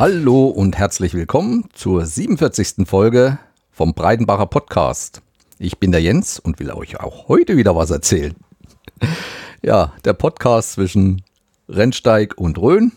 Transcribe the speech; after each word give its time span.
Hallo 0.00 0.46
und 0.46 0.78
herzlich 0.78 1.12
willkommen 1.12 1.68
zur 1.74 2.06
47. 2.06 2.88
Folge 2.88 3.38
vom 3.70 3.92
Breidenbacher 3.92 4.46
Podcast. 4.46 5.20
Ich 5.58 5.76
bin 5.76 5.92
der 5.92 6.00
Jens 6.00 6.38
und 6.38 6.58
will 6.58 6.70
euch 6.70 6.98
auch 6.98 7.28
heute 7.28 7.58
wieder 7.58 7.76
was 7.76 7.90
erzählen. 7.90 8.34
Ja, 9.60 9.92
der 10.06 10.14
Podcast 10.14 10.72
zwischen 10.72 11.20
Rennsteig 11.68 12.38
und 12.38 12.56
Rhön 12.56 12.92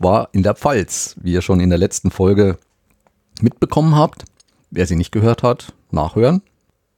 war 0.00 0.30
in 0.32 0.42
der 0.42 0.56
Pfalz, 0.56 1.14
wie 1.22 1.32
ihr 1.32 1.42
schon 1.42 1.60
in 1.60 1.68
der 1.68 1.78
letzten 1.78 2.10
Folge 2.10 2.58
mitbekommen 3.40 3.94
habt. 3.94 4.24
Wer 4.72 4.88
sie 4.88 4.96
nicht 4.96 5.12
gehört 5.12 5.44
hat, 5.44 5.72
nachhören. 5.92 6.42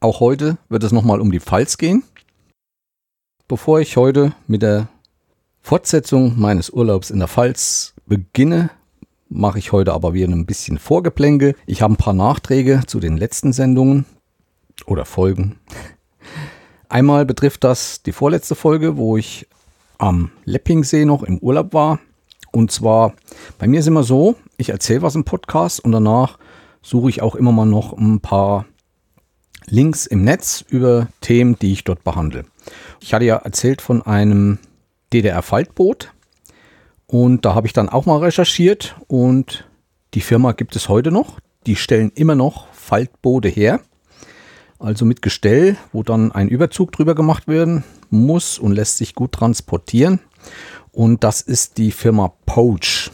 Auch 0.01 0.21
heute 0.21 0.57
wird 0.71 0.85
es 0.85 0.93
nochmal 0.93 1.21
um 1.21 1.31
die 1.31 1.41
Pfalz 1.41 1.77
gehen. 1.77 2.03
Bevor 3.47 3.79
ich 3.79 3.99
heute 3.99 4.33
mit 4.47 4.63
der 4.63 4.89
Fortsetzung 5.61 6.41
meines 6.41 6.71
Urlaubs 6.71 7.11
in 7.11 7.19
der 7.19 7.29
Pfalz 7.29 7.93
beginne, 8.07 8.71
mache 9.29 9.59
ich 9.59 9.73
heute 9.73 9.93
aber 9.93 10.15
wieder 10.15 10.29
ein 10.29 10.47
bisschen 10.47 10.79
Vorgeplänkel. 10.79 11.55
Ich 11.67 11.83
habe 11.83 11.95
ein 11.95 11.99
paar 11.99 12.15
Nachträge 12.15 12.83
zu 12.87 13.01
den 13.01 13.17
letzten 13.17 13.53
Sendungen 13.53 14.05
oder 14.87 15.05
Folgen. 15.05 15.59
Einmal 16.89 17.27
betrifft 17.27 17.65
das 17.65 18.03
die 18.03 18.13
vorletzte 18.13 18.55
Folge, 18.55 18.97
wo 18.97 19.17
ich 19.17 19.49
am 19.99 20.31
Leppingsee 20.45 21.05
noch 21.05 21.23
im 21.23 21.39
Urlaub 21.39 21.73
war. 21.73 21.99
Und 22.53 22.71
zwar, 22.71 23.15
bei 23.59 23.67
mir 23.67 23.81
ist 23.81 23.89
immer 23.89 24.05
so, 24.05 24.37
ich 24.57 24.69
erzähle 24.71 25.03
was 25.03 25.17
im 25.17 25.25
Podcast 25.25 25.81
und 25.81 25.93
danach 25.93 26.39
suche 26.83 27.09
ich 27.09 27.23
auch 27.23 27.35
immer 27.35 27.51
mal 27.51 27.67
noch 27.67 27.93
ein 27.93 28.21
paar 28.21 28.67
Links 29.67 30.07
im 30.07 30.23
Netz 30.23 30.65
über 30.69 31.09
Themen, 31.21 31.59
die 31.59 31.73
ich 31.73 31.85
dort 31.85 32.05
behandle. 32.05 32.45
Ich 33.01 33.15
hatte 33.15 33.25
ja 33.25 33.37
erzählt 33.37 33.81
von 33.81 34.03
einem 34.03 34.59
DDR-Faltboot, 35.13 36.13
und 37.07 37.45
da 37.45 37.55
habe 37.55 37.67
ich 37.67 37.73
dann 37.73 37.89
auch 37.89 38.07
mal 38.07 38.19
recherchiert 38.19 38.97
und 39.07 39.69
die 40.15 40.21
Firma 40.21 40.53
gibt 40.53 40.77
es 40.77 40.89
heute 40.89 41.11
noch. 41.11 41.41
Die 41.67 41.77
stellen 41.77 42.13
immer 42.15 42.35
noch 42.35 42.67
Faltboote 42.73 43.49
her. 43.49 43.81
Also 44.79 45.05
mit 45.05 45.23
Gestell, 45.23 45.77
wo 45.93 46.03
dann 46.03 46.33
ein 46.33 46.49
Überzug 46.49 46.93
drüber 46.93 47.15
gemacht 47.15 47.49
werden 47.49 47.85
muss 48.11 48.59
und 48.59 48.73
lässt 48.73 48.99
sich 48.99 49.15
gut 49.15 49.33
transportieren. 49.33 50.21
Und 50.93 51.25
das 51.25 51.41
ist 51.41 51.79
die 51.79 51.91
Firma 51.91 52.33
Poach. 52.47 53.11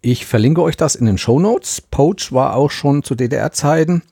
Ich 0.00 0.26
verlinke 0.26 0.62
euch 0.62 0.76
das 0.76 0.94
in 0.94 1.06
den 1.06 1.18
Show 1.18 1.38
Notes. 1.38 1.80
Poach 1.80 2.32
war 2.32 2.56
auch 2.56 2.70
schon 2.70 3.02
zu 3.02 3.14
DDR-Zeiten 3.14 4.02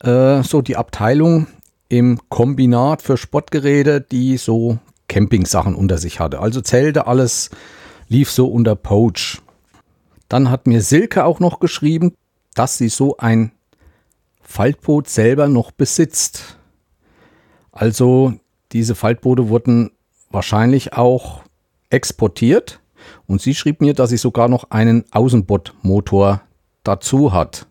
äh, 0.00 0.42
so 0.42 0.62
die 0.62 0.76
Abteilung 0.76 1.46
im 1.88 2.18
Kombinat 2.28 3.02
für 3.02 3.16
Sportgeräte, 3.16 4.00
die 4.00 4.36
so 4.36 4.78
Campingsachen 5.08 5.74
unter 5.74 5.98
sich 5.98 6.20
hatte. 6.20 6.40
Also 6.40 6.60
Zelte, 6.60 7.06
alles 7.06 7.50
lief 8.08 8.30
so 8.30 8.46
unter 8.48 8.74
Poach. 8.74 9.40
Dann 10.28 10.50
hat 10.50 10.66
mir 10.66 10.82
Silke 10.82 11.24
auch 11.24 11.40
noch 11.40 11.60
geschrieben, 11.60 12.14
dass 12.54 12.78
sie 12.78 12.88
so 12.88 13.16
ein 13.18 13.52
Faltboot 14.42 15.08
selber 15.08 15.48
noch 15.48 15.70
besitzt. 15.70 16.58
Also 17.72 18.34
diese 18.72 18.94
Faltboote 18.94 19.48
wurden 19.48 19.90
wahrscheinlich 20.30 20.94
auch 20.94 21.42
exportiert 21.90 22.80
und 23.26 23.40
sie 23.40 23.54
schrieb 23.54 23.80
mir, 23.80 23.94
dass 23.94 24.10
sie 24.10 24.16
sogar 24.16 24.48
noch 24.48 24.70
einen 24.70 25.04
Außenbordmotor 25.12 26.42
dazu 26.82 27.32
hat. 27.32 27.66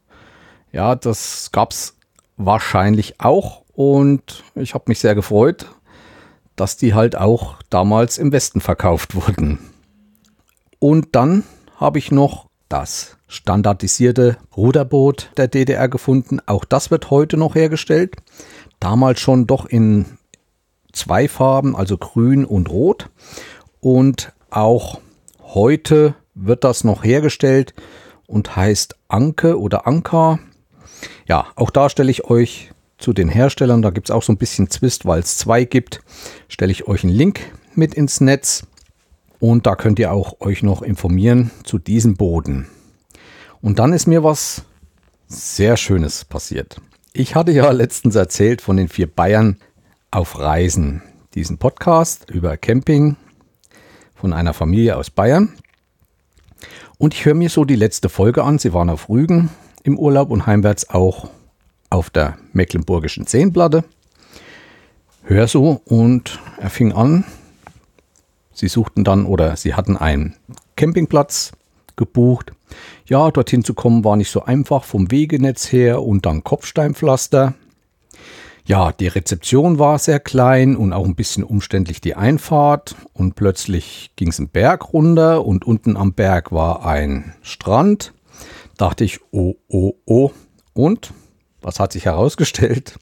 Ja, 0.71 0.95
das 0.95 1.51
gab 1.51 1.71
es 1.71 1.97
wahrscheinlich 2.37 3.19
auch 3.19 3.63
und 3.73 4.43
ich 4.55 4.73
habe 4.73 4.85
mich 4.87 4.99
sehr 4.99 5.15
gefreut, 5.15 5.67
dass 6.55 6.77
die 6.77 6.93
halt 6.93 7.15
auch 7.15 7.55
damals 7.69 8.17
im 8.17 8.31
Westen 8.31 8.61
verkauft 8.61 9.15
wurden. 9.15 9.59
Und 10.79 11.15
dann 11.15 11.43
habe 11.75 11.99
ich 11.99 12.11
noch 12.11 12.47
das 12.69 13.17
standardisierte 13.27 14.37
Ruderboot 14.55 15.31
der 15.37 15.47
DDR 15.47 15.87
gefunden. 15.87 16.39
Auch 16.45 16.65
das 16.65 16.91
wird 16.91 17.09
heute 17.09 17.37
noch 17.37 17.55
hergestellt. 17.55 18.15
Damals 18.79 19.19
schon 19.19 19.47
doch 19.47 19.65
in 19.65 20.05
zwei 20.91 21.27
Farben, 21.27 21.75
also 21.75 21.97
grün 21.97 22.45
und 22.45 22.69
rot. 22.69 23.09
Und 23.79 24.33
auch 24.49 24.99
heute 25.41 26.15
wird 26.35 26.63
das 26.63 26.83
noch 26.83 27.03
hergestellt 27.03 27.73
und 28.27 28.55
heißt 28.55 28.95
Anke 29.07 29.59
oder 29.59 29.87
Anka. 29.87 30.39
Ja, 31.27 31.47
auch 31.55 31.69
da 31.69 31.89
stelle 31.89 32.11
ich 32.11 32.25
euch 32.25 32.71
zu 32.97 33.13
den 33.13 33.29
Herstellern, 33.29 33.81
da 33.81 33.91
gibt 33.91 34.09
es 34.09 34.15
auch 34.15 34.23
so 34.23 34.33
ein 34.33 34.37
bisschen 34.37 34.69
Zwist, 34.69 35.05
weil 35.05 35.19
es 35.19 35.37
zwei 35.37 35.65
gibt, 35.65 36.01
stelle 36.47 36.71
ich 36.71 36.87
euch 36.87 37.03
einen 37.03 37.13
Link 37.13 37.39
mit 37.75 37.93
ins 37.93 38.21
Netz. 38.21 38.65
Und 39.39 39.65
da 39.67 39.75
könnt 39.75 39.99
ihr 39.99 40.11
auch 40.11 40.41
euch 40.41 40.63
noch 40.63 40.81
informieren 40.81 41.51
zu 41.63 41.77
diesem 41.77 42.15
Boden. 42.15 42.67
Und 43.61 43.79
dann 43.79 43.93
ist 43.93 44.07
mir 44.07 44.23
was 44.23 44.63
sehr 45.27 45.77
Schönes 45.77 46.25
passiert. 46.25 46.81
Ich 47.13 47.35
hatte 47.35 47.51
ja 47.51 47.71
letztens 47.71 48.15
erzählt 48.15 48.61
von 48.61 48.77
den 48.77 48.89
vier 48.89 49.07
Bayern 49.07 49.57
auf 50.11 50.39
Reisen. 50.39 51.01
Diesen 51.35 51.57
Podcast 51.57 52.29
über 52.29 52.57
Camping 52.57 53.15
von 54.15 54.33
einer 54.33 54.53
Familie 54.53 54.95
aus 54.95 55.09
Bayern. 55.09 55.53
Und 56.97 57.13
ich 57.13 57.25
höre 57.25 57.35
mir 57.35 57.49
so 57.49 57.65
die 57.65 57.75
letzte 57.75 58.09
Folge 58.09 58.43
an. 58.43 58.57
Sie 58.57 58.73
waren 58.73 58.89
auf 58.89 59.09
Rügen 59.09 59.49
im 59.83 59.99
Urlaub 59.99 60.31
und 60.31 60.47
heimwärts 60.47 60.89
auch 60.89 61.29
auf 61.89 62.09
der 62.09 62.37
Mecklenburgischen 62.53 63.27
Zehnplatte. 63.27 63.83
Hör 65.23 65.47
so 65.47 65.81
und 65.85 66.39
er 66.57 66.69
fing 66.69 66.93
an, 66.93 67.25
Sie 68.57 68.69
suchten 68.69 69.03
dann 69.03 69.27
oder 69.27 69.55
sie 69.55 69.75
hatten 69.75 69.97
einen 69.97 70.35
Campingplatz 70.75 71.51
gebucht. 71.95 72.53
Ja, 73.05 73.29
dorthin 73.29 73.63
zu 73.63 73.75
kommen 73.75 74.03
war 74.03 74.15
nicht 74.15 74.31
so 74.31 74.41
einfach 74.41 74.83
vom 74.83 75.11
Wegenetz 75.11 75.71
her 75.71 76.01
und 76.01 76.25
dann 76.25 76.43
Kopfsteinpflaster. 76.43 77.53
Ja, 78.65 78.91
die 78.93 79.09
Rezeption 79.09 79.77
war 79.77 79.99
sehr 79.99 80.19
klein 80.19 80.75
und 80.75 80.91
auch 80.91 81.05
ein 81.05 81.13
bisschen 81.13 81.43
umständlich 81.43 82.01
die 82.01 82.15
Einfahrt. 82.15 82.95
Und 83.13 83.35
plötzlich 83.35 84.09
ging 84.15 84.29
es 84.29 84.39
einen 84.39 84.49
Berg 84.49 84.91
runter 84.91 85.45
und 85.45 85.63
unten 85.63 85.95
am 85.95 86.13
Berg 86.13 86.51
war 86.51 86.83
ein 86.83 87.35
Strand. 87.43 88.11
Dachte 88.75 89.03
ich, 89.03 89.19
oh, 89.29 89.53
oh, 89.67 89.93
oh. 90.05 90.31
Und 90.73 91.13
was 91.61 91.79
hat 91.79 91.91
sich 91.91 92.05
herausgestellt? 92.05 92.97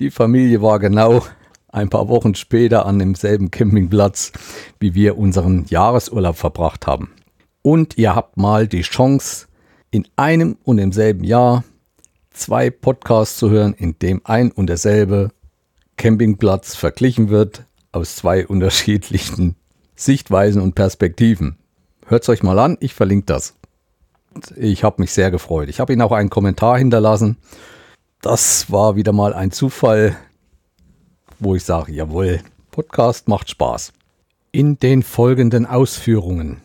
Die 0.00 0.10
Familie 0.10 0.62
war 0.62 0.78
genau 0.78 1.22
ein 1.72 1.88
paar 1.88 2.08
Wochen 2.08 2.34
später 2.34 2.86
an 2.86 2.98
demselben 2.98 3.50
Campingplatz, 3.50 4.32
wie 4.78 4.94
wir 4.94 5.18
unseren 5.18 5.66
Jahresurlaub 5.68 6.36
verbracht 6.36 6.86
haben. 6.86 7.12
Und 7.62 7.98
ihr 7.98 8.14
habt 8.14 8.36
mal 8.36 8.66
die 8.66 8.82
Chance, 8.82 9.46
in 9.90 10.06
einem 10.16 10.56
und 10.62 10.76
demselben 10.76 11.24
Jahr 11.24 11.64
zwei 12.30 12.70
Podcasts 12.70 13.36
zu 13.36 13.50
hören, 13.50 13.74
in 13.74 13.98
dem 13.98 14.20
ein 14.24 14.50
und 14.52 14.68
derselbe 14.68 15.30
Campingplatz 15.96 16.76
verglichen 16.76 17.28
wird 17.28 17.64
aus 17.92 18.16
zwei 18.16 18.46
unterschiedlichen 18.48 19.56
Sichtweisen 19.96 20.62
und 20.62 20.74
Perspektiven. 20.74 21.58
Hört 22.06 22.22
es 22.22 22.28
euch 22.28 22.42
mal 22.42 22.58
an, 22.58 22.76
ich 22.80 22.94
verlinke 22.94 23.26
das. 23.26 23.54
Ich 24.56 24.84
habe 24.84 25.02
mich 25.02 25.12
sehr 25.12 25.30
gefreut. 25.30 25.68
Ich 25.68 25.80
habe 25.80 25.92
Ihnen 25.92 26.02
auch 26.02 26.12
einen 26.12 26.30
Kommentar 26.30 26.78
hinterlassen. 26.78 27.36
Das 28.22 28.70
war 28.70 28.96
wieder 28.96 29.12
mal 29.12 29.34
ein 29.34 29.50
Zufall, 29.50 30.16
wo 31.40 31.54
ich 31.54 31.64
sage, 31.64 31.92
jawohl, 31.92 32.40
Podcast 32.70 33.28
macht 33.28 33.50
Spaß. 33.50 33.92
In 34.52 34.78
den 34.78 35.02
folgenden 35.02 35.66
Ausführungen 35.66 36.60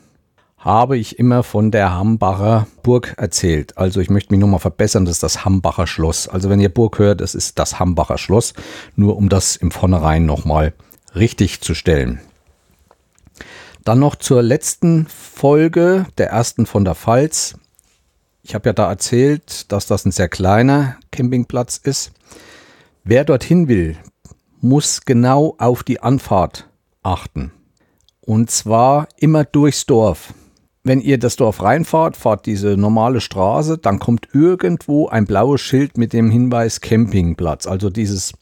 habe 0.57 0.97
ich 0.97 1.19
immer 1.19 1.43
von 1.43 1.71
der 1.71 1.93
Hambacher 1.93 2.67
Burg 2.83 3.13
erzählt. 3.17 3.77
Also 3.77 4.01
ich 4.01 4.09
möchte 4.09 4.33
mich 4.33 4.39
nochmal 4.39 4.59
verbessern, 4.59 5.05
das 5.05 5.17
ist 5.17 5.23
das 5.23 5.45
Hambacher 5.45 5.87
Schloss. 5.87 6.27
Also 6.27 6.49
wenn 6.49 6.59
ihr 6.59 6.73
Burg 6.73 6.99
hört, 6.99 7.21
das 7.21 7.35
ist 7.35 7.59
das 7.59 7.79
Hambacher 7.79 8.17
Schloss, 8.17 8.53
nur 8.95 9.15
um 9.15 9.29
das 9.29 9.55
im 9.55 9.71
Vornherein 9.71 10.25
nochmal 10.25 10.73
richtig 11.15 11.61
zu 11.61 11.75
stellen. 11.75 12.19
Dann 13.83 13.99
noch 13.99 14.15
zur 14.15 14.41
letzten 14.41 15.05
Folge, 15.07 16.07
der 16.17 16.29
ersten 16.31 16.65
von 16.65 16.83
der 16.83 16.95
Pfalz. 16.95 17.55
Ich 18.41 18.55
habe 18.55 18.69
ja 18.69 18.73
da 18.73 18.89
erzählt, 18.89 19.71
dass 19.71 19.85
das 19.85 20.05
ein 20.05 20.11
sehr 20.11 20.27
kleiner 20.27 20.97
Campingplatz 21.11 21.77
ist. 21.77 22.11
Wer 23.03 23.23
dorthin 23.23 23.67
will, 23.67 23.97
muss 24.65 25.01
genau 25.05 25.55
auf 25.59 25.83
die 25.83 26.01
Anfahrt 26.01 26.67
achten. 27.03 27.51
Und 28.21 28.49
zwar 28.49 29.07
immer 29.17 29.43
durchs 29.43 29.85
Dorf. 29.85 30.33
Wenn 30.83 31.01
ihr 31.01 31.19
das 31.19 31.35
Dorf 31.35 31.61
reinfahrt, 31.61 32.17
fahrt 32.17 32.45
diese 32.45 32.75
normale 32.77 33.21
Straße, 33.21 33.77
dann 33.77 33.99
kommt 33.99 34.29
irgendwo 34.33 35.07
ein 35.07 35.25
blaues 35.25 35.61
Schild 35.61 35.97
mit 35.97 36.13
dem 36.13 36.29
Hinweis 36.29 36.81
Campingplatz. 36.81 37.67
Also 37.67 37.89
dieses 37.89 38.33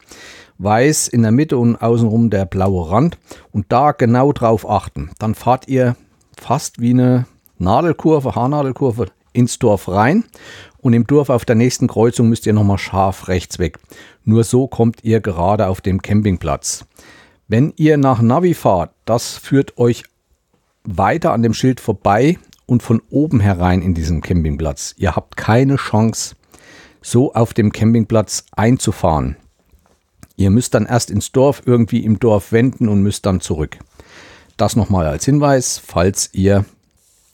weiß 0.58 1.08
in 1.08 1.22
der 1.22 1.32
Mitte 1.32 1.58
und 1.58 1.76
außenrum 1.76 2.30
der 2.30 2.46
blaue 2.46 2.90
Rand. 2.90 3.18
Und 3.52 3.66
da 3.70 3.92
genau 3.92 4.32
drauf 4.32 4.68
achten. 4.68 5.10
Dann 5.18 5.34
fahrt 5.34 5.68
ihr 5.68 5.96
fast 6.38 6.80
wie 6.80 6.90
eine 6.90 7.26
Nadelkurve, 7.58 8.34
Haarnadelkurve 8.34 9.06
ins 9.32 9.58
Dorf 9.58 9.88
rein 9.88 10.24
und 10.84 10.92
im 10.92 11.06
Dorf 11.06 11.30
auf 11.30 11.46
der 11.46 11.56
nächsten 11.56 11.88
Kreuzung 11.88 12.28
müsst 12.28 12.44
ihr 12.44 12.52
nochmal 12.52 12.76
scharf 12.76 13.28
rechts 13.28 13.58
weg. 13.58 13.78
Nur 14.22 14.44
so 14.44 14.66
kommt 14.66 15.02
ihr 15.02 15.20
gerade 15.20 15.68
auf 15.68 15.80
dem 15.80 16.02
Campingplatz. 16.02 16.84
Wenn 17.48 17.72
ihr 17.76 17.96
nach 17.96 18.20
Navi 18.20 18.52
fahrt, 18.52 18.92
das 19.06 19.38
führt 19.38 19.78
euch 19.78 20.04
weiter 20.84 21.32
an 21.32 21.42
dem 21.42 21.54
Schild 21.54 21.80
vorbei 21.80 22.38
und 22.66 22.82
von 22.82 23.00
oben 23.08 23.40
herein 23.40 23.80
in 23.80 23.94
diesem 23.94 24.20
Campingplatz. 24.20 24.94
Ihr 24.98 25.16
habt 25.16 25.38
keine 25.38 25.76
Chance, 25.76 26.36
so 27.00 27.32
auf 27.32 27.54
dem 27.54 27.72
Campingplatz 27.72 28.44
einzufahren. 28.52 29.36
Ihr 30.36 30.50
müsst 30.50 30.74
dann 30.74 30.84
erst 30.84 31.10
ins 31.10 31.32
Dorf 31.32 31.62
irgendwie 31.64 32.04
im 32.04 32.18
Dorf 32.18 32.52
wenden 32.52 32.90
und 32.90 33.02
müsst 33.02 33.24
dann 33.24 33.40
zurück. 33.40 33.78
Das 34.58 34.76
nochmal 34.76 35.06
als 35.06 35.24
Hinweis, 35.24 35.80
falls 35.82 36.28
ihr 36.34 36.66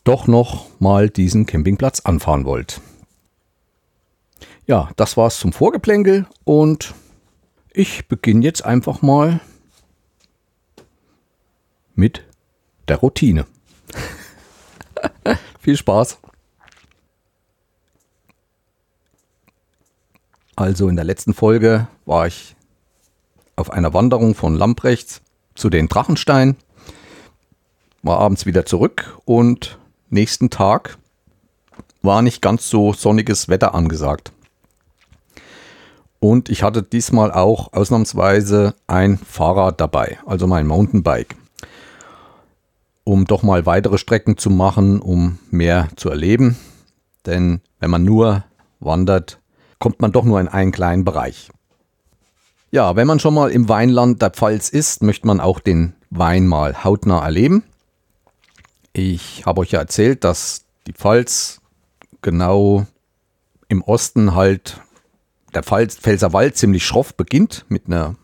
doch 0.04 0.28
noch 0.28 0.68
mal 0.78 1.10
diesen 1.10 1.46
Campingplatz 1.46 1.98
anfahren 1.98 2.44
wollt. 2.44 2.80
Ja, 4.70 4.88
das 4.94 5.16
war's 5.16 5.40
zum 5.40 5.52
Vorgeplänkel 5.52 6.28
und 6.44 6.94
ich 7.72 8.06
beginne 8.06 8.44
jetzt 8.44 8.64
einfach 8.64 9.02
mal 9.02 9.40
mit 11.96 12.24
der 12.86 12.98
Routine. 12.98 13.46
Viel 15.58 15.76
Spaß. 15.76 16.18
Also 20.54 20.88
in 20.88 20.94
der 20.94 21.04
letzten 21.04 21.34
Folge 21.34 21.88
war 22.04 22.28
ich 22.28 22.54
auf 23.56 23.72
einer 23.72 23.92
Wanderung 23.92 24.36
von 24.36 24.54
Lamprechts 24.54 25.20
zu 25.56 25.68
den 25.68 25.88
Drachenstein, 25.88 26.56
war 28.04 28.20
abends 28.20 28.46
wieder 28.46 28.64
zurück 28.66 29.18
und 29.24 29.80
nächsten 30.10 30.48
Tag 30.48 30.96
war 32.02 32.22
nicht 32.22 32.40
ganz 32.40 32.70
so 32.70 32.92
sonniges 32.92 33.48
Wetter 33.48 33.74
angesagt. 33.74 34.30
Und 36.20 36.50
ich 36.50 36.62
hatte 36.62 36.82
diesmal 36.82 37.32
auch 37.32 37.72
ausnahmsweise 37.72 38.74
ein 38.86 39.16
Fahrrad 39.16 39.80
dabei, 39.80 40.18
also 40.26 40.46
mein 40.46 40.66
Mountainbike, 40.66 41.34
um 43.04 43.24
doch 43.24 43.42
mal 43.42 43.64
weitere 43.64 43.96
Strecken 43.96 44.36
zu 44.36 44.50
machen, 44.50 45.00
um 45.00 45.38
mehr 45.50 45.88
zu 45.96 46.10
erleben. 46.10 46.58
Denn 47.24 47.62
wenn 47.78 47.90
man 47.90 48.04
nur 48.04 48.44
wandert, 48.80 49.40
kommt 49.78 50.00
man 50.00 50.12
doch 50.12 50.24
nur 50.24 50.38
in 50.40 50.48
einen 50.48 50.72
kleinen 50.72 51.04
Bereich. 51.04 51.50
Ja, 52.70 52.96
wenn 52.96 53.06
man 53.06 53.18
schon 53.18 53.34
mal 53.34 53.50
im 53.50 53.68
Weinland 53.68 54.20
der 54.20 54.30
Pfalz 54.30 54.68
ist, 54.68 55.02
möchte 55.02 55.26
man 55.26 55.40
auch 55.40 55.58
den 55.58 55.94
Wein 56.10 56.46
mal 56.46 56.84
hautnah 56.84 57.24
erleben. 57.24 57.64
Ich 58.92 59.46
habe 59.46 59.62
euch 59.62 59.70
ja 59.70 59.80
erzählt, 59.80 60.22
dass 60.22 60.64
die 60.86 60.92
Pfalz 60.92 61.60
genau 62.20 62.86
im 63.68 63.82
Osten 63.82 64.34
halt 64.34 64.80
der 65.54 65.62
Pfälzer 65.62 66.32
Wald 66.32 66.56
ziemlich 66.56 66.84
schroff 66.84 67.14
beginnt 67.14 67.64
mit 67.68 67.86
einer 67.86 68.16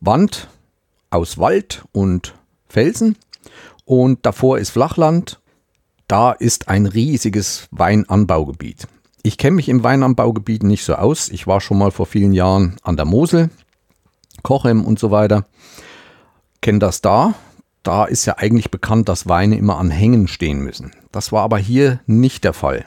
Wand 0.00 0.48
aus 1.10 1.38
Wald 1.38 1.84
und 1.92 2.34
Felsen 2.68 3.16
und 3.84 4.24
davor 4.24 4.58
ist 4.58 4.70
Flachland. 4.70 5.40
Da 6.08 6.32
ist 6.32 6.68
ein 6.68 6.86
riesiges 6.86 7.68
Weinanbaugebiet. 7.70 8.86
Ich 9.22 9.38
kenne 9.38 9.56
mich 9.56 9.68
im 9.68 9.84
Weinanbaugebiet 9.84 10.62
nicht 10.62 10.84
so 10.84 10.94
aus. 10.94 11.28
Ich 11.28 11.46
war 11.46 11.60
schon 11.60 11.78
mal 11.78 11.90
vor 11.90 12.06
vielen 12.06 12.32
Jahren 12.32 12.76
an 12.82 12.96
der 12.96 13.06
Mosel, 13.06 13.50
Kochem 14.42 14.84
und 14.84 14.98
so 14.98 15.10
weiter. 15.10 15.46
Kenne 16.60 16.80
das 16.80 17.00
da. 17.00 17.34
Da 17.82 18.04
ist 18.04 18.26
ja 18.26 18.38
eigentlich 18.38 18.70
bekannt, 18.70 19.08
dass 19.08 19.28
Weine 19.28 19.56
immer 19.56 19.78
an 19.78 19.90
Hängen 19.90 20.28
stehen 20.28 20.60
müssen. 20.60 20.92
Das 21.10 21.32
war 21.32 21.42
aber 21.42 21.58
hier 21.58 22.00
nicht 22.06 22.44
der 22.44 22.52
Fall. 22.52 22.84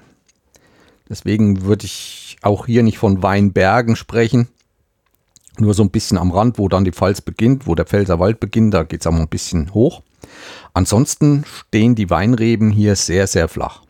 Deswegen 1.10 1.63
würde 1.63 1.86
ich 1.86 2.25
auch 2.46 2.66
hier 2.66 2.84
nicht 2.84 2.98
von 2.98 3.24
Weinbergen 3.24 3.96
sprechen. 3.96 4.48
Nur 5.58 5.74
so 5.74 5.84
ein 5.84 5.90
bisschen 5.90 6.18
am 6.18 6.32
Rand, 6.32 6.58
wo 6.58 6.68
dann 6.68 6.84
die 6.84 6.92
Pfalz 6.92 7.22
beginnt, 7.22 7.66
wo 7.66 7.76
der 7.76 7.86
Pfälzer 7.86 8.20
Wald 8.20 8.40
beginnt, 8.40 8.74
da 8.74 8.84
geht 8.84 9.02
es 9.02 9.08
auch 9.08 9.12
mal 9.12 9.22
ein 9.22 9.30
bisschen 9.30 9.74
hoch. 9.74 10.02
Ansonsten 10.74 11.46
stehen 11.46 11.96
die 11.96 12.10
Weinreben 12.10 12.72
hier 12.72 12.96
sehr, 12.96 13.28
sehr 13.28 13.48
flach 13.48 13.82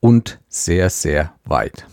und 0.00 0.40
sehr, 0.48 0.90
sehr 0.90 1.34
weit. 1.44 1.86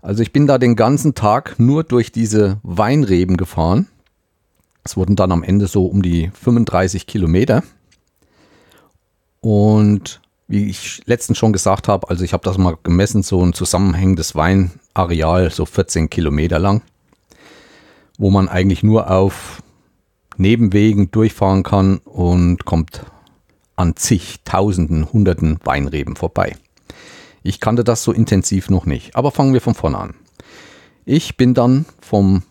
Also 0.00 0.22
ich 0.22 0.32
bin 0.32 0.46
da 0.46 0.58
den 0.58 0.76
ganzen 0.76 1.14
Tag 1.14 1.58
nur 1.58 1.82
durch 1.82 2.12
diese 2.12 2.58
Weinreben 2.62 3.36
gefahren. 3.36 3.88
Es 4.84 4.96
wurden 4.96 5.16
dann 5.16 5.32
am 5.32 5.42
Ende 5.42 5.66
so 5.66 5.86
um 5.86 6.02
die 6.02 6.30
35 6.30 7.06
Kilometer. 7.06 7.62
Und 9.40 10.20
wie 10.46 10.68
ich 10.68 11.02
letztens 11.06 11.38
schon 11.38 11.52
gesagt 11.52 11.88
habe, 11.88 12.08
also 12.10 12.24
ich 12.24 12.32
habe 12.32 12.44
das 12.44 12.58
mal 12.58 12.76
gemessen, 12.82 13.22
so 13.22 13.42
ein 13.42 13.54
zusammenhängendes 13.54 14.34
Weinareal, 14.34 15.50
so 15.50 15.64
14 15.64 16.10
Kilometer 16.10 16.58
lang, 16.58 16.82
wo 18.18 18.30
man 18.30 18.48
eigentlich 18.48 18.82
nur 18.82 19.10
auf 19.10 19.62
Nebenwegen 20.36 21.10
durchfahren 21.10 21.62
kann 21.62 21.98
und 21.98 22.64
kommt 22.64 23.04
an 23.76 23.96
zig 23.96 24.40
Tausenden, 24.44 25.12
Hunderten 25.12 25.58
Weinreben 25.64 26.16
vorbei. 26.16 26.56
Ich 27.42 27.60
kannte 27.60 27.84
das 27.84 28.02
so 28.02 28.12
intensiv 28.12 28.70
noch 28.70 28.86
nicht, 28.86 29.16
aber 29.16 29.30
fangen 29.30 29.52
wir 29.52 29.60
von 29.60 29.74
vorne 29.74 29.98
an. 29.98 30.14
Ich 31.04 31.36
bin 31.36 31.54
dann 31.54 31.84
vom 32.00 32.42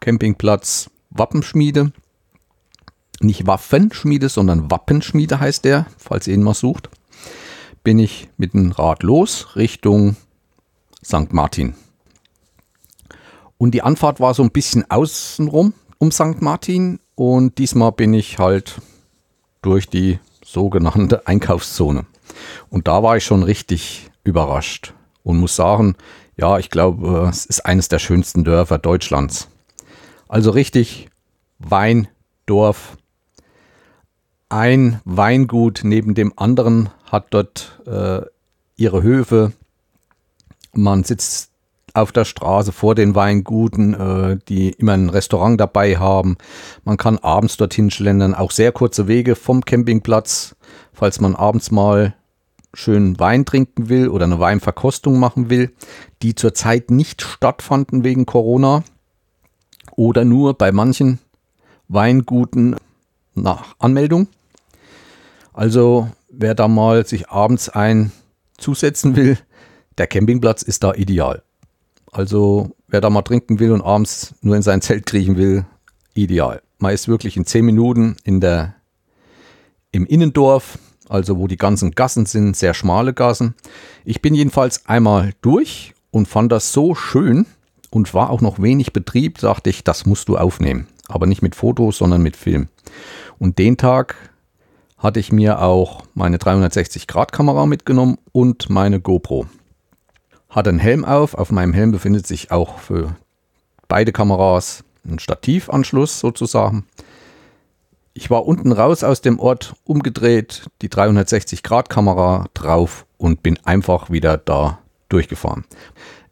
Campingplatz 0.00 0.90
Wappenschmiede, 1.10 1.92
nicht 3.20 3.46
Waffenschmiede, 3.46 4.28
sondern 4.28 4.70
Wappenschmiede 4.70 5.38
heißt 5.40 5.64
der, 5.64 5.86
falls 5.98 6.26
ihr 6.26 6.34
ihn 6.34 6.42
mal 6.42 6.54
sucht 6.54 6.90
bin 7.82 7.98
ich 7.98 8.28
mit 8.36 8.54
dem 8.54 8.72
Rad 8.72 9.02
los 9.02 9.56
Richtung 9.56 10.16
St. 11.04 11.32
Martin. 11.32 11.74
Und 13.58 13.72
die 13.72 13.82
Anfahrt 13.82 14.20
war 14.20 14.34
so 14.34 14.42
ein 14.42 14.50
bisschen 14.50 14.90
außenrum 14.90 15.74
um 15.98 16.10
St. 16.10 16.40
Martin 16.40 16.98
und 17.14 17.58
diesmal 17.58 17.92
bin 17.92 18.14
ich 18.14 18.38
halt 18.38 18.80
durch 19.62 19.88
die 19.88 20.18
sogenannte 20.44 21.26
Einkaufszone. 21.26 22.06
Und 22.70 22.88
da 22.88 23.02
war 23.02 23.16
ich 23.16 23.24
schon 23.24 23.42
richtig 23.42 24.10
überrascht 24.24 24.94
und 25.22 25.38
muss 25.38 25.54
sagen, 25.56 25.94
ja, 26.36 26.58
ich 26.58 26.70
glaube, 26.70 27.28
es 27.30 27.46
ist 27.46 27.60
eines 27.60 27.88
der 27.88 27.98
schönsten 27.98 28.42
Dörfer 28.42 28.78
Deutschlands. 28.78 29.48
Also 30.28 30.50
richtig 30.50 31.08
Weindorf. 31.58 32.96
Ein 34.48 35.00
Weingut 35.04 35.80
neben 35.84 36.14
dem 36.14 36.32
anderen 36.36 36.90
hat 37.12 37.26
dort 37.30 37.78
äh, 37.86 38.22
ihre 38.76 39.02
Höfe. 39.02 39.52
Man 40.72 41.04
sitzt 41.04 41.50
auf 41.94 42.10
der 42.10 42.24
Straße 42.24 42.72
vor 42.72 42.94
den 42.94 43.14
Weinguten, 43.14 43.92
äh, 43.94 44.38
die 44.48 44.70
immer 44.70 44.94
ein 44.94 45.10
Restaurant 45.10 45.60
dabei 45.60 45.98
haben. 45.98 46.38
Man 46.84 46.96
kann 46.96 47.18
abends 47.18 47.58
dorthin 47.58 47.90
schlendern, 47.90 48.34
auch 48.34 48.50
sehr 48.50 48.72
kurze 48.72 49.08
Wege 49.08 49.36
vom 49.36 49.62
Campingplatz, 49.62 50.56
falls 50.94 51.20
man 51.20 51.36
abends 51.36 51.70
mal 51.70 52.14
schön 52.72 53.20
Wein 53.20 53.44
trinken 53.44 53.90
will 53.90 54.08
oder 54.08 54.24
eine 54.24 54.40
Weinverkostung 54.40 55.18
machen 55.18 55.50
will, 55.50 55.70
die 56.22 56.34
zurzeit 56.34 56.90
nicht 56.90 57.20
stattfanden 57.20 58.04
wegen 58.04 58.24
Corona 58.24 58.82
oder 59.94 60.24
nur 60.24 60.54
bei 60.54 60.72
manchen 60.72 61.18
Weinguten 61.88 62.76
nach 63.34 63.74
Anmeldung. 63.78 64.28
Also 65.52 66.08
wer 66.32 66.54
da 66.54 66.66
mal 66.66 67.06
sich 67.06 67.28
abends 67.28 67.68
ein 67.68 68.10
zusetzen 68.58 69.14
will, 69.16 69.38
der 69.98 70.06
Campingplatz 70.06 70.62
ist 70.62 70.82
da 70.82 70.94
ideal. 70.94 71.42
Also 72.10 72.74
wer 72.88 73.00
da 73.00 73.10
mal 73.10 73.22
trinken 73.22 73.58
will 73.60 73.72
und 73.72 73.82
abends 73.82 74.34
nur 74.40 74.56
in 74.56 74.62
sein 74.62 74.80
Zelt 74.80 75.06
kriechen 75.06 75.36
will, 75.36 75.64
ideal. 76.14 76.62
Man 76.78 76.92
ist 76.92 77.08
wirklich 77.08 77.36
in 77.36 77.46
zehn 77.46 77.64
Minuten 77.64 78.16
in 78.24 78.40
der, 78.40 78.74
im 79.92 80.06
Innendorf, 80.06 80.78
also 81.08 81.38
wo 81.38 81.46
die 81.46 81.56
ganzen 81.56 81.92
Gassen 81.92 82.26
sind, 82.26 82.56
sehr 82.56 82.74
schmale 82.74 83.14
Gassen. 83.14 83.54
Ich 84.04 84.22
bin 84.22 84.34
jedenfalls 84.34 84.86
einmal 84.86 85.32
durch 85.42 85.94
und 86.10 86.28
fand 86.28 86.50
das 86.50 86.72
so 86.72 86.94
schön 86.94 87.46
und 87.90 88.14
war 88.14 88.30
auch 88.30 88.40
noch 88.40 88.60
wenig 88.60 88.92
Betrieb, 88.92 89.38
sagte 89.38 89.70
ich, 89.70 89.84
das 89.84 90.06
musst 90.06 90.28
du 90.28 90.36
aufnehmen. 90.36 90.86
Aber 91.08 91.26
nicht 91.26 91.42
mit 91.42 91.54
Fotos, 91.54 91.98
sondern 91.98 92.22
mit 92.22 92.36
Film. 92.36 92.68
Und 93.38 93.58
den 93.58 93.76
Tag 93.76 94.31
hatte 95.02 95.18
ich 95.18 95.32
mir 95.32 95.60
auch 95.60 96.04
meine 96.14 96.36
360-Grad-Kamera 96.36 97.66
mitgenommen 97.66 98.18
und 98.30 98.70
meine 98.70 99.00
GoPro. 99.00 99.46
Hatte 100.48 100.70
einen 100.70 100.78
Helm 100.78 101.04
auf. 101.04 101.34
Auf 101.34 101.50
meinem 101.50 101.72
Helm 101.72 101.90
befindet 101.90 102.26
sich 102.26 102.52
auch 102.52 102.78
für 102.78 103.16
beide 103.88 104.12
Kameras 104.12 104.84
ein 105.04 105.18
Stativanschluss 105.18 106.20
sozusagen. 106.20 106.86
Ich 108.14 108.30
war 108.30 108.46
unten 108.46 108.70
raus 108.70 109.02
aus 109.02 109.22
dem 109.22 109.40
Ort, 109.40 109.74
umgedreht, 109.84 110.66
die 110.82 110.88
360-Grad-Kamera 110.88 112.46
drauf 112.54 113.04
und 113.16 113.42
bin 113.42 113.58
einfach 113.64 114.10
wieder 114.10 114.36
da 114.36 114.78
durchgefahren. 115.08 115.64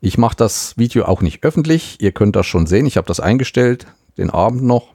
Ich 0.00 0.17
mache 0.17 0.37
das 0.37 0.79
Video 0.79 1.07
auch 1.07 1.23
nicht 1.23 1.43
öffentlich. 1.43 2.00
Ihr 2.00 2.12
könnt 2.12 2.37
das 2.37 2.47
schon 2.47 2.67
sehen. 2.67 2.87
Ich 2.87 2.97
habe 2.97 3.09
das 3.09 3.19
eingestellt, 3.19 3.87
den 4.17 4.31
Abend 4.31 4.62
noch. 4.62 4.95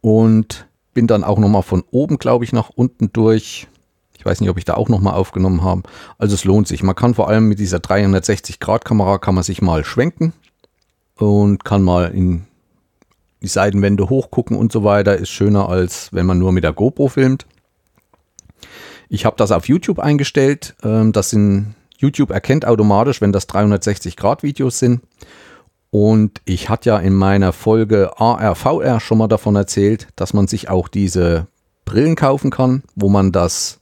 Und 0.00 0.66
bin 0.94 1.06
dann 1.06 1.24
auch 1.24 1.38
nochmal 1.38 1.62
von 1.62 1.84
oben, 1.90 2.18
glaube 2.18 2.44
ich, 2.44 2.52
nach 2.52 2.70
unten 2.70 3.12
durch. 3.12 3.68
Ich 4.16 4.24
weiß 4.24 4.40
nicht, 4.40 4.50
ob 4.50 4.58
ich 4.58 4.64
da 4.64 4.74
auch 4.74 4.88
nochmal 4.88 5.14
aufgenommen 5.14 5.64
habe. 5.64 5.82
Also 6.18 6.34
es 6.34 6.44
lohnt 6.44 6.68
sich. 6.68 6.82
Man 6.82 6.94
kann 6.94 7.14
vor 7.14 7.28
allem 7.28 7.48
mit 7.48 7.58
dieser 7.58 7.78
360-Grad-Kamera 7.78 9.18
kann 9.18 9.34
man 9.34 9.44
sich 9.44 9.62
mal 9.62 9.84
schwenken 9.84 10.32
und 11.16 11.64
kann 11.64 11.82
mal 11.82 12.12
in 12.14 12.44
die 13.42 13.48
Seitenwände 13.48 14.08
hochgucken 14.08 14.56
und 14.56 14.70
so 14.70 14.84
weiter. 14.84 15.16
Ist 15.16 15.30
schöner, 15.30 15.68
als 15.68 16.12
wenn 16.12 16.26
man 16.26 16.38
nur 16.38 16.52
mit 16.52 16.62
der 16.62 16.72
GoPro 16.72 17.08
filmt. 17.08 17.46
Ich 19.08 19.24
habe 19.24 19.36
das 19.36 19.50
auf 19.50 19.68
YouTube 19.68 19.98
eingestellt. 19.98 20.74
Ähm, 20.82 21.12
das 21.12 21.30
sind 21.30 21.74
YouTube 21.98 22.30
erkennt 22.30 22.64
automatisch, 22.64 23.20
wenn 23.20 23.32
das 23.32 23.46
360 23.46 24.16
Grad 24.16 24.42
Videos 24.42 24.78
sind. 24.78 25.00
Und 25.94 26.40
ich 26.46 26.70
hatte 26.70 26.88
ja 26.88 26.98
in 26.98 27.12
meiner 27.12 27.52
Folge 27.52 28.18
ARVR 28.18 28.98
schon 28.98 29.18
mal 29.18 29.28
davon 29.28 29.56
erzählt, 29.56 30.08
dass 30.16 30.32
man 30.32 30.46
sich 30.46 30.70
auch 30.70 30.88
diese 30.88 31.48
Brillen 31.84 32.16
kaufen 32.16 32.50
kann, 32.50 32.82
wo 32.94 33.10
man 33.10 33.30
das 33.30 33.78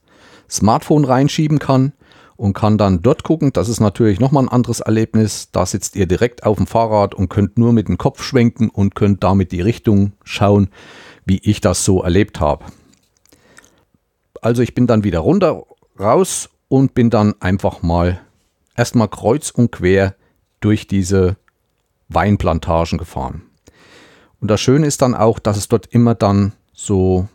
Smartphone 0.49 1.05
reinschieben 1.05 1.57
kann 1.57 1.93
und 2.35 2.51
kann 2.51 2.77
dann 2.77 3.01
dort 3.01 3.23
gucken. 3.23 3.53
Das 3.53 3.69
ist 3.69 3.79
natürlich 3.79 4.19
nochmal 4.19 4.43
ein 4.43 4.49
anderes 4.49 4.81
Erlebnis. 4.81 5.51
Da 5.53 5.65
sitzt 5.65 5.95
ihr 5.95 6.05
direkt 6.05 6.43
auf 6.43 6.57
dem 6.57 6.67
Fahrrad 6.67 7.15
und 7.15 7.29
könnt 7.29 7.57
nur 7.57 7.71
mit 7.71 7.87
dem 7.87 7.97
Kopf 7.97 8.21
schwenken 8.21 8.69
und 8.69 8.93
könnt 8.93 9.23
damit 9.23 9.53
die 9.53 9.61
Richtung 9.61 10.11
schauen, 10.25 10.67
wie 11.23 11.39
ich 11.41 11.61
das 11.61 11.85
so 11.85 12.03
erlebt 12.03 12.41
habe. 12.41 12.65
Also 14.41 14.63
ich 14.63 14.75
bin 14.75 14.85
dann 14.85 15.05
wieder 15.05 15.19
runter, 15.19 15.63
raus 15.97 16.49
und 16.67 16.93
bin 16.93 17.09
dann 17.09 17.35
einfach 17.39 17.83
mal 17.83 18.19
erstmal 18.75 19.07
kreuz 19.07 19.49
und 19.49 19.71
quer 19.71 20.15
durch 20.59 20.87
diese 20.87 21.37
Weinplantagen 22.13 22.97
gefahren. 22.97 23.43
Und 24.39 24.49
das 24.49 24.61
Schöne 24.61 24.87
ist 24.87 25.01
dann 25.01 25.15
auch, 25.15 25.39
dass 25.39 25.57
es 25.57 25.67
dort 25.67 25.87
immer 25.87 26.15
dann 26.15 26.53
so 26.73 27.27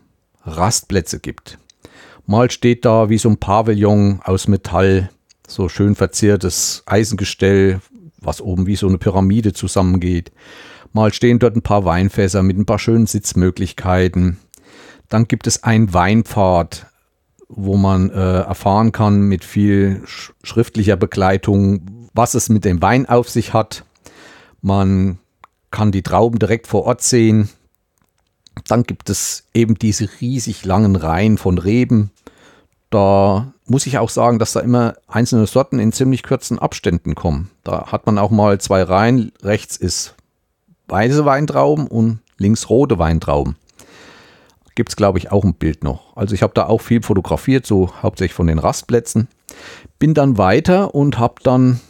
Rastplätze 0.43 1.19
gibt. 1.19 1.57
Mal 2.25 2.51
steht 2.51 2.83
da 2.83 3.09
wie 3.09 3.17
so 3.17 3.29
ein 3.29 3.37
Pavillon 3.37 4.19
aus 4.23 4.47
Metall, 4.47 5.09
so 5.47 5.69
schön 5.69 5.95
verziertes 5.95 6.83
Eisengestell, 6.85 7.79
was 8.19 8.41
oben 8.41 8.67
wie 8.67 8.75
so 8.75 8.87
eine 8.87 8.97
Pyramide 8.97 9.53
zusammengeht. 9.53 10.31
Mal 10.91 11.13
stehen 11.13 11.39
dort 11.39 11.55
ein 11.55 11.61
paar 11.61 11.85
Weinfässer 11.85 12.43
mit 12.43 12.57
ein 12.57 12.65
paar 12.65 12.79
schönen 12.79 13.07
Sitzmöglichkeiten. 13.07 14.39
Dann 15.07 15.27
gibt 15.27 15.47
es 15.47 15.63
einen 15.63 15.93
Weinpfad, 15.93 16.87
wo 17.47 17.77
man 17.77 18.09
äh, 18.09 18.39
erfahren 18.39 18.91
kann 18.91 19.21
mit 19.21 19.45
viel 19.45 20.01
schriftlicher 20.05 20.97
Begleitung, 20.97 22.09
was 22.13 22.33
es 22.33 22.49
mit 22.49 22.65
dem 22.65 22.81
Wein 22.81 23.07
auf 23.07 23.29
sich 23.29 23.53
hat. 23.53 23.85
Man 24.61 25.19
kann 25.71 25.91
die 25.91 26.03
Trauben 26.03 26.39
direkt 26.39 26.67
vor 26.67 26.85
Ort 26.85 27.01
sehen. 27.01 27.49
Dann 28.67 28.83
gibt 28.83 29.09
es 29.09 29.43
eben 29.53 29.75
diese 29.75 30.09
riesig 30.19 30.65
langen 30.65 30.95
Reihen 30.95 31.37
von 31.37 31.57
Reben. 31.57 32.11
Da 32.89 33.53
muss 33.65 33.85
ich 33.85 33.97
auch 33.97 34.09
sagen, 34.09 34.39
dass 34.39 34.53
da 34.53 34.61
immer 34.61 34.95
einzelne 35.07 35.45
Sorten 35.45 35.79
in 35.79 35.91
ziemlich 35.91 36.23
kurzen 36.23 36.57
Abständen 36.57 37.15
kommen. 37.15 37.49
Da 37.63 37.91
hat 37.91 38.05
man 38.05 38.17
auch 38.17 38.31
mal 38.31 38.59
zwei 38.59 38.81
Reihen. 38.81 39.31
Rechts 39.43 39.77
ist 39.77 40.15
weiße 40.87 41.25
Weintrauben 41.25 41.87
und 41.87 42.19
links 42.37 42.69
rote 42.69 42.97
Weintrauben. 42.97 43.57
Gibt 44.75 44.89
es, 44.89 44.95
glaube 44.95 45.17
ich, 45.17 45.31
auch 45.31 45.43
ein 45.43 45.55
Bild 45.55 45.83
noch. 45.83 46.15
Also 46.15 46.35
ich 46.35 46.43
habe 46.43 46.53
da 46.53 46.67
auch 46.67 46.81
viel 46.81 47.01
fotografiert, 47.01 47.65
so 47.65 47.91
hauptsächlich 48.01 48.35
von 48.35 48.47
den 48.47 48.59
Rastplätzen. 48.59 49.27
Bin 49.99 50.13
dann 50.13 50.37
weiter 50.37 50.93
und 50.93 51.17
habe 51.17 51.35
dann 51.43 51.81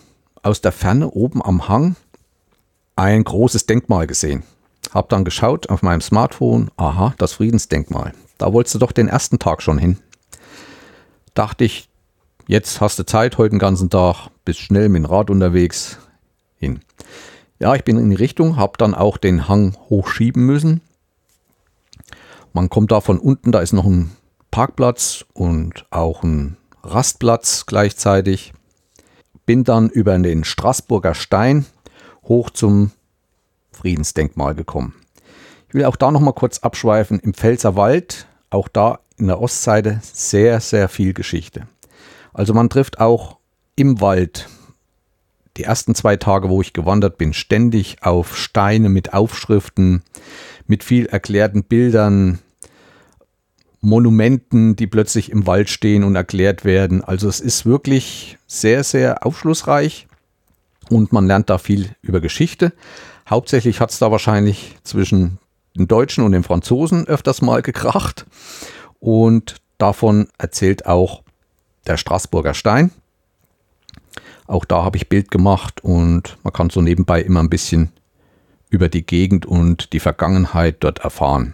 aus 0.41 0.61
der 0.61 0.71
Ferne 0.71 1.11
oben 1.11 1.43
am 1.43 1.67
Hang 1.67 1.95
ein 2.97 3.23
großes 3.23 3.67
Denkmal 3.67 4.07
gesehen. 4.07 4.43
Hab 4.93 5.09
dann 5.09 5.23
geschaut 5.23 5.69
auf 5.69 5.83
meinem 5.83 6.01
Smartphone, 6.01 6.71
aha, 6.77 7.13
das 7.17 7.33
Friedensdenkmal. 7.33 8.13
Da 8.37 8.51
wolltest 8.51 8.75
du 8.75 8.79
doch 8.79 8.91
den 8.91 9.07
ersten 9.07 9.39
Tag 9.39 9.61
schon 9.61 9.77
hin. 9.77 9.99
Dachte 11.33 11.63
ich, 11.63 11.89
jetzt 12.47 12.81
hast 12.81 12.97
du 12.97 13.05
Zeit, 13.05 13.37
heute 13.37 13.51
den 13.51 13.59
ganzen 13.59 13.89
Tag, 13.89 14.29
bist 14.45 14.59
schnell 14.59 14.89
mit 14.89 15.03
dem 15.03 15.05
Rad 15.05 15.29
unterwegs, 15.29 15.99
hin. 16.57 16.79
Ja, 17.59 17.75
ich 17.75 17.83
bin 17.83 17.97
in 17.97 18.09
die 18.09 18.15
Richtung, 18.15 18.57
hab 18.57 18.77
dann 18.77 18.95
auch 18.95 19.17
den 19.17 19.47
Hang 19.47 19.75
hochschieben 19.89 20.45
müssen. 20.45 20.81
Man 22.53 22.69
kommt 22.69 22.91
da 22.91 23.01
von 23.01 23.19
unten, 23.19 23.51
da 23.51 23.59
ist 23.59 23.73
noch 23.73 23.85
ein 23.85 24.11
Parkplatz 24.49 25.25
und 25.33 25.85
auch 25.91 26.23
ein 26.23 26.57
Rastplatz 26.83 27.65
gleichzeitig. 27.67 28.53
Bin 29.45 29.63
dann 29.63 29.89
über 29.89 30.17
den 30.17 30.43
Straßburger 30.43 31.13
Stein 31.13 31.65
hoch 32.27 32.49
zum 32.49 32.91
Friedensdenkmal 33.71 34.55
gekommen. 34.55 34.95
Ich 35.67 35.73
will 35.73 35.85
auch 35.85 35.95
da 35.95 36.11
noch 36.11 36.21
mal 36.21 36.33
kurz 36.33 36.59
abschweifen. 36.59 37.19
Im 37.19 37.33
Pfälzerwald, 37.33 38.27
auch 38.49 38.67
da 38.67 38.99
in 39.17 39.27
der 39.27 39.41
Ostseite, 39.41 39.99
sehr, 40.01 40.59
sehr 40.59 40.89
viel 40.89 41.13
Geschichte. 41.13 41.67
Also 42.33 42.53
man 42.53 42.69
trifft 42.69 42.99
auch 42.99 43.37
im 43.75 43.99
Wald 43.99 44.47
die 45.57 45.63
ersten 45.63 45.95
zwei 45.95 46.17
Tage, 46.17 46.49
wo 46.49 46.61
ich 46.61 46.73
gewandert 46.73 47.17
bin, 47.17 47.33
ständig 47.33 47.97
auf 48.01 48.37
Steine 48.37 48.89
mit 48.89 49.13
Aufschriften, 49.13 50.03
mit 50.67 50.83
viel 50.83 51.07
erklärten 51.07 51.63
Bildern, 51.63 52.39
Monumenten, 53.81 54.75
die 54.75 54.87
plötzlich 54.87 55.31
im 55.31 55.47
Wald 55.47 55.69
stehen 55.69 56.03
und 56.03 56.15
erklärt 56.15 56.65
werden. 56.65 57.03
Also 57.03 57.27
es 57.27 57.39
ist 57.39 57.65
wirklich 57.65 58.37
sehr, 58.47 58.83
sehr 58.83 59.25
aufschlussreich 59.25 60.06
und 60.89 61.11
man 61.11 61.27
lernt 61.27 61.49
da 61.49 61.57
viel 61.57 61.95
über 62.01 62.21
Geschichte. 62.21 62.73
Hauptsächlich 63.29 63.79
hat 63.79 63.91
es 63.91 63.99
da 63.99 64.11
wahrscheinlich 64.11 64.75
zwischen 64.83 65.39
den 65.75 65.87
Deutschen 65.87 66.23
und 66.23 66.31
den 66.31 66.43
Franzosen 66.43 67.07
öfters 67.07 67.41
mal 67.41 67.61
gekracht. 67.61 68.25
Und 68.99 69.57
davon 69.77 70.27
erzählt 70.37 70.85
auch 70.85 71.23
der 71.85 71.97
Straßburger 71.97 72.53
Stein. 72.53 72.91
Auch 74.47 74.65
da 74.65 74.83
habe 74.83 74.97
ich 74.97 75.09
Bild 75.09 75.29
gemacht 75.29 75.83
und 75.83 76.37
man 76.43 76.53
kann 76.53 76.69
so 76.69 76.81
nebenbei 76.81 77.21
immer 77.21 77.41
ein 77.41 77.49
bisschen 77.49 77.91
über 78.69 78.89
die 78.89 79.05
Gegend 79.05 79.45
und 79.45 79.93
die 79.93 79.99
Vergangenheit 79.99 80.77
dort 80.79 80.99
erfahren. 80.99 81.53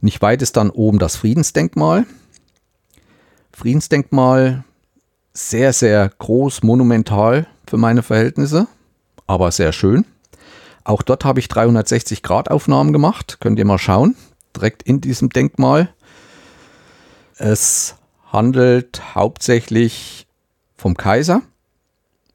Nicht 0.00 0.22
weit 0.22 0.42
ist 0.42 0.56
dann 0.56 0.70
oben 0.70 0.98
das 0.98 1.16
Friedensdenkmal. 1.16 2.06
Friedensdenkmal 3.52 4.64
sehr, 5.32 5.72
sehr 5.72 6.10
groß, 6.18 6.62
monumental 6.62 7.46
für 7.72 7.78
meine 7.78 8.02
Verhältnisse, 8.02 8.66
aber 9.26 9.50
sehr 9.50 9.72
schön. 9.72 10.04
Auch 10.84 11.00
dort 11.00 11.24
habe 11.24 11.40
ich 11.40 11.48
360 11.48 12.22
Grad 12.22 12.50
Aufnahmen 12.50 12.92
gemacht. 12.92 13.38
Könnt 13.40 13.58
ihr 13.58 13.64
mal 13.64 13.78
schauen. 13.78 14.14
Direkt 14.54 14.82
in 14.82 15.00
diesem 15.00 15.30
Denkmal. 15.30 15.88
Es 17.38 17.94
handelt 18.30 19.14
hauptsächlich 19.14 20.26
vom 20.76 20.98
Kaiser. 20.98 21.40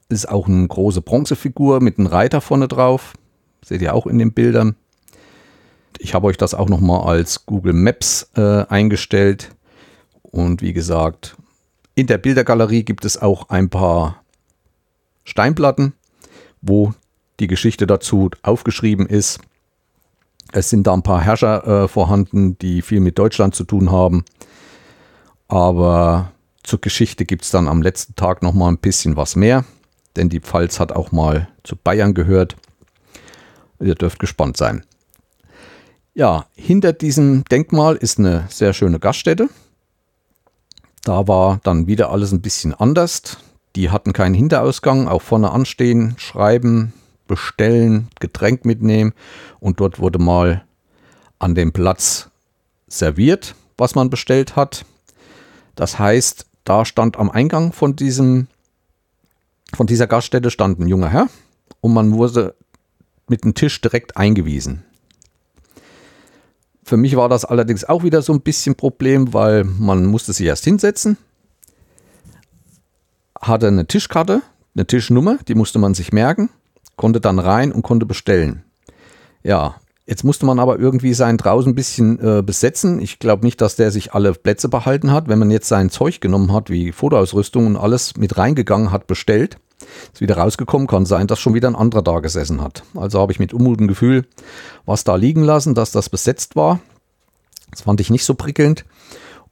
Ist 0.08 0.28
auch 0.28 0.48
eine 0.48 0.66
große 0.66 1.02
Bronzefigur 1.02 1.80
mit 1.80 1.98
einem 1.98 2.08
Reiter 2.08 2.40
vorne 2.40 2.66
drauf. 2.66 3.12
Seht 3.64 3.80
ihr 3.80 3.94
auch 3.94 4.08
in 4.08 4.18
den 4.18 4.32
Bildern. 4.32 4.74
Ich 6.00 6.14
habe 6.14 6.26
euch 6.26 6.36
das 6.36 6.52
auch 6.52 6.68
nochmal 6.68 7.06
als 7.06 7.46
Google 7.46 7.74
Maps 7.74 8.28
äh, 8.34 8.64
eingestellt. 8.66 9.54
Und 10.20 10.62
wie 10.62 10.72
gesagt, 10.72 11.36
in 11.94 12.08
der 12.08 12.18
Bildergalerie 12.18 12.82
gibt 12.82 13.04
es 13.04 13.22
auch 13.22 13.50
ein 13.50 13.70
paar 13.70 14.24
Steinplatten, 15.28 15.92
wo 16.60 16.94
die 17.40 17.46
Geschichte 17.46 17.86
dazu 17.86 18.30
aufgeschrieben 18.42 19.06
ist. 19.06 19.38
Es 20.52 20.70
sind 20.70 20.86
da 20.86 20.94
ein 20.94 21.02
paar 21.02 21.20
Herrscher 21.20 21.84
äh, 21.84 21.88
vorhanden, 21.88 22.58
die 22.58 22.82
viel 22.82 23.00
mit 23.00 23.18
Deutschland 23.18 23.54
zu 23.54 23.64
tun 23.64 23.92
haben. 23.92 24.24
Aber 25.46 26.32
zur 26.62 26.80
Geschichte 26.80 27.24
gibt 27.24 27.44
es 27.44 27.50
dann 27.50 27.68
am 27.68 27.82
letzten 27.82 28.14
Tag 28.16 28.42
noch 28.42 28.54
mal 28.54 28.68
ein 28.68 28.78
bisschen 28.78 29.16
was 29.16 29.36
mehr, 29.36 29.64
denn 30.16 30.28
die 30.28 30.40
Pfalz 30.40 30.80
hat 30.80 30.92
auch 30.92 31.12
mal 31.12 31.48
zu 31.64 31.76
Bayern 31.76 32.14
gehört. 32.14 32.56
Ihr 33.80 33.94
dürft 33.94 34.18
gespannt 34.18 34.56
sein. 34.56 34.84
Ja, 36.14 36.46
hinter 36.54 36.92
diesem 36.92 37.44
Denkmal 37.44 37.94
ist 37.96 38.18
eine 38.18 38.46
sehr 38.50 38.72
schöne 38.72 38.98
Gaststätte. 38.98 39.48
Da 41.04 41.28
war 41.28 41.60
dann 41.62 41.86
wieder 41.86 42.10
alles 42.10 42.32
ein 42.32 42.42
bisschen 42.42 42.74
anders. 42.74 43.38
Die 43.78 43.90
hatten 43.90 44.12
keinen 44.12 44.34
Hinterausgang, 44.34 45.06
auch 45.06 45.22
vorne 45.22 45.52
anstehen, 45.52 46.16
schreiben, 46.18 46.92
bestellen, 47.28 48.08
Getränk 48.18 48.64
mitnehmen 48.64 49.12
und 49.60 49.78
dort 49.78 50.00
wurde 50.00 50.18
mal 50.18 50.64
an 51.38 51.54
dem 51.54 51.72
Platz 51.72 52.28
serviert, 52.88 53.54
was 53.76 53.94
man 53.94 54.10
bestellt 54.10 54.56
hat. 54.56 54.84
Das 55.76 55.96
heißt, 55.96 56.46
da 56.64 56.84
stand 56.84 57.20
am 57.20 57.30
Eingang 57.30 57.72
von 57.72 57.94
diesem 57.94 58.48
von 59.76 59.86
dieser 59.86 60.08
Gaststätte 60.08 60.50
stand 60.50 60.80
ein 60.80 60.88
junger 60.88 61.10
Herr 61.10 61.28
und 61.80 61.94
man 61.94 62.10
wurde 62.14 62.56
mit 63.28 63.44
dem 63.44 63.54
Tisch 63.54 63.80
direkt 63.80 64.16
eingewiesen. 64.16 64.82
Für 66.82 66.96
mich 66.96 67.14
war 67.14 67.28
das 67.28 67.44
allerdings 67.44 67.84
auch 67.84 68.02
wieder 68.02 68.22
so 68.22 68.32
ein 68.32 68.40
bisschen 68.40 68.74
Problem, 68.74 69.32
weil 69.32 69.62
man 69.62 70.04
musste 70.04 70.32
sich 70.32 70.48
erst 70.48 70.64
hinsetzen, 70.64 71.16
hatte 73.40 73.68
eine 73.68 73.86
Tischkarte, 73.86 74.42
eine 74.74 74.86
Tischnummer, 74.86 75.38
die 75.48 75.54
musste 75.54 75.78
man 75.78 75.94
sich 75.94 76.12
merken, 76.12 76.50
konnte 76.96 77.20
dann 77.20 77.38
rein 77.38 77.72
und 77.72 77.82
konnte 77.82 78.06
bestellen. 78.06 78.64
Ja, 79.42 79.76
jetzt 80.06 80.24
musste 80.24 80.46
man 80.46 80.58
aber 80.58 80.78
irgendwie 80.78 81.14
sein 81.14 81.36
draußen 81.36 81.72
ein 81.72 81.74
bisschen 81.74 82.18
äh, 82.20 82.42
besetzen. 82.42 83.00
Ich 83.00 83.18
glaube 83.18 83.44
nicht, 83.44 83.60
dass 83.60 83.76
der 83.76 83.90
sich 83.90 84.12
alle 84.14 84.32
Plätze 84.32 84.68
behalten 84.68 85.12
hat. 85.12 85.28
Wenn 85.28 85.38
man 85.38 85.50
jetzt 85.50 85.68
sein 85.68 85.90
Zeug 85.90 86.20
genommen 86.20 86.52
hat, 86.52 86.70
wie 86.70 86.92
Fotoausrüstung 86.92 87.66
und 87.66 87.76
alles 87.76 88.16
mit 88.16 88.36
reingegangen 88.36 88.90
hat, 88.90 89.06
bestellt, 89.06 89.58
ist 90.12 90.20
wieder 90.20 90.36
rausgekommen, 90.36 90.88
kann 90.88 91.06
sein, 91.06 91.28
dass 91.28 91.38
schon 91.38 91.54
wieder 91.54 91.68
ein 91.68 91.76
anderer 91.76 92.02
da 92.02 92.18
gesessen 92.18 92.60
hat. 92.60 92.82
Also 92.94 93.20
habe 93.20 93.32
ich 93.32 93.38
mit 93.38 93.54
unmutem 93.54 93.86
Gefühl 93.86 94.26
was 94.88 95.04
da 95.04 95.16
liegen 95.16 95.44
lassen, 95.44 95.74
dass 95.74 95.92
das 95.92 96.08
besetzt 96.08 96.56
war. 96.56 96.80
Das 97.70 97.82
fand 97.82 98.00
ich 98.00 98.08
nicht 98.08 98.24
so 98.24 98.34
prickelnd. 98.34 98.86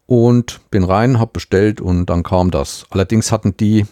Und 0.07 0.61
bin 0.71 0.85
rein, 0.85 1.19
habe 1.19 1.33
bestellt 1.35 1.81
und 1.81 2.07
dann 2.07 2.23
kam 2.23 2.51
das. 2.51 2.87
Allerdings 2.91 3.33
hatten 3.33 3.57
die, 3.57 3.87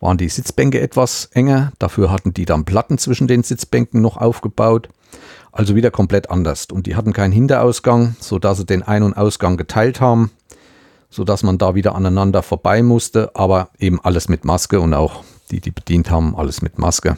waren 0.00 0.18
die 0.18 0.28
Sitzbänke 0.28 0.80
etwas 0.80 1.26
enger, 1.32 1.72
dafür 1.78 2.10
hatten 2.10 2.34
die 2.34 2.44
dann 2.44 2.64
Platten 2.64 2.98
zwischen 2.98 3.26
den 3.26 3.42
Sitzbänken 3.42 4.00
noch 4.00 4.18
aufgebaut. 4.18 4.88
Also 5.52 5.76
wieder 5.76 5.90
komplett 5.90 6.30
anders. 6.30 6.66
Und 6.66 6.86
die 6.86 6.96
hatten 6.96 7.12
keinen 7.12 7.32
Hinterausgang, 7.32 8.16
sodass 8.18 8.58
sie 8.58 8.66
den 8.66 8.82
Ein- 8.82 9.04
und 9.04 9.16
Ausgang 9.16 9.56
geteilt 9.56 10.00
haben, 10.00 10.32
sodass 11.10 11.44
man 11.44 11.58
da 11.58 11.76
wieder 11.76 11.94
aneinander 11.94 12.42
vorbei 12.42 12.82
musste, 12.82 13.30
aber 13.34 13.68
eben 13.78 14.00
alles 14.00 14.28
mit 14.28 14.44
Maske 14.44 14.80
und 14.80 14.94
auch 14.94 15.22
die, 15.52 15.60
die 15.60 15.70
bedient 15.70 16.10
haben, 16.10 16.34
alles 16.36 16.60
mit 16.60 16.78
Maske. 16.78 17.16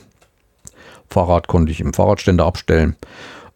Fahrrad 1.08 1.48
konnte 1.48 1.72
ich 1.72 1.80
im 1.80 1.94
Fahrradständer 1.94 2.44
abstellen. 2.44 2.96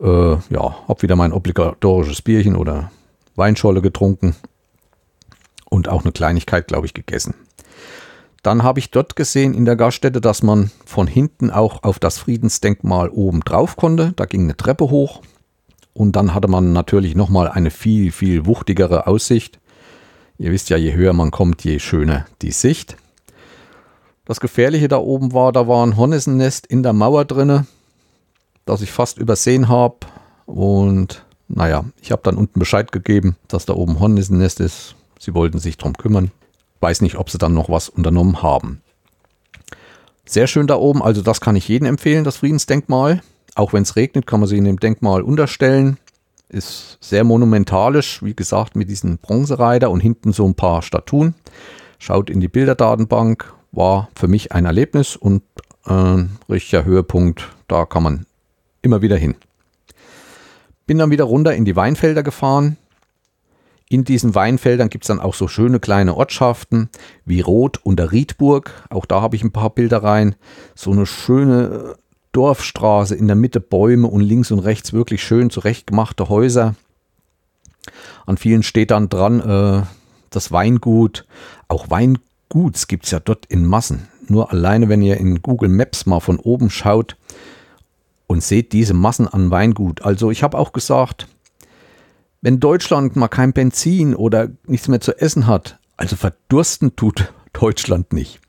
Äh, 0.00 0.36
ja, 0.48 0.76
habe 0.88 1.02
wieder 1.02 1.16
mein 1.16 1.34
obligatorisches 1.34 2.22
Bierchen 2.22 2.56
oder 2.56 2.90
Weinscholle 3.36 3.82
getrunken 3.82 4.34
und 5.70 5.88
auch 5.88 6.02
eine 6.02 6.12
Kleinigkeit, 6.12 6.68
glaube 6.68 6.86
ich, 6.86 6.92
gegessen. 6.92 7.34
Dann 8.42 8.62
habe 8.62 8.78
ich 8.78 8.90
dort 8.90 9.16
gesehen 9.16 9.54
in 9.54 9.64
der 9.64 9.76
Gaststätte, 9.76 10.20
dass 10.20 10.42
man 10.42 10.70
von 10.84 11.06
hinten 11.06 11.50
auch 11.50 11.82
auf 11.82 11.98
das 11.98 12.18
Friedensdenkmal 12.18 13.08
oben 13.08 13.40
drauf 13.40 13.76
konnte. 13.76 14.12
Da 14.16 14.26
ging 14.26 14.44
eine 14.44 14.56
Treppe 14.56 14.90
hoch 14.90 15.22
und 15.92 16.16
dann 16.16 16.34
hatte 16.34 16.48
man 16.48 16.72
natürlich 16.72 17.14
nochmal 17.14 17.48
eine 17.48 17.70
viel, 17.70 18.12
viel 18.12 18.46
wuchtigere 18.46 19.06
Aussicht. 19.06 19.58
Ihr 20.38 20.52
wisst 20.52 20.70
ja, 20.70 20.78
je 20.78 20.94
höher 20.94 21.12
man 21.12 21.30
kommt, 21.30 21.64
je 21.64 21.78
schöner 21.78 22.26
die 22.40 22.52
Sicht. 22.52 22.96
Das 24.24 24.40
Gefährliche 24.40 24.88
da 24.88 24.96
oben 24.96 25.32
war, 25.34 25.52
da 25.52 25.68
war 25.68 25.84
ein 25.84 25.96
Hornissennest 25.96 26.66
in 26.66 26.82
der 26.82 26.92
Mauer 26.92 27.26
drinne, 27.26 27.66
das 28.64 28.80
ich 28.80 28.90
fast 28.90 29.18
übersehen 29.18 29.68
habe. 29.68 29.96
Und 30.46 31.26
naja, 31.48 31.84
ich 32.00 32.12
habe 32.12 32.22
dann 32.22 32.36
unten 32.36 32.58
Bescheid 32.58 32.92
gegeben, 32.92 33.36
dass 33.48 33.66
da 33.66 33.74
oben 33.74 34.00
Hornissennest 34.00 34.60
ist. 34.60 34.94
Sie 35.20 35.34
wollten 35.34 35.58
sich 35.58 35.76
darum 35.76 35.92
kümmern. 35.92 36.32
Weiß 36.80 37.02
nicht, 37.02 37.16
ob 37.16 37.30
sie 37.30 37.38
dann 37.38 37.52
noch 37.52 37.68
was 37.68 37.90
unternommen 37.90 38.42
haben. 38.42 38.80
Sehr 40.24 40.46
schön 40.46 40.66
da 40.66 40.76
oben, 40.76 41.02
also 41.02 41.22
das 41.22 41.40
kann 41.40 41.56
ich 41.56 41.68
jedem 41.68 41.86
empfehlen, 41.86 42.24
das 42.24 42.38
Friedensdenkmal. 42.38 43.20
Auch 43.54 43.72
wenn 43.72 43.82
es 43.82 43.96
regnet, 43.96 44.26
kann 44.26 44.40
man 44.40 44.48
sich 44.48 44.58
in 44.58 44.64
dem 44.64 44.80
Denkmal 44.80 45.22
unterstellen. 45.22 45.98
Ist 46.48 46.96
sehr 47.00 47.22
monumentalisch, 47.24 48.22
wie 48.22 48.34
gesagt, 48.34 48.76
mit 48.76 48.88
diesen 48.88 49.18
Bronzereiter 49.18 49.90
und 49.90 50.00
hinten 50.00 50.32
so 50.32 50.46
ein 50.46 50.54
paar 50.54 50.82
Statuen. 50.82 51.34
Schaut 51.98 52.30
in 52.30 52.40
die 52.40 52.48
Bilderdatenbank, 52.48 53.52
war 53.72 54.08
für 54.14 54.26
mich 54.26 54.52
ein 54.52 54.64
Erlebnis 54.64 55.16
und 55.16 55.42
ein 55.84 56.38
richtiger 56.48 56.84
Höhepunkt. 56.84 57.50
Da 57.68 57.84
kann 57.84 58.02
man 58.02 58.26
immer 58.80 59.02
wieder 59.02 59.16
hin. 59.16 59.34
Bin 60.86 60.98
dann 60.98 61.10
wieder 61.10 61.24
runter 61.24 61.54
in 61.54 61.66
die 61.66 61.76
Weinfelder 61.76 62.22
gefahren. 62.22 62.78
In 63.92 64.04
diesen 64.04 64.36
Weinfeldern 64.36 64.88
gibt 64.88 65.02
es 65.02 65.08
dann 65.08 65.18
auch 65.18 65.34
so 65.34 65.48
schöne 65.48 65.80
kleine 65.80 66.16
Ortschaften 66.16 66.90
wie 67.24 67.40
Roth 67.40 67.84
und 67.84 67.98
der 67.98 68.12
Riedburg. 68.12 68.86
Auch 68.88 69.04
da 69.04 69.20
habe 69.20 69.34
ich 69.34 69.42
ein 69.42 69.50
paar 69.50 69.70
Bilder 69.70 70.04
rein. 70.04 70.36
So 70.76 70.92
eine 70.92 71.06
schöne 71.06 71.94
äh, 71.96 72.00
Dorfstraße, 72.30 73.16
in 73.16 73.26
der 73.26 73.34
Mitte 73.34 73.58
Bäume 73.58 74.06
und 74.06 74.20
links 74.20 74.52
und 74.52 74.60
rechts 74.60 74.92
wirklich 74.92 75.24
schön 75.24 75.50
zurechtgemachte 75.50 76.28
Häuser. 76.28 76.76
An 78.26 78.36
vielen 78.36 78.62
steht 78.62 78.92
dann 78.92 79.08
dran 79.08 79.40
äh, 79.40 79.82
das 80.30 80.52
Weingut. 80.52 81.26
Auch 81.66 81.90
Weinguts 81.90 82.86
gibt 82.86 83.06
es 83.06 83.10
ja 83.10 83.18
dort 83.18 83.46
in 83.46 83.66
Massen. 83.66 84.06
Nur 84.28 84.52
alleine, 84.52 84.88
wenn 84.88 85.02
ihr 85.02 85.16
in 85.16 85.42
Google 85.42 85.68
Maps 85.68 86.06
mal 86.06 86.20
von 86.20 86.38
oben 86.38 86.70
schaut 86.70 87.16
und 88.28 88.44
seht 88.44 88.72
diese 88.72 88.94
Massen 88.94 89.26
an 89.26 89.50
Weingut. 89.50 90.02
Also 90.02 90.30
ich 90.30 90.44
habe 90.44 90.56
auch 90.56 90.70
gesagt, 90.72 91.26
wenn 92.42 92.60
Deutschland 92.60 93.16
mal 93.16 93.28
kein 93.28 93.52
Benzin 93.52 94.14
oder 94.14 94.48
nichts 94.66 94.88
mehr 94.88 95.00
zu 95.00 95.18
essen 95.18 95.46
hat, 95.46 95.78
also 95.96 96.16
verdursten 96.16 96.96
tut 96.96 97.32
Deutschland 97.52 98.12
nicht. 98.12 98.40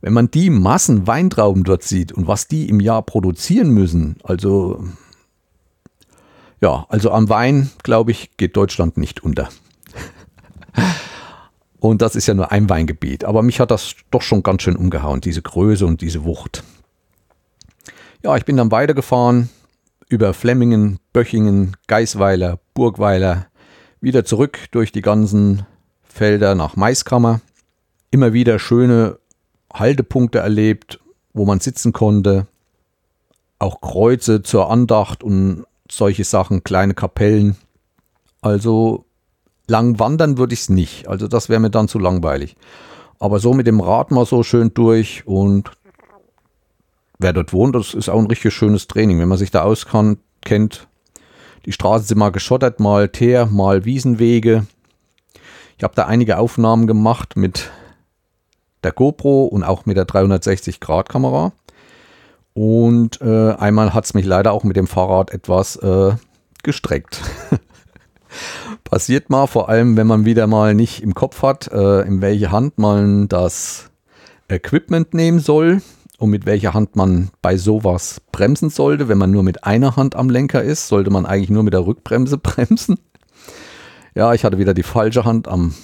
Wenn 0.00 0.12
man 0.12 0.30
die 0.30 0.50
Massen 0.50 1.06
Weintrauben 1.06 1.64
dort 1.64 1.82
sieht 1.82 2.12
und 2.12 2.26
was 2.26 2.46
die 2.46 2.68
im 2.68 2.80
Jahr 2.80 3.02
produzieren 3.02 3.70
müssen, 3.70 4.16
also 4.22 4.84
ja, 6.60 6.86
also 6.88 7.10
am 7.12 7.28
Wein, 7.28 7.70
glaube 7.82 8.10
ich, 8.10 8.36
geht 8.36 8.56
Deutschland 8.56 8.96
nicht 8.96 9.22
unter. 9.22 9.48
und 11.80 12.02
das 12.02 12.16
ist 12.16 12.26
ja 12.26 12.34
nur 12.34 12.50
ein 12.50 12.68
Weingebiet. 12.68 13.24
Aber 13.24 13.42
mich 13.42 13.60
hat 13.60 13.70
das 13.70 13.94
doch 14.10 14.22
schon 14.22 14.42
ganz 14.42 14.62
schön 14.62 14.76
umgehauen, 14.76 15.20
diese 15.20 15.42
Größe 15.42 15.86
und 15.86 16.00
diese 16.00 16.24
Wucht. 16.24 16.64
Ja, 18.24 18.36
ich 18.36 18.44
bin 18.44 18.56
dann 18.56 18.72
weitergefahren, 18.72 19.48
über 20.08 20.34
Flemmingen, 20.34 20.98
Böchingen, 21.12 21.76
Geisweiler, 21.86 22.58
Burgweiler, 22.78 23.48
wieder 24.00 24.24
zurück 24.24 24.70
durch 24.70 24.92
die 24.92 25.02
ganzen 25.02 25.66
Felder 26.04 26.54
nach 26.54 26.76
Maiskammer. 26.76 27.40
Immer 28.12 28.32
wieder 28.32 28.60
schöne 28.60 29.18
Haltepunkte 29.74 30.38
erlebt, 30.38 31.00
wo 31.32 31.44
man 31.44 31.58
sitzen 31.58 31.92
konnte. 31.92 32.46
Auch 33.58 33.80
Kreuze 33.80 34.42
zur 34.42 34.70
Andacht 34.70 35.24
und 35.24 35.64
solche 35.90 36.22
Sachen, 36.22 36.62
kleine 36.62 36.94
Kapellen. 36.94 37.56
Also 38.42 39.04
lang 39.66 39.98
wandern 39.98 40.38
würde 40.38 40.54
ich 40.54 40.60
es 40.60 40.68
nicht. 40.68 41.08
Also 41.08 41.26
das 41.26 41.48
wäre 41.48 41.58
mir 41.58 41.70
dann 41.70 41.88
zu 41.88 41.98
langweilig. 41.98 42.56
Aber 43.18 43.40
so 43.40 43.54
mit 43.54 43.66
dem 43.66 43.80
Rad 43.80 44.12
mal 44.12 44.24
so 44.24 44.44
schön 44.44 44.72
durch 44.72 45.26
und 45.26 45.72
wer 47.18 47.32
dort 47.32 47.52
wohnt, 47.52 47.74
das 47.74 47.94
ist 47.94 48.08
auch 48.08 48.20
ein 48.20 48.28
richtig 48.28 48.54
schönes 48.54 48.86
Training. 48.86 49.18
Wenn 49.18 49.28
man 49.28 49.38
sich 49.38 49.50
da 49.50 49.62
auskennt, 49.62 50.87
die 51.68 51.72
Straßen 51.72 52.06
sind 52.06 52.16
mal 52.16 52.32
geschottert, 52.32 52.80
mal 52.80 53.10
Teer, 53.10 53.44
mal 53.44 53.84
Wiesenwege. 53.84 54.64
Ich 55.76 55.84
habe 55.84 55.94
da 55.94 56.06
einige 56.06 56.38
Aufnahmen 56.38 56.86
gemacht 56.86 57.36
mit 57.36 57.70
der 58.84 58.92
GoPro 58.92 59.44
und 59.44 59.64
auch 59.64 59.84
mit 59.84 59.98
der 59.98 60.06
360-Grad-Kamera. 60.06 61.52
Und 62.54 63.20
äh, 63.20 63.52
einmal 63.52 63.92
hat 63.92 64.06
es 64.06 64.14
mich 64.14 64.24
leider 64.24 64.52
auch 64.52 64.64
mit 64.64 64.78
dem 64.78 64.86
Fahrrad 64.86 65.30
etwas 65.30 65.76
äh, 65.76 66.12
gestreckt. 66.62 67.20
Passiert 68.84 69.28
mal, 69.28 69.46
vor 69.46 69.68
allem 69.68 69.98
wenn 69.98 70.06
man 70.06 70.24
wieder 70.24 70.46
mal 70.46 70.74
nicht 70.74 71.02
im 71.02 71.12
Kopf 71.12 71.42
hat, 71.42 71.70
äh, 71.70 72.00
in 72.00 72.22
welche 72.22 72.50
Hand 72.50 72.78
man 72.78 73.28
das 73.28 73.90
Equipment 74.48 75.12
nehmen 75.12 75.38
soll 75.38 75.82
und 76.18 76.30
mit 76.30 76.46
welcher 76.46 76.74
Hand 76.74 76.96
man 76.96 77.30
bei 77.40 77.56
sowas 77.56 78.20
bremsen 78.32 78.70
sollte. 78.70 79.08
Wenn 79.08 79.18
man 79.18 79.30
nur 79.30 79.44
mit 79.44 79.64
einer 79.64 79.96
Hand 79.96 80.16
am 80.16 80.28
Lenker 80.28 80.62
ist, 80.62 80.88
sollte 80.88 81.10
man 81.10 81.24
eigentlich 81.24 81.50
nur 81.50 81.62
mit 81.62 81.72
der 81.72 81.86
Rückbremse 81.86 82.36
bremsen. 82.42 82.98
Ja, 84.14 84.34
ich 84.34 84.44
hatte 84.44 84.58
wieder 84.58 84.74
die 84.74 84.82
falsche 84.82 85.24
Hand 85.24 85.48
am 85.48 85.74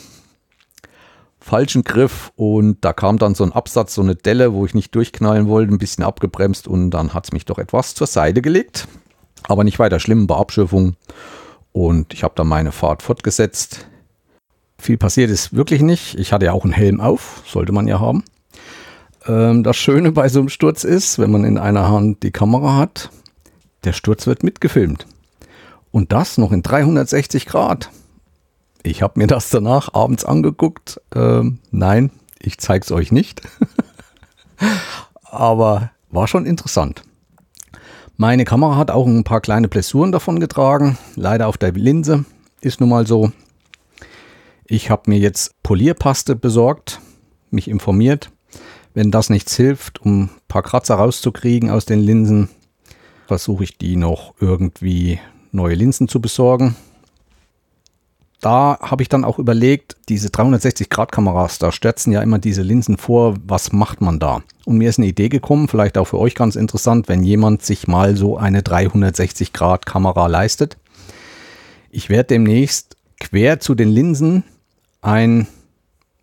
falschen 1.41 1.85
Griff 1.85 2.33
und 2.37 2.85
da 2.85 2.93
kam 2.93 3.19
dann 3.19 3.35
so 3.35 3.45
ein 3.45 3.53
Absatz, 3.53 3.95
so 3.95 4.03
eine 4.03 4.17
Delle, 4.17 4.55
wo 4.55 4.67
ich 4.67 4.75
nicht 4.75 4.95
durchknallen 4.95 5.47
wollte, 5.47 5.73
ein 5.73 5.79
bisschen 5.79 6.03
abgebremst 6.03 6.67
und 6.67 6.91
dann 6.91 7.15
hat 7.15 7.25
es 7.25 7.33
mich 7.33 7.45
doch 7.45 7.59
etwas 7.59 7.95
zur 7.95 8.07
Seite 8.07 8.43
gelegt. 8.43 8.89
Aber 9.47 9.63
nicht 9.63 9.79
weiter 9.79 10.01
schlimm, 10.01 10.27
bei 10.27 10.37
Abschürfung. 10.37 10.97
Und 11.73 12.15
ich 12.15 12.25
habe 12.25 12.35
dann 12.35 12.49
meine 12.49 12.73
Fahrt 12.73 13.03
fortgesetzt. 13.03 13.87
Viel 14.79 14.97
passiert 14.97 15.31
ist 15.31 15.55
wirklich 15.55 15.83
nicht. 15.83 16.19
Ich 16.19 16.33
hatte 16.33 16.47
ja 16.47 16.53
auch 16.53 16.65
einen 16.65 16.73
Helm 16.73 17.01
auf, 17.01 17.43
sollte 17.47 17.73
man 17.73 17.87
ja 17.87 18.01
haben. 18.01 18.25
Ähm, 19.27 19.63
das 19.63 19.77
Schöne 19.77 20.13
bei 20.13 20.29
so 20.29 20.41
einem 20.41 20.49
Sturz 20.49 20.85
ist, 20.85 21.19
wenn 21.19 21.31
man 21.31 21.45
in 21.45 21.59
einer 21.59 21.89
Hand 21.89 22.23
die 22.23 22.31
Kamera 22.31 22.77
hat, 22.77 23.11
der 23.85 23.93
Sturz 23.93 24.27
wird 24.27 24.43
mitgefilmt. 24.43 25.07
Und 25.91 26.13
das 26.13 26.39
noch 26.39 26.53
in 26.53 26.63
360 26.63 27.47
Grad. 27.47 27.91
Ich 28.83 29.03
habe 29.03 29.19
mir 29.19 29.27
das 29.27 29.51
danach 29.51 29.95
abends 29.95 30.25
angeguckt. 30.25 31.01
Ähm, 31.15 31.59
nein, 31.71 32.11
ich 32.39 32.59
zeige 32.59 32.85
es 32.85 32.93
euch 32.93 33.13
nicht. 33.13 33.43
Aber 35.25 35.91
war 36.11 36.29
schon 36.29 36.47
interessant. 36.47 37.03
Meine 38.17 38.45
Kamera 38.45 38.77
hat 38.77 38.91
auch 38.91 39.07
ein 39.07 39.25
paar 39.25 39.41
kleine 39.41 39.69
Blessuren 39.69 40.13
davon 40.13 40.39
getragen. 40.39 40.99
Leider 41.17 41.49
auf 41.49 41.59
der 41.59 41.73
Linse. 41.73 42.25
Ist 42.61 42.81
nun 42.81 42.91
mal 42.91 43.07
so. 43.07 43.33
Ich 44.67 44.91
habe 44.91 45.11
mir 45.11 45.19
jetzt 45.19 45.63
Polierpaste 45.63 46.37
besorgt, 46.37 47.01
mich 47.51 47.69
informiert. 47.69 48.31
Wenn 48.95 49.11
das 49.11 49.29
nichts 49.29 49.57
hilft, 49.57 50.01
um 50.03 50.23
ein 50.23 50.31
paar 50.47 50.63
Kratzer 50.63 50.95
rauszukriegen 50.95 51.69
aus 51.69 51.85
den 51.85 51.99
Linsen, 51.99 52.49
versuche 53.27 53.65
ich 53.65 53.77
die 53.77 53.97
noch 53.97 54.35
irgendwie 54.39 55.19
neue 55.51 55.75
Linsen 55.75 56.07
zu 56.07 56.21
besorgen. 56.21 56.77
Da 58.41 58.79
habe 58.81 59.03
ich 59.03 59.09
dann 59.09 59.25
auch 59.25 59.41
überlegt, 59.41 59.97
diese 60.09 60.29
360-Grad-Kameras, 60.29 61.59
da 61.59 61.73
stürzen 61.73 62.13
ja 62.13 62.23
immer 62.23 62.39
diese 62.39 62.63
Linsen 62.63 62.97
vor, 62.97 63.37
was 63.45 63.73
macht 63.73 64.01
man 64.01 64.21
da? 64.21 64.43
Und 64.65 64.79
mir 64.79 64.91
ist 64.91 64.99
eine 64.99 65.09
Idee 65.09 65.29
gekommen, 65.29 65.67
vielleicht 65.67 65.99
auch 65.99 66.05
für 66.05 66.19
euch 66.19 66.37
ganz 66.37 66.55
interessant, 66.55 67.09
wenn 67.09 67.25
jemand 67.25 67.63
sich 67.63 67.89
mal 67.89 68.17
so 68.17 68.37
eine 68.37 68.61
360-Grad-Kamera 68.61 70.29
leistet. 70.29 70.77
Ich 71.91 72.11
werde 72.11 72.29
demnächst 72.29 72.97
quer 73.19 73.59
zu 73.59 73.75
den 73.75 73.89
Linsen 73.89 74.45
ein, 75.01 75.49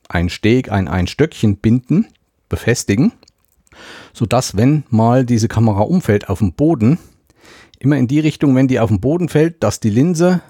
ein 0.08 0.30
Steg, 0.30 0.72
ein, 0.72 0.88
ein 0.88 1.08
Stöckchen 1.08 1.58
binden 1.58 2.08
befestigen, 2.52 3.14
sodass, 4.14 4.56
wenn 4.56 4.84
mal 4.90 5.26
diese 5.26 5.48
Kamera 5.48 5.82
umfällt 5.82 6.30
auf 6.30 6.38
dem 6.38 6.54
Boden, 6.54 7.00
immer 7.80 7.98
in 7.98 8.08
die 8.08 8.20
Richtung, 8.20 8.56
wenn 8.56 8.68
die 8.68 8.80
auf 8.80 8.90
den 8.90 9.02
Boden 9.02 9.28
fällt, 9.28 9.64
dass 9.64 9.80
die 9.80 9.90
Linse 9.90 10.42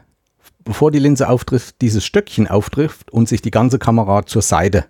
bevor 0.63 0.91
die 0.91 0.99
Linse 0.99 1.29
auftrifft, 1.29 1.81
dieses 1.81 2.05
Stöckchen 2.05 2.47
auftrifft 2.47 3.11
und 3.11 3.27
sich 3.27 3.41
die 3.41 3.51
ganze 3.51 3.79
Kamera 3.79 4.25
zur 4.25 4.41
Seite 4.41 4.85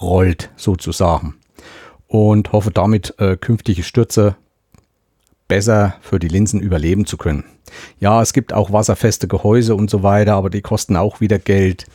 rollt, 0.00 0.50
sozusagen. 0.56 1.36
Und 2.06 2.52
hoffe 2.52 2.70
damit 2.70 3.14
äh, 3.18 3.36
künftige 3.36 3.82
Stürze 3.82 4.36
besser 5.48 5.96
für 6.00 6.18
die 6.18 6.28
Linsen 6.28 6.60
überleben 6.60 7.06
zu 7.06 7.16
können. 7.16 7.44
Ja, 7.98 8.22
es 8.22 8.32
gibt 8.32 8.52
auch 8.52 8.72
wasserfeste 8.72 9.26
Gehäuse 9.26 9.74
und 9.74 9.90
so 9.90 10.02
weiter, 10.02 10.34
aber 10.34 10.50
die 10.50 10.62
kosten 10.62 10.96
auch 10.96 11.20
wieder 11.20 11.38
Geld. 11.38 11.86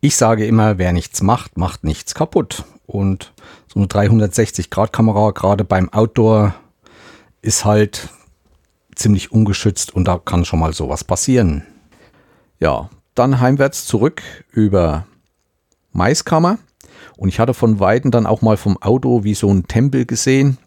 Ich 0.00 0.16
sage 0.16 0.46
immer, 0.46 0.78
wer 0.78 0.92
nichts 0.92 1.22
macht, 1.22 1.58
macht 1.58 1.84
nichts 1.84 2.14
kaputt. 2.14 2.64
Und 2.90 3.32
so 3.72 3.78
eine 3.78 3.86
360-Grad-Kamera, 3.86 5.30
gerade 5.30 5.64
beim 5.64 5.88
Outdoor, 5.92 6.54
ist 7.40 7.64
halt 7.64 8.08
ziemlich 8.94 9.32
ungeschützt 9.32 9.94
und 9.94 10.06
da 10.06 10.18
kann 10.18 10.44
schon 10.44 10.58
mal 10.58 10.72
sowas 10.72 11.04
passieren. 11.04 11.64
Ja, 12.58 12.90
dann 13.14 13.40
heimwärts 13.40 13.86
zurück 13.86 14.22
über 14.50 15.06
Maiskammer. 15.92 16.58
Und 17.16 17.28
ich 17.28 17.38
hatte 17.38 17.54
von 17.54 17.80
Weitem 17.80 18.10
dann 18.10 18.26
auch 18.26 18.42
mal 18.42 18.56
vom 18.56 18.80
Auto 18.82 19.24
wie 19.24 19.34
so 19.34 19.48
ein 19.52 19.68
Tempel 19.68 20.04
gesehen. 20.04 20.58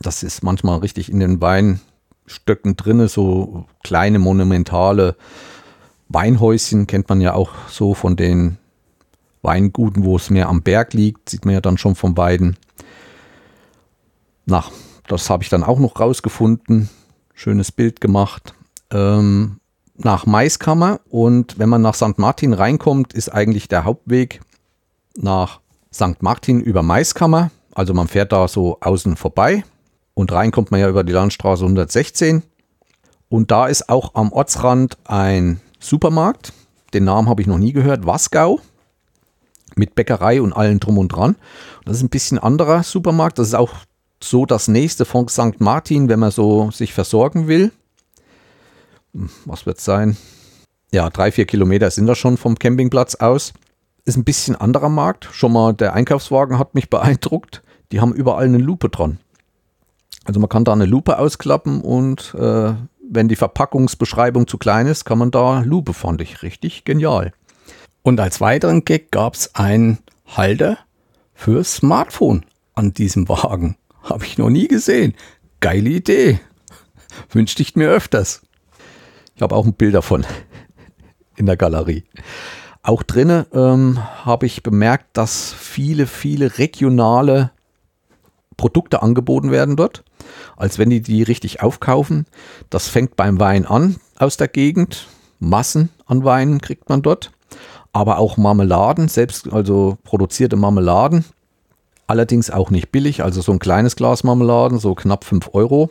Das 0.00 0.22
ist 0.22 0.42
manchmal 0.42 0.78
richtig 0.78 1.10
in 1.10 1.20
den 1.20 1.40
Weinstöcken 1.40 2.76
drinne, 2.76 3.08
so 3.08 3.64
kleine 3.82 4.18
monumentale 4.18 5.16
Weinhäuschen 6.08 6.86
kennt 6.86 7.08
man 7.08 7.20
ja 7.20 7.34
auch 7.34 7.50
so 7.68 7.94
von 7.94 8.16
den 8.16 8.58
Weinguten, 9.46 10.04
wo 10.04 10.16
es 10.16 10.28
mehr 10.28 10.48
am 10.48 10.60
Berg 10.60 10.92
liegt, 10.92 11.30
sieht 11.30 11.46
man 11.46 11.54
ja 11.54 11.60
dann 11.62 11.78
schon 11.78 11.94
von 11.94 12.14
beiden. 12.14 12.56
Na, 14.44 14.64
das 15.08 15.30
habe 15.30 15.42
ich 15.42 15.48
dann 15.48 15.62
auch 15.62 15.78
noch 15.78 15.98
rausgefunden. 15.98 16.90
Schönes 17.32 17.72
Bild 17.72 18.00
gemacht. 18.00 18.54
Ähm, 18.90 19.60
nach 19.96 20.26
Maiskammer 20.26 21.00
und 21.08 21.58
wenn 21.58 21.70
man 21.70 21.80
nach 21.80 21.94
St. 21.94 22.18
Martin 22.18 22.52
reinkommt, 22.52 23.14
ist 23.14 23.30
eigentlich 23.30 23.68
der 23.68 23.84
Hauptweg 23.84 24.40
nach 25.16 25.60
St. 25.92 26.22
Martin 26.22 26.60
über 26.60 26.82
Maiskammer. 26.82 27.50
Also 27.74 27.94
man 27.94 28.08
fährt 28.08 28.32
da 28.32 28.48
so 28.48 28.78
außen 28.80 29.16
vorbei 29.16 29.64
und 30.14 30.32
rein 30.32 30.50
kommt 30.50 30.70
man 30.70 30.80
ja 30.80 30.88
über 30.88 31.04
die 31.04 31.12
Landstraße 31.12 31.62
116. 31.62 32.42
Und 33.28 33.50
da 33.50 33.66
ist 33.66 33.88
auch 33.88 34.14
am 34.14 34.32
Ortsrand 34.32 34.98
ein 35.04 35.60
Supermarkt. 35.80 36.52
Den 36.94 37.04
Namen 37.04 37.28
habe 37.28 37.42
ich 37.42 37.48
noch 37.48 37.58
nie 37.58 37.72
gehört. 37.72 38.06
Wasgau. 38.06 38.60
Mit 39.76 39.94
Bäckerei 39.94 40.40
und 40.40 40.52
allem 40.52 40.80
drum 40.80 40.98
und 40.98 41.08
dran. 41.08 41.36
Das 41.84 41.98
ist 41.98 42.02
ein 42.02 42.08
bisschen 42.08 42.38
anderer 42.38 42.82
Supermarkt. 42.82 43.38
Das 43.38 43.48
ist 43.48 43.54
auch 43.54 43.74
so 44.22 44.46
das 44.46 44.68
nächste 44.68 45.04
von 45.04 45.28
St. 45.28 45.60
Martin, 45.60 46.08
wenn 46.08 46.18
man 46.18 46.30
so 46.30 46.70
sich 46.70 46.92
versorgen 46.92 47.46
will. 47.46 47.72
Hm, 49.12 49.30
was 49.44 49.66
wird 49.66 49.78
es 49.78 49.84
sein? 49.84 50.16
Ja, 50.92 51.10
drei, 51.10 51.30
vier 51.30 51.46
Kilometer 51.46 51.90
sind 51.90 52.06
das 52.06 52.18
schon 52.18 52.36
vom 52.36 52.58
Campingplatz 52.58 53.16
aus. 53.16 53.52
Ist 54.04 54.16
ein 54.16 54.24
bisschen 54.24 54.56
anderer 54.56 54.88
Markt. 54.88 55.28
Schon 55.32 55.52
mal 55.52 55.74
der 55.74 55.94
Einkaufswagen 55.94 56.58
hat 56.58 56.74
mich 56.74 56.90
beeindruckt. 56.90 57.62
Die 57.92 58.00
haben 58.00 58.14
überall 58.14 58.46
eine 58.46 58.58
Lupe 58.58 58.88
dran. 58.88 59.18
Also 60.24 60.40
man 60.40 60.48
kann 60.48 60.64
da 60.64 60.72
eine 60.72 60.86
Lupe 60.86 61.18
ausklappen 61.18 61.80
und 61.80 62.34
äh, 62.34 62.74
wenn 63.08 63.28
die 63.28 63.36
Verpackungsbeschreibung 63.36 64.48
zu 64.48 64.58
klein 64.58 64.86
ist, 64.86 65.04
kann 65.04 65.18
man 65.18 65.30
da 65.30 65.60
Lupe, 65.60 65.94
fand 65.94 66.20
ich 66.20 66.42
richtig 66.42 66.84
genial. 66.84 67.32
Und 68.06 68.20
als 68.20 68.40
weiteren 68.40 68.84
Gag 68.84 69.10
gab 69.10 69.34
es 69.34 69.56
einen 69.56 69.98
Halter 70.28 70.78
für 71.34 71.64
Smartphone 71.64 72.46
an 72.72 72.92
diesem 72.92 73.28
Wagen. 73.28 73.76
Habe 74.04 74.24
ich 74.24 74.38
noch 74.38 74.48
nie 74.48 74.68
gesehen. 74.68 75.14
Geile 75.58 75.90
Idee. 75.90 76.38
Wünschte 77.30 77.62
ich 77.62 77.74
mir 77.74 77.88
öfters. 77.88 78.42
Ich 79.34 79.42
habe 79.42 79.56
auch 79.56 79.66
ein 79.66 79.74
Bild 79.74 79.96
davon 79.96 80.24
in 81.36 81.46
der 81.46 81.56
Galerie. 81.56 82.04
Auch 82.84 83.02
drinnen 83.02 83.44
ähm, 83.52 83.98
habe 84.24 84.46
ich 84.46 84.62
bemerkt, 84.62 85.16
dass 85.16 85.52
viele, 85.52 86.06
viele 86.06 86.58
regionale 86.58 87.50
Produkte 88.56 89.02
angeboten 89.02 89.50
werden 89.50 89.74
dort, 89.74 90.04
als 90.56 90.78
wenn 90.78 90.90
die 90.90 91.00
die 91.00 91.24
richtig 91.24 91.60
aufkaufen. 91.60 92.26
Das 92.70 92.86
fängt 92.86 93.16
beim 93.16 93.40
Wein 93.40 93.66
an 93.66 93.96
aus 94.16 94.36
der 94.36 94.46
Gegend. 94.46 95.08
Massen 95.40 95.90
an 96.06 96.22
Weinen 96.22 96.60
kriegt 96.60 96.88
man 96.88 97.02
dort. 97.02 97.32
Aber 97.96 98.18
auch 98.18 98.36
Marmeladen, 98.36 99.08
selbst 99.08 99.50
also 99.50 99.96
produzierte 100.04 100.56
Marmeladen. 100.56 101.24
Allerdings 102.06 102.50
auch 102.50 102.68
nicht 102.68 102.92
billig, 102.92 103.24
also 103.24 103.40
so 103.40 103.52
ein 103.52 103.58
kleines 103.58 103.96
Glas 103.96 104.22
Marmeladen, 104.22 104.78
so 104.78 104.94
knapp 104.94 105.24
5 105.24 105.54
Euro. 105.54 105.88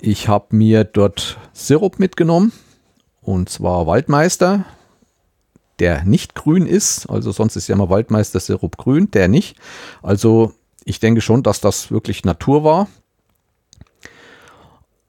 Ich 0.00 0.26
habe 0.26 0.56
mir 0.56 0.82
dort 0.82 1.38
Sirup 1.52 2.00
mitgenommen 2.00 2.50
und 3.22 3.48
zwar 3.48 3.86
Waldmeister, 3.86 4.64
der 5.78 6.02
nicht 6.02 6.34
grün 6.34 6.66
ist. 6.66 7.08
Also 7.08 7.30
sonst 7.30 7.54
ist 7.54 7.68
ja 7.68 7.76
immer 7.76 7.90
Waldmeister 7.90 8.40
Sirup 8.40 8.76
grün, 8.76 9.08
der 9.12 9.28
nicht. 9.28 9.56
Also 10.02 10.52
ich 10.84 10.98
denke 10.98 11.20
schon, 11.20 11.44
dass 11.44 11.60
das 11.60 11.92
wirklich 11.92 12.24
Natur 12.24 12.64
war. 12.64 12.88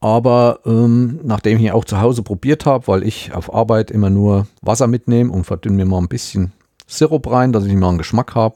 Aber 0.02 0.62
ähm, 0.66 1.20
nachdem 1.24 1.58
ich 1.58 1.64
ihn 1.64 1.72
auch 1.72 1.86
zu 1.86 2.00
Hause 2.00 2.24
probiert 2.24 2.66
habe, 2.66 2.88
weil 2.88 3.04
ich 3.04 3.34
auf 3.34 3.54
Arbeit 3.54 3.92
immer 3.92 4.10
nur 4.10 4.48
Wasser 4.62 4.88
mitnehme 4.88 5.32
und 5.32 5.44
verdünne 5.44 5.76
mir 5.76 5.86
mal 5.86 5.98
ein 5.98 6.08
bisschen 6.08 6.54
Sirup 6.88 7.30
rein, 7.30 7.52
dass 7.52 7.66
ich 7.66 7.74
mal 7.74 7.90
einen 7.90 7.98
Geschmack 7.98 8.34
habe, 8.36 8.56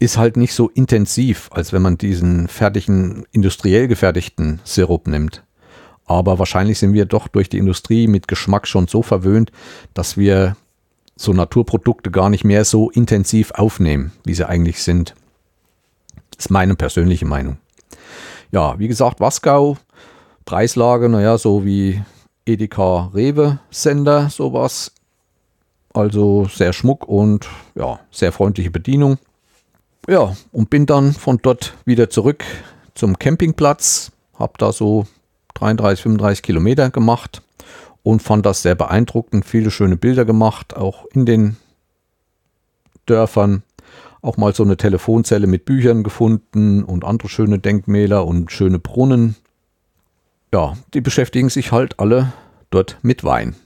ist 0.00 0.18
halt 0.18 0.36
nicht 0.36 0.52
so 0.52 0.68
intensiv, 0.68 1.48
als 1.52 1.72
wenn 1.72 1.82
man 1.82 1.96
diesen 1.96 2.48
fertigen, 2.48 3.24
industriell 3.30 3.86
gefertigten 3.86 4.60
Sirup 4.64 5.06
nimmt. 5.06 5.44
Aber 6.06 6.38
wahrscheinlich 6.38 6.78
sind 6.78 6.92
wir 6.92 7.06
doch 7.06 7.28
durch 7.28 7.48
die 7.48 7.58
Industrie 7.58 8.08
mit 8.08 8.28
Geschmack 8.28 8.66
schon 8.66 8.88
so 8.88 9.02
verwöhnt, 9.02 9.52
dass 9.94 10.16
wir 10.16 10.56
so 11.16 11.32
Naturprodukte 11.32 12.10
gar 12.10 12.28
nicht 12.28 12.44
mehr 12.44 12.64
so 12.64 12.90
intensiv 12.90 13.52
aufnehmen, 13.52 14.12
wie 14.24 14.34
sie 14.34 14.46
eigentlich 14.46 14.82
sind. 14.82 15.14
Das 16.36 16.46
ist 16.46 16.50
meine 16.50 16.74
persönliche 16.74 17.26
Meinung. 17.26 17.58
Ja, 18.50 18.78
wie 18.78 18.88
gesagt, 18.88 19.20
Wasgau, 19.20 19.78
Preislage, 20.44 21.08
naja, 21.08 21.38
so 21.38 21.64
wie 21.64 22.02
Edeka 22.46 23.10
Rewe 23.14 23.58
Sender, 23.70 24.30
sowas. 24.30 24.92
Also 25.92 26.46
sehr 26.46 26.72
Schmuck 26.72 27.08
und 27.08 27.48
ja, 27.74 28.00
sehr 28.10 28.32
freundliche 28.32 28.70
Bedienung. 28.70 29.18
Ja, 30.08 30.36
und 30.52 30.68
bin 30.68 30.86
dann 30.86 31.12
von 31.12 31.38
dort 31.40 31.74
wieder 31.84 32.10
zurück 32.10 32.44
zum 32.94 33.18
Campingplatz. 33.18 34.12
Hab 34.38 34.58
da 34.58 34.72
so 34.72 35.06
33, 35.54 36.02
35 36.02 36.42
Kilometer 36.42 36.90
gemacht 36.90 37.42
und 38.02 38.22
fand 38.22 38.44
das 38.44 38.62
sehr 38.62 38.74
beeindruckend. 38.74 39.44
Viele 39.44 39.70
schöne 39.70 39.96
Bilder 39.96 40.24
gemacht, 40.24 40.76
auch 40.76 41.06
in 41.12 41.24
den 41.24 41.56
Dörfern 43.06 43.62
auch 44.20 44.36
mal 44.38 44.54
so 44.54 44.62
eine 44.62 44.76
Telefonzelle 44.76 45.46
mit 45.46 45.66
Büchern 45.66 46.02
gefunden 46.02 46.82
und 46.82 47.04
andere 47.04 47.28
schöne 47.28 47.58
Denkmäler 47.58 48.26
und 48.26 48.50
schöne 48.50 48.78
Brunnen. 48.78 49.36
Ja, 50.54 50.76
die 50.94 51.00
beschäftigen 51.00 51.50
sich 51.50 51.72
halt 51.72 51.98
alle 51.98 52.32
dort 52.70 52.98
mit 53.02 53.24
Wein. 53.24 53.56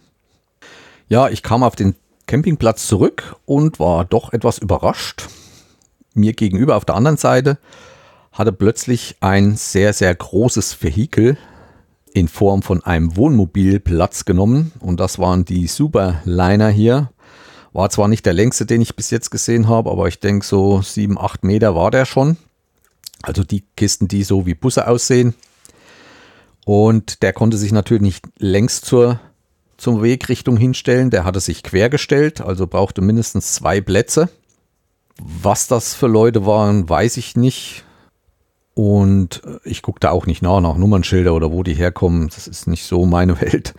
Ja, 1.08 1.28
ich 1.28 1.42
kam 1.42 1.62
auf 1.62 1.76
den 1.76 1.94
Campingplatz 2.26 2.86
zurück 2.86 3.36
und 3.44 3.78
war 3.78 4.06
doch 4.06 4.32
etwas 4.32 4.56
überrascht. 4.56 5.28
Mir 6.14 6.32
gegenüber 6.32 6.76
auf 6.76 6.86
der 6.86 6.94
anderen 6.94 7.18
Seite 7.18 7.58
hatte 8.32 8.52
plötzlich 8.52 9.16
ein 9.20 9.54
sehr, 9.56 9.92
sehr 9.92 10.14
großes 10.14 10.82
Vehikel 10.82 11.36
in 12.14 12.26
Form 12.26 12.62
von 12.62 12.82
einem 12.82 13.18
Wohnmobil 13.18 13.80
Platz 13.80 14.24
genommen. 14.24 14.72
Und 14.80 14.98
das 14.98 15.18
waren 15.18 15.44
die 15.44 15.66
Superliner 15.66 16.70
hier 16.70 17.10
war 17.74 17.90
zwar 17.90 18.08
nicht 18.08 18.24
der 18.24 18.32
längste, 18.32 18.64
den 18.64 18.80
ich 18.80 18.96
bis 18.96 19.10
jetzt 19.10 19.28
gesehen 19.28 19.68
habe, 19.68 19.90
aber 19.90 20.08
ich 20.08 20.20
denke 20.20 20.46
so 20.46 20.80
sieben, 20.80 21.18
acht 21.18 21.44
Meter 21.44 21.74
war 21.74 21.90
der 21.90 22.06
schon. 22.06 22.38
Also 23.20 23.44
die 23.44 23.62
Kisten, 23.76 24.08
die 24.08 24.24
so 24.24 24.46
wie 24.46 24.54
Busse 24.54 24.88
aussehen. 24.88 25.34
Und 26.68 27.22
der 27.22 27.32
konnte 27.32 27.56
sich 27.56 27.72
natürlich 27.72 28.02
nicht 28.02 28.26
längs 28.36 28.82
zur, 28.82 29.20
zur 29.78 30.02
Wegrichtung 30.02 30.58
hinstellen. 30.58 31.08
Der 31.08 31.24
hatte 31.24 31.40
sich 31.40 31.62
quergestellt, 31.62 32.42
also 32.42 32.66
brauchte 32.66 33.00
mindestens 33.00 33.54
zwei 33.54 33.80
Plätze. 33.80 34.28
Was 35.18 35.66
das 35.66 35.94
für 35.94 36.08
Leute 36.08 36.44
waren, 36.44 36.86
weiß 36.86 37.16
ich 37.16 37.36
nicht. 37.36 37.84
Und 38.74 39.40
äh, 39.46 39.60
ich 39.64 39.80
gucke 39.80 40.00
da 40.00 40.10
auch 40.10 40.26
nicht 40.26 40.42
nach, 40.42 40.60
nach 40.60 40.76
Nummernschilder 40.76 41.32
oder 41.32 41.50
wo 41.52 41.62
die 41.62 41.72
herkommen. 41.72 42.28
Das 42.28 42.46
ist 42.46 42.66
nicht 42.66 42.84
so 42.84 43.06
meine 43.06 43.40
Welt. 43.40 43.72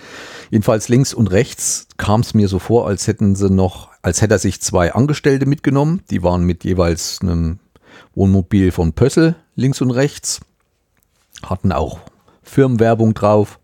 Jedenfalls 0.50 0.90
links 0.90 1.14
und 1.14 1.28
rechts 1.28 1.86
kam 1.98 2.22
es 2.22 2.34
mir 2.34 2.48
so 2.48 2.58
vor, 2.58 2.88
als 2.88 3.06
hätten 3.06 3.36
sie 3.36 3.52
noch, 3.52 3.92
als 4.02 4.24
hätte 4.24 4.34
er 4.34 4.40
sich 4.40 4.62
zwei 4.62 4.96
Angestellte 4.96 5.46
mitgenommen. 5.46 6.02
Die 6.10 6.24
waren 6.24 6.44
mit 6.44 6.64
jeweils 6.64 7.20
einem 7.22 7.60
Wohnmobil 8.16 8.72
von 8.72 8.94
Pössl 8.94 9.36
links 9.54 9.80
und 9.80 9.92
rechts. 9.92 10.40
Hatten 11.44 11.72
auch 11.72 12.00
Firmenwerbung 12.50 13.14
drauf. 13.14 13.60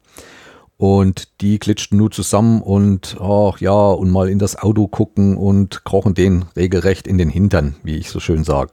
Und 0.78 1.42
die 1.42 1.58
glitschten 1.58 1.98
nur 1.98 2.12
zusammen 2.12 2.62
und 2.62 3.16
ach 3.22 3.60
ja, 3.62 3.72
und 3.72 4.12
mal 4.12 4.30
in 4.30 4.40
das 4.40 4.58
Auto 4.58 4.88
gucken 4.88 5.38
und 5.38 5.86
krochen 5.86 6.14
den 6.14 6.46
regelrecht 6.58 7.08
in 7.08 7.18
den 7.18 7.30
Hintern, 7.30 7.78
wie 7.84 7.96
ich 7.96 8.10
so 8.10 8.20
schön 8.20 8.44
sage. 8.44 8.72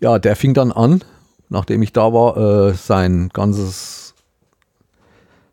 Ja, 0.00 0.18
der 0.18 0.34
fing 0.34 0.54
dann 0.54 0.72
an, 0.72 1.04
nachdem 1.50 1.82
ich 1.82 1.92
da 1.92 2.12
war, 2.14 2.36
äh, 2.36 2.74
sein 2.74 3.28
ganzes 3.34 4.14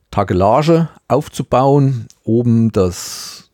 Tagelage 0.10 0.88
aufzubauen, 1.10 2.08
oben 2.23 2.71
das, 2.71 3.49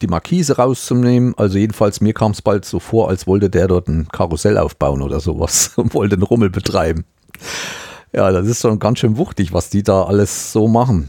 die 0.00 0.06
Markise 0.06 0.56
rauszunehmen. 0.56 1.34
Also 1.36 1.58
jedenfalls 1.58 2.00
mir 2.00 2.14
kam 2.14 2.30
es 2.30 2.42
bald 2.42 2.64
so 2.64 2.78
vor, 2.78 3.08
als 3.08 3.26
wollte 3.26 3.50
der 3.50 3.66
dort 3.66 3.88
ein 3.88 4.06
Karussell 4.06 4.56
aufbauen 4.56 5.02
oder 5.02 5.18
sowas 5.18 5.72
und 5.76 5.94
wollte 5.94 6.14
einen 6.14 6.22
Rummel 6.22 6.50
betreiben. 6.50 7.04
Ja, 8.14 8.30
das 8.30 8.46
ist 8.46 8.60
schon 8.60 8.78
ganz 8.78 9.00
schön 9.00 9.16
wuchtig, 9.16 9.52
was 9.52 9.70
die 9.70 9.82
da 9.82 10.04
alles 10.04 10.52
so 10.52 10.68
machen. 10.68 11.08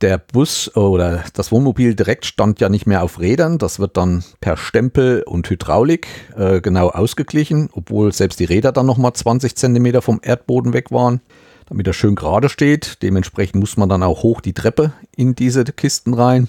Der 0.00 0.16
Bus 0.16 0.74
oder 0.74 1.24
das 1.34 1.52
Wohnmobil 1.52 1.94
direkt 1.94 2.24
stand 2.24 2.58
ja 2.58 2.70
nicht 2.70 2.86
mehr 2.86 3.02
auf 3.02 3.20
Rädern. 3.20 3.58
Das 3.58 3.78
wird 3.78 3.98
dann 3.98 4.24
per 4.40 4.56
Stempel 4.56 5.24
und 5.24 5.50
Hydraulik 5.50 6.06
äh, 6.38 6.62
genau 6.62 6.88
ausgeglichen, 6.88 7.68
obwohl 7.72 8.14
selbst 8.14 8.40
die 8.40 8.46
Räder 8.46 8.72
dann 8.72 8.86
nochmal 8.86 9.12
20 9.12 9.56
Zentimeter 9.56 10.00
vom 10.00 10.20
Erdboden 10.22 10.72
weg 10.72 10.90
waren, 10.90 11.20
damit 11.66 11.86
er 11.86 11.92
schön 11.92 12.14
gerade 12.14 12.48
steht. 12.48 13.02
Dementsprechend 13.02 13.56
muss 13.56 13.76
man 13.76 13.90
dann 13.90 14.02
auch 14.02 14.22
hoch 14.22 14.40
die 14.40 14.54
Treppe 14.54 14.92
in 15.16 15.34
diese 15.34 15.64
Kisten 15.64 16.14
rein. 16.14 16.48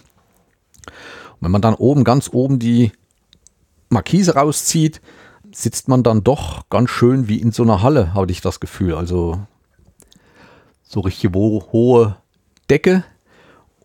Und 0.86 1.42
wenn 1.42 1.52
man 1.52 1.62
dann 1.62 1.76
oben, 1.76 2.06
ganz 2.06 2.30
oben 2.32 2.58
die 2.58 2.94
Markise 3.90 4.36
rauszieht, 4.36 5.02
sitzt 5.52 5.88
man 5.88 6.04
dann 6.04 6.24
doch 6.24 6.70
ganz 6.70 6.90
schön 6.90 7.28
wie 7.28 7.40
in 7.40 7.52
so 7.52 7.64
einer 7.64 7.82
Halle, 7.82 8.14
habe 8.14 8.32
ich 8.32 8.42
das 8.42 8.60
Gefühl. 8.60 8.96
Also 8.96 9.40
so 10.84 11.02
richtig 11.02 11.34
hohe 11.34 12.18
Decke. 12.70 13.04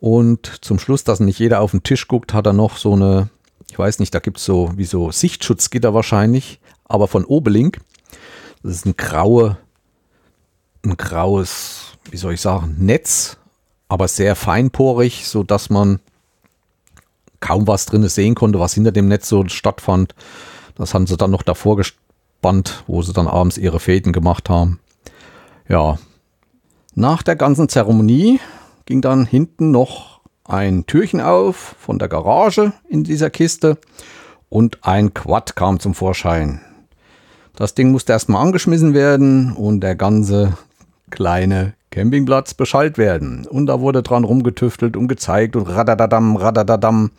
Und 0.01 0.65
zum 0.65 0.79
Schluss, 0.79 1.05
dass 1.05 1.21
nicht 1.21 1.39
jeder 1.39 1.61
auf 1.61 1.71
den 1.71 1.83
Tisch 1.83 2.09
guckt, 2.09 2.35
hat 2.35 2.47
er 2.47 2.53
noch 2.53 2.77
so 2.77 2.93
eine, 2.93 3.31
ich 3.71 3.79
weiß 3.79 3.99
nicht, 3.99 4.15
da 4.15 4.19
gibt 4.19 4.39
es 4.39 4.45
so 4.45 4.73
wie 4.77 4.85
so 4.85 5.11
Sichtschutzgitter 5.11 5.95
wahrscheinlich, 5.95 6.61
aber 6.85 7.09
von 7.09 7.25
Obelink. 7.25 7.81
Das 8.63 8.73
ist 8.73 8.87
ein 8.87 8.97
graue, 8.97 9.57
ein 10.85 10.97
graues, 10.97 11.93
wie 12.11 12.17
soll 12.17 12.35
ich 12.35 12.41
sagen, 12.41 12.77
Netz, 12.79 13.39
aber 13.89 14.09
sehr 14.09 14.37
feinporig, 14.37 15.27
sodass 15.27 15.71
man 15.71 16.01
kaum 17.41 17.67
was 17.67 17.87
drin 17.87 18.09
sehen 18.09 18.35
konnte, 18.35 18.59
was 18.59 18.75
hinter 18.75 18.93
dem 18.93 19.09
Netz 19.09 19.29
so 19.29 19.47
stattfand. 19.49 20.15
Das 20.77 20.95
haben 20.95 21.07
sie 21.07 21.17
dann 21.17 21.31
noch 21.31 21.43
davor 21.43 21.77
gespannt, 21.77 22.85
wo 22.87 23.03
sie 23.03 23.13
dann 23.13 23.29
abends 23.29 23.59
ihre 23.59 23.81
Fäden 23.81 24.13
gemacht 24.13 24.49
haben. 24.49 24.81
Ja. 25.69 25.99
Nach 26.95 27.23
der 27.23 27.37
ganzen 27.37 27.69
Zeremonie 27.69 28.41
ging 28.87 29.01
dann 29.01 29.27
hinten 29.27 29.71
noch 29.71 30.21
ein 30.45 30.87
Türchen 30.87 31.21
auf 31.21 31.75
von 31.79 31.99
der 31.99 32.09
Garage 32.09 32.73
in 32.89 33.05
dieser 33.05 33.31
Kiste 33.31 33.79
und 34.49 34.79
ein 34.83 35.15
Quad 35.15 35.57
kam 35.57 35.81
zum 35.81 35.95
Vorschein. 35.95 36.61
Das 37.57 37.75
Ding 37.75 37.91
musste 37.91 38.13
erstmal 38.13 38.43
angeschmissen 38.43 38.95
werden 38.95 39.53
und 39.53 39.81
der 39.81 39.95
ganze 39.95 40.57
kleine 41.11 41.75
Campingplatz 41.91 42.55
beschallt 42.55 42.99
werden. 42.99 43.47
Und 43.47 43.67
da 43.67 43.81
wurde 43.81 44.03
dran 44.03 44.25
rumgetüftelt 44.25 44.97
und 44.97 45.07
gezeigt 45.07 45.55
und 45.55 45.69
radadadam, 45.69 46.37
radadadam. 46.37 47.13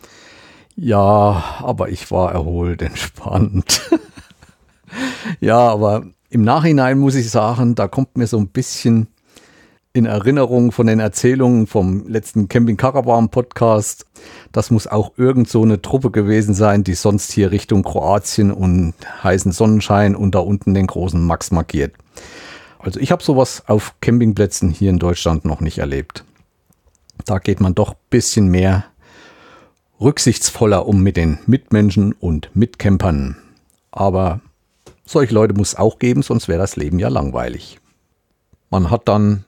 Ja, 0.76 1.56
aber 1.60 1.88
ich 1.88 2.10
war 2.10 2.32
erholt, 2.32 2.82
entspannt. 2.82 3.90
ja, 5.40 5.58
aber 5.58 6.04
im 6.28 6.42
Nachhinein 6.42 6.98
muss 6.98 7.14
ich 7.14 7.30
sagen, 7.30 7.74
da 7.74 7.88
kommt 7.88 8.16
mir 8.16 8.26
so 8.26 8.36
ein 8.38 8.48
bisschen 8.48 9.08
in 9.94 10.04
Erinnerung 10.04 10.72
von 10.72 10.86
den 10.86 11.00
Erzählungen 11.00 11.66
vom 11.66 12.06
letzten 12.06 12.48
Camping 12.48 12.76
Caravan 12.76 13.30
Podcast. 13.30 14.04
Das 14.52 14.70
muss 14.70 14.86
auch 14.86 15.12
irgend 15.16 15.48
so 15.48 15.62
eine 15.62 15.80
Truppe 15.80 16.10
gewesen 16.10 16.52
sein, 16.52 16.84
die 16.84 16.92
sonst 16.92 17.32
hier 17.32 17.50
Richtung 17.50 17.82
Kroatien 17.82 18.52
und 18.52 18.92
heißen 19.24 19.52
Sonnenschein 19.52 20.14
und 20.14 20.34
da 20.34 20.40
unten 20.40 20.74
den 20.74 20.86
großen 20.86 21.24
Max 21.24 21.50
markiert. 21.50 21.94
Also 22.78 23.00
ich 23.00 23.10
habe 23.10 23.22
sowas 23.22 23.62
auf 23.66 23.94
Campingplätzen 24.02 24.68
hier 24.68 24.90
in 24.90 24.98
Deutschland 24.98 25.46
noch 25.46 25.60
nicht 25.60 25.78
erlebt. 25.78 26.24
Da 27.24 27.38
geht 27.38 27.60
man 27.60 27.74
doch 27.74 27.92
ein 27.92 27.98
bisschen 28.10 28.48
mehr 28.48 28.84
rücksichtsvoller 30.00 30.86
um 30.86 31.02
mit 31.02 31.16
den 31.16 31.38
Mitmenschen 31.46 32.12
und 32.12 32.50
Mitcampern. 32.54 33.36
Aber 33.90 34.40
solche 35.04 35.34
Leute 35.34 35.54
muss 35.54 35.70
es 35.70 35.76
auch 35.76 35.98
geben, 35.98 36.22
sonst 36.22 36.48
wäre 36.48 36.58
das 36.58 36.76
Leben 36.76 36.98
ja 36.98 37.08
langweilig. 37.08 37.78
Man 38.70 38.90
hat 38.90 39.08
dann 39.08 39.44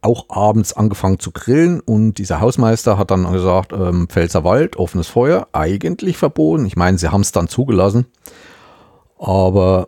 auch 0.00 0.28
abends 0.30 0.72
angefangen 0.72 1.20
zu 1.20 1.30
grillen 1.30 1.80
und 1.80 2.14
dieser 2.14 2.40
Hausmeister 2.40 2.98
hat 2.98 3.12
dann 3.12 3.30
gesagt, 3.32 3.72
ähm, 3.72 4.08
Pfälzerwald, 4.08 4.76
offenes 4.76 5.06
Feuer, 5.06 5.46
eigentlich 5.52 6.16
verboten. 6.16 6.66
Ich 6.66 6.74
meine, 6.74 6.98
sie 6.98 7.12
haben 7.12 7.20
es 7.20 7.30
dann 7.30 7.46
zugelassen, 7.46 8.06
aber 9.18 9.86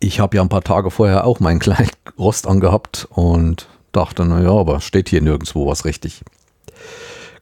ich 0.00 0.18
habe 0.18 0.36
ja 0.36 0.42
ein 0.42 0.48
paar 0.48 0.64
Tage 0.64 0.90
vorher 0.90 1.24
auch 1.24 1.38
meinen 1.38 1.60
kleinen 1.60 1.90
Rost 2.18 2.48
angehabt 2.48 3.06
und 3.10 3.68
dachte, 3.92 4.24
naja, 4.24 4.50
aber 4.50 4.80
steht 4.80 5.08
hier 5.08 5.22
nirgendwo 5.22 5.66
was 5.68 5.84
richtig. 5.84 6.22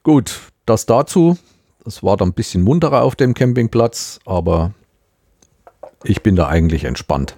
Gut, 0.03 0.39
das 0.65 0.85
dazu. 0.85 1.37
Es 1.85 2.03
war 2.03 2.17
dann 2.17 2.29
ein 2.29 2.33
bisschen 2.33 2.63
munterer 2.63 3.01
auf 3.01 3.15
dem 3.15 3.33
Campingplatz, 3.33 4.19
aber 4.25 4.73
ich 6.03 6.21
bin 6.21 6.35
da 6.35 6.47
eigentlich 6.47 6.83
entspannt. 6.83 7.35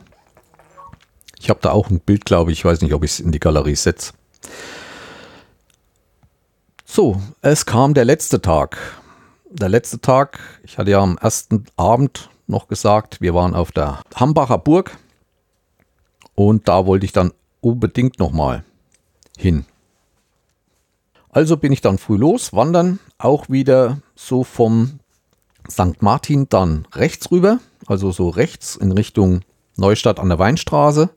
Ich 1.39 1.49
habe 1.49 1.59
da 1.61 1.71
auch 1.71 1.89
ein 1.89 1.99
Bild, 1.99 2.25
glaube 2.25 2.51
ich. 2.51 2.59
Ich 2.59 2.65
weiß 2.65 2.81
nicht, 2.81 2.93
ob 2.93 3.03
ich 3.03 3.11
es 3.11 3.19
in 3.19 3.31
die 3.31 3.39
Galerie 3.39 3.75
setze. 3.75 4.13
So, 6.85 7.21
es 7.41 7.65
kam 7.65 7.93
der 7.93 8.05
letzte 8.05 8.41
Tag. 8.41 8.77
Der 9.49 9.69
letzte 9.69 9.99
Tag, 9.99 10.39
ich 10.63 10.77
hatte 10.77 10.91
ja 10.91 10.99
am 10.99 11.17
ersten 11.17 11.65
Abend 11.75 12.29
noch 12.47 12.67
gesagt, 12.67 13.21
wir 13.21 13.33
waren 13.33 13.55
auf 13.55 13.71
der 13.71 14.01
Hambacher 14.15 14.57
Burg 14.57 14.97
und 16.35 16.67
da 16.67 16.85
wollte 16.85 17.05
ich 17.05 17.11
dann 17.11 17.31
unbedingt 17.61 18.19
nochmal 18.19 18.63
hin. 19.37 19.65
Also 21.29 21.57
bin 21.57 21.71
ich 21.71 21.81
dann 21.81 21.97
früh 21.97 22.17
los, 22.17 22.53
wandern, 22.53 22.99
auch 23.17 23.49
wieder 23.49 23.99
so 24.15 24.43
vom 24.43 24.99
St. 25.69 26.01
Martin 26.01 26.47
dann 26.49 26.87
rechts 26.93 27.31
rüber, 27.31 27.59
also 27.87 28.11
so 28.11 28.29
rechts 28.29 28.75
in 28.75 28.91
Richtung 28.91 29.41
Neustadt 29.77 30.19
an 30.19 30.29
der 30.29 30.39
Weinstraße. 30.39 31.09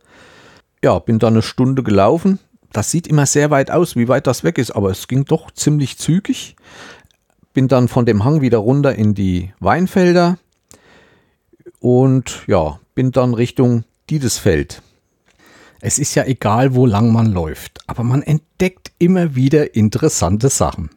Ja, 0.82 0.98
bin 0.98 1.18
dann 1.18 1.34
eine 1.34 1.42
Stunde 1.42 1.82
gelaufen. 1.82 2.38
Das 2.72 2.90
sieht 2.90 3.06
immer 3.06 3.26
sehr 3.26 3.50
weit 3.50 3.70
aus, 3.70 3.96
wie 3.96 4.08
weit 4.08 4.26
das 4.26 4.44
weg 4.44 4.58
ist, 4.58 4.70
aber 4.70 4.90
es 4.90 5.08
ging 5.08 5.24
doch 5.24 5.50
ziemlich 5.50 5.98
zügig. 5.98 6.56
Bin 7.52 7.68
dann 7.68 7.88
von 7.88 8.06
dem 8.06 8.24
Hang 8.24 8.40
wieder 8.40 8.58
runter 8.58 8.94
in 8.94 9.14
die 9.14 9.52
Weinfelder 9.60 10.38
und 11.80 12.42
ja, 12.46 12.78
bin 12.94 13.12
dann 13.12 13.34
Richtung 13.34 13.84
Diedesfeld. 14.10 14.82
Es 15.80 15.98
ist 15.98 16.14
ja 16.14 16.24
egal, 16.24 16.74
wo 16.74 16.86
lang 16.86 17.12
man 17.12 17.32
läuft, 17.32 17.80
aber 17.86 18.02
man 18.02 18.22
entdeckt 18.22 18.92
immer 18.98 19.34
wieder 19.34 19.74
interessante 19.74 20.48
Sachen. 20.48 20.90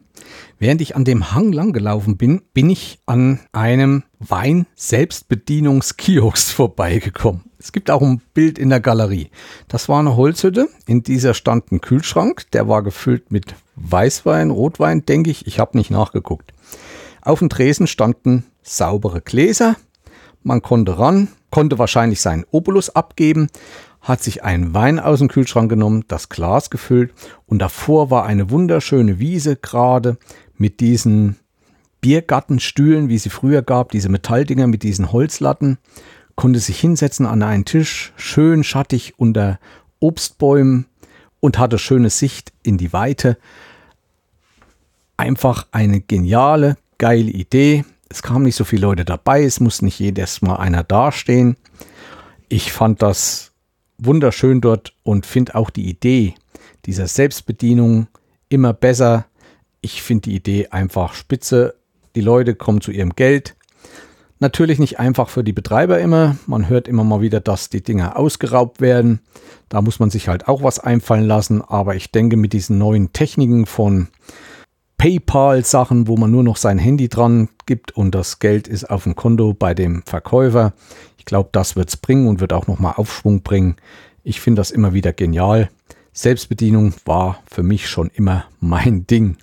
Während 0.62 0.82
ich 0.82 0.94
an 0.94 1.06
dem 1.06 1.32
Hang 1.32 1.52
lang 1.52 1.72
gelaufen 1.72 2.18
bin, 2.18 2.42
bin 2.52 2.68
ich 2.68 2.98
an 3.06 3.40
einem 3.50 4.02
Wein-Selbstbedienungskiosk 4.18 6.50
vorbeigekommen. 6.54 7.44
Es 7.58 7.72
gibt 7.72 7.90
auch 7.90 8.02
ein 8.02 8.20
Bild 8.34 8.58
in 8.58 8.68
der 8.68 8.80
Galerie. 8.80 9.30
Das 9.68 9.88
war 9.88 10.00
eine 10.00 10.16
Holzhütte. 10.16 10.68
In 10.86 11.02
dieser 11.02 11.32
stand 11.32 11.72
ein 11.72 11.80
Kühlschrank. 11.80 12.50
Der 12.50 12.68
war 12.68 12.82
gefüllt 12.82 13.32
mit 13.32 13.54
Weißwein, 13.76 14.50
Rotwein, 14.50 15.06
denke 15.06 15.30
ich. 15.30 15.46
Ich 15.46 15.58
habe 15.58 15.78
nicht 15.78 15.90
nachgeguckt. 15.90 16.52
Auf 17.22 17.38
dem 17.38 17.48
Tresen 17.48 17.86
standen 17.86 18.44
saubere 18.62 19.22
Gläser. 19.22 19.76
Man 20.42 20.60
konnte 20.60 20.98
ran, 20.98 21.28
konnte 21.50 21.78
wahrscheinlich 21.78 22.20
seinen 22.20 22.44
Opulus 22.50 22.90
abgeben, 22.90 23.48
hat 24.02 24.22
sich 24.22 24.44
einen 24.44 24.74
Wein 24.74 24.98
aus 24.98 25.20
dem 25.20 25.28
Kühlschrank 25.28 25.70
genommen, 25.70 26.04
das 26.08 26.28
Glas 26.28 26.68
gefüllt 26.68 27.14
und 27.46 27.60
davor 27.60 28.10
war 28.10 28.24
eine 28.24 28.50
wunderschöne 28.50 29.18
Wiese 29.18 29.56
gerade 29.56 30.18
mit 30.60 30.80
diesen 30.80 31.36
Biergartenstühlen, 32.02 33.08
wie 33.08 33.18
sie 33.18 33.30
früher 33.30 33.62
gab, 33.62 33.90
diese 33.92 34.10
Metalldinger 34.10 34.66
mit 34.66 34.82
diesen 34.82 35.10
Holzlatten, 35.10 35.78
konnte 36.36 36.60
sich 36.60 36.78
hinsetzen 36.78 37.24
an 37.26 37.42
einen 37.42 37.64
Tisch, 37.64 38.12
schön 38.16 38.62
schattig 38.62 39.14
unter 39.16 39.58
Obstbäumen 40.00 40.86
und 41.40 41.58
hatte 41.58 41.78
schöne 41.78 42.10
Sicht 42.10 42.52
in 42.62 42.76
die 42.76 42.92
Weite. 42.92 43.38
Einfach 45.16 45.66
eine 45.72 46.00
geniale, 46.00 46.76
geile 46.98 47.30
Idee. 47.30 47.84
Es 48.10 48.22
kamen 48.22 48.44
nicht 48.44 48.56
so 48.56 48.64
viele 48.64 48.82
Leute 48.82 49.06
dabei, 49.06 49.44
es 49.44 49.60
muss 49.60 49.80
nicht 49.80 49.98
jedes 49.98 50.42
Mal 50.42 50.56
einer 50.56 50.84
dastehen. 50.84 51.56
Ich 52.48 52.70
fand 52.70 53.00
das 53.00 53.52
wunderschön 53.96 54.60
dort 54.60 54.94
und 55.04 55.24
finde 55.24 55.54
auch 55.54 55.70
die 55.70 55.88
Idee 55.88 56.34
dieser 56.84 57.06
Selbstbedienung 57.06 58.08
immer 58.50 58.74
besser. 58.74 59.26
Ich 59.80 60.02
finde 60.02 60.22
die 60.22 60.36
Idee 60.36 60.68
einfach 60.68 61.14
spitze. 61.14 61.74
Die 62.14 62.20
Leute 62.20 62.54
kommen 62.54 62.80
zu 62.80 62.90
ihrem 62.90 63.10
Geld. 63.10 63.56
Natürlich 64.38 64.78
nicht 64.78 64.98
einfach 64.98 65.28
für 65.28 65.44
die 65.44 65.52
Betreiber 65.52 65.98
immer. 66.00 66.36
Man 66.46 66.68
hört 66.68 66.88
immer 66.88 67.04
mal 67.04 67.20
wieder, 67.20 67.40
dass 67.40 67.68
die 67.68 67.82
Dinger 67.82 68.16
ausgeraubt 68.16 68.80
werden. 68.80 69.20
Da 69.68 69.82
muss 69.82 69.98
man 70.00 70.10
sich 70.10 70.28
halt 70.28 70.48
auch 70.48 70.62
was 70.62 70.78
einfallen 70.78 71.26
lassen. 71.26 71.62
Aber 71.62 71.94
ich 71.94 72.10
denke, 72.10 72.36
mit 72.36 72.52
diesen 72.52 72.78
neuen 72.78 73.12
Techniken 73.12 73.66
von 73.66 74.08
PayPal-Sachen, 74.96 76.08
wo 76.08 76.16
man 76.16 76.30
nur 76.30 76.42
noch 76.42 76.56
sein 76.56 76.78
Handy 76.78 77.08
dran 77.08 77.48
gibt 77.64 77.92
und 77.92 78.14
das 78.14 78.38
Geld 78.38 78.68
ist 78.68 78.90
auf 78.90 79.04
dem 79.04 79.16
Konto 79.16 79.54
bei 79.54 79.72
dem 79.72 80.02
Verkäufer, 80.04 80.74
ich 81.16 81.24
glaube, 81.24 81.50
das 81.52 81.76
wird 81.76 81.88
es 81.88 81.96
bringen 81.96 82.26
und 82.28 82.40
wird 82.40 82.52
auch 82.52 82.66
nochmal 82.66 82.94
Aufschwung 82.96 83.42
bringen. 83.42 83.76
Ich 84.24 84.40
finde 84.40 84.60
das 84.60 84.70
immer 84.70 84.92
wieder 84.92 85.12
genial. 85.12 85.70
Selbstbedienung 86.12 86.92
war 87.04 87.38
für 87.46 87.62
mich 87.62 87.88
schon 87.88 88.10
immer 88.14 88.44
mein 88.60 89.06
Ding. 89.06 89.36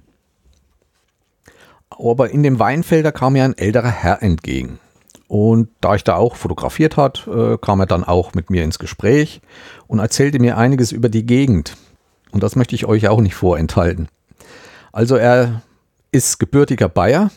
Aber 1.98 2.30
in 2.30 2.44
dem 2.44 2.60
Weinfelder 2.60 3.12
kam 3.12 3.34
mir 3.34 3.44
ein 3.44 3.58
älterer 3.58 3.90
Herr 3.90 4.22
entgegen. 4.22 4.80
Und 5.28 5.70
da 5.82 5.96
ich 5.96 6.04
da 6.04 6.16
auch 6.16 6.36
fotografiert 6.36 6.96
hat, 6.96 7.28
äh, 7.28 7.58
kam 7.58 7.80
er 7.82 7.86
dann 7.86 8.04
auch 8.04 8.34
mit 8.34 8.50
mir 8.50 8.64
ins 8.64 8.80
Gespräch 8.80 9.42
und 9.88 10.00
erzählte 10.00 10.40
mir 10.40 10.58
einiges 10.58 10.92
über 10.92 11.10
die 11.10 11.26
Gegend. 11.26 11.76
Und 12.32 12.44
das 12.44 12.56
möchte 12.56 12.76
ich 12.76 12.86
euch 12.86 13.08
auch 13.08 13.20
nicht 13.20 13.36
vorenthalten. 13.36 14.08
Also 14.94 15.16
er 15.16 15.64
ist 16.12 16.40
gebürtiger 16.40 16.88
Bayer, 16.88 17.32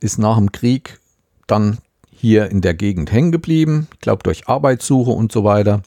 ist 0.00 0.18
nach 0.18 0.38
dem 0.38 0.50
Krieg 0.50 0.98
dann 1.46 1.78
hier 2.10 2.50
in 2.50 2.60
der 2.60 2.74
Gegend 2.74 3.12
hängen 3.12 3.32
geblieben, 3.32 3.88
ich 3.94 4.00
glaube 4.00 4.22
durch 4.22 4.48
Arbeitssuche 4.48 5.10
und 5.10 5.32
so 5.32 5.44
weiter. 5.44 5.82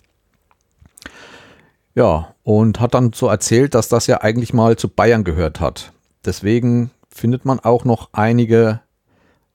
Ja, 1.95 2.33
und 2.43 2.79
hat 2.79 2.95
dann 2.95 3.13
so 3.13 3.27
erzählt, 3.27 3.75
dass 3.75 3.87
das 3.87 4.07
ja 4.07 4.21
eigentlich 4.21 4.53
mal 4.53 4.77
zu 4.77 4.89
Bayern 4.89 5.23
gehört 5.23 5.59
hat. 5.59 5.93
Deswegen 6.25 6.89
findet 7.13 7.45
man 7.45 7.59
auch 7.59 7.85
noch 7.85 8.09
einige 8.11 8.81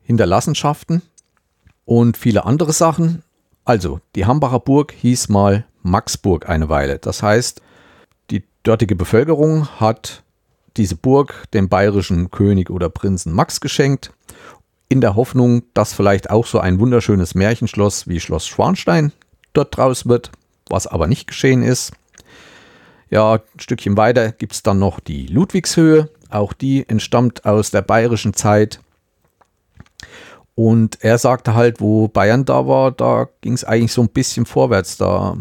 Hinterlassenschaften 0.02 1.02
und 1.84 2.16
viele 2.16 2.44
andere 2.44 2.72
Sachen. 2.72 3.22
Also, 3.64 4.00
die 4.14 4.26
Hambacher 4.26 4.60
Burg 4.60 4.92
hieß 4.92 5.28
mal 5.28 5.66
Maxburg 5.82 6.48
eine 6.48 6.68
Weile. 6.68 6.98
Das 6.98 7.22
heißt, 7.22 7.60
die 8.30 8.44
dortige 8.62 8.96
Bevölkerung 8.96 9.68
hat 9.80 10.22
diese 10.76 10.96
Burg 10.96 11.44
dem 11.52 11.68
bayerischen 11.68 12.30
König 12.30 12.70
oder 12.70 12.88
Prinzen 12.88 13.32
Max 13.32 13.60
geschenkt, 13.60 14.12
in 14.88 15.00
der 15.00 15.16
Hoffnung, 15.16 15.62
dass 15.74 15.92
vielleicht 15.92 16.30
auch 16.30 16.46
so 16.46 16.60
ein 16.60 16.80
wunderschönes 16.80 17.34
Märchenschloss 17.34 18.08
wie 18.08 18.20
Schloss 18.20 18.46
Schwanstein 18.46 19.12
dort 19.52 19.76
draus 19.76 20.06
wird, 20.06 20.30
was 20.70 20.86
aber 20.86 21.06
nicht 21.06 21.26
geschehen 21.26 21.62
ist. 21.62 21.92
Ja, 23.10 23.34
ein 23.34 23.60
Stückchen 23.60 23.96
weiter 23.96 24.32
gibt 24.32 24.52
es 24.52 24.62
dann 24.62 24.78
noch 24.78 25.00
die 25.00 25.26
Ludwigshöhe. 25.26 26.08
Auch 26.30 26.52
die 26.52 26.88
entstammt 26.88 27.44
aus 27.44 27.70
der 27.70 27.82
bayerischen 27.82 28.34
Zeit. 28.34 28.80
Und 30.54 31.02
er 31.04 31.18
sagte 31.18 31.54
halt, 31.54 31.80
wo 31.80 32.08
Bayern 32.08 32.44
da 32.44 32.66
war, 32.66 32.90
da 32.90 33.28
ging 33.40 33.52
es 33.52 33.64
eigentlich 33.64 33.92
so 33.92 34.02
ein 34.02 34.08
bisschen 34.08 34.44
vorwärts. 34.44 34.96
Da 34.96 35.36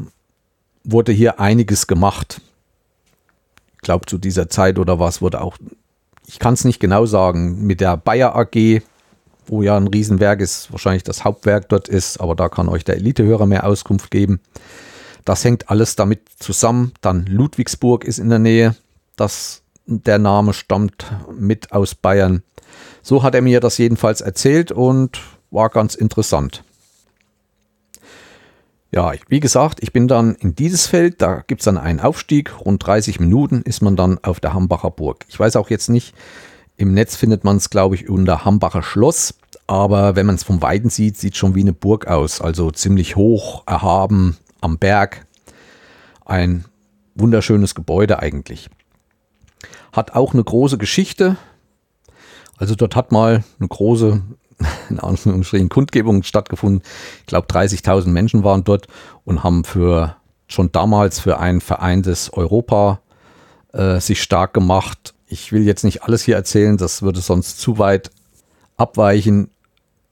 wurde 0.83 1.11
hier 1.11 1.39
einiges 1.39 1.87
gemacht. 1.87 2.41
Ich 3.75 3.81
glaube, 3.81 4.05
zu 4.05 4.17
dieser 4.17 4.49
Zeit 4.49 4.79
oder 4.79 4.99
was 4.99 5.21
wurde 5.21 5.41
auch, 5.41 5.57
ich 6.25 6.39
kann 6.39 6.53
es 6.53 6.65
nicht 6.65 6.79
genau 6.79 7.05
sagen, 7.05 7.65
mit 7.65 7.81
der 7.81 7.97
Bayer 7.97 8.35
AG, 8.35 8.81
wo 9.47 9.61
ja 9.61 9.77
ein 9.77 9.87
Riesenwerk 9.87 10.41
ist, 10.41 10.71
wahrscheinlich 10.71 11.03
das 11.03 11.23
Hauptwerk 11.23 11.69
dort 11.69 11.87
ist, 11.87 12.19
aber 12.19 12.35
da 12.35 12.49
kann 12.49 12.69
euch 12.69 12.83
der 12.83 12.97
Elitehörer 12.97 13.45
mehr 13.45 13.65
Auskunft 13.65 14.11
geben. 14.11 14.39
Das 15.25 15.43
hängt 15.43 15.69
alles 15.69 15.95
damit 15.95 16.21
zusammen. 16.39 16.93
Dann 17.01 17.25
Ludwigsburg 17.25 18.05
ist 18.05 18.19
in 18.19 18.29
der 18.29 18.39
Nähe. 18.39 18.75
Das, 19.15 19.61
der 19.87 20.19
Name 20.19 20.53
stammt 20.53 21.05
mit 21.35 21.71
aus 21.71 21.95
Bayern. 21.95 22.43
So 23.01 23.23
hat 23.23 23.33
er 23.33 23.41
mir 23.41 23.59
das 23.59 23.77
jedenfalls 23.77 24.21
erzählt 24.21 24.71
und 24.71 25.19
war 25.49 25.69
ganz 25.69 25.95
interessant. 25.95 26.63
Ja, 28.91 29.11
wie 29.27 29.39
gesagt, 29.39 29.79
ich 29.81 29.91
bin 29.91 30.07
dann 30.07 30.35
in 30.35 30.55
dieses 30.55 30.87
Feld, 30.87 31.21
da 31.21 31.43
gibt 31.45 31.61
es 31.61 31.65
dann 31.65 31.77
einen 31.77 31.99
Aufstieg, 31.99 32.53
rund 32.61 32.85
30 32.85 33.19
Minuten 33.19 33.61
ist 33.63 33.81
man 33.81 33.95
dann 33.95 34.17
auf 34.23 34.39
der 34.39 34.53
Hambacher 34.53 34.91
Burg. 34.91 35.25
Ich 35.27 35.39
weiß 35.39 35.57
auch 35.57 35.69
jetzt 35.69 35.89
nicht, 35.89 36.15
im 36.77 36.93
Netz 36.93 37.15
findet 37.15 37.43
man 37.43 37.57
es, 37.57 37.69
glaube 37.69 37.95
ich, 37.95 38.09
unter 38.09 38.45
Hambacher 38.45 38.83
Schloss, 38.83 39.33
aber 39.67 40.15
wenn 40.15 40.25
man 40.25 40.35
es 40.35 40.43
vom 40.43 40.61
Weiten 40.61 40.89
sieht, 40.89 41.17
sieht 41.17 41.33
es 41.33 41.39
schon 41.39 41.55
wie 41.55 41.61
eine 41.61 41.73
Burg 41.73 42.07
aus, 42.07 42.39
also 42.39 42.71
ziemlich 42.71 43.17
hoch, 43.17 43.63
erhaben, 43.65 44.37
am 44.61 44.77
Berg. 44.77 45.25
Ein 46.25 46.65
wunderschönes 47.15 47.75
Gebäude 47.75 48.19
eigentlich. 48.19 48.69
Hat 49.97 50.13
auch 50.13 50.35
eine 50.35 50.43
große 50.43 50.77
Geschichte. 50.77 51.37
Also 52.55 52.75
dort 52.75 52.95
hat 52.95 53.11
mal 53.11 53.43
eine 53.59 53.67
große, 53.67 54.21
in 54.91 54.99
Anführungsstrichen, 54.99 55.69
Kundgebung 55.69 56.21
stattgefunden. 56.21 56.83
Ich 57.21 57.25
glaube 57.25 57.47
30.000 57.47 58.09
Menschen 58.09 58.43
waren 58.43 58.63
dort 58.63 58.87
und 59.25 59.43
haben 59.43 59.63
für 59.63 60.15
schon 60.47 60.71
damals 60.71 61.19
für 61.19 61.39
ein 61.39 61.61
vereintes 61.61 62.31
Europa 62.31 63.01
äh, 63.73 63.99
sich 63.99 64.21
stark 64.21 64.53
gemacht. 64.53 65.15
Ich 65.25 65.51
will 65.51 65.63
jetzt 65.63 65.83
nicht 65.83 66.03
alles 66.03 66.21
hier 66.21 66.35
erzählen, 66.35 66.77
das 66.77 67.01
würde 67.01 67.19
sonst 67.19 67.59
zu 67.59 67.79
weit 67.79 68.11
abweichen. 68.77 69.49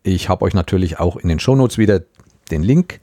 Ich 0.01 0.29
habe 0.29 0.45
euch 0.45 0.55
natürlich 0.55 0.97
auch 0.99 1.15
in 1.15 1.29
den 1.29 1.39
Shownotes 1.39 1.77
wieder 1.77 2.01
den 2.49 2.63
Link 2.63 3.01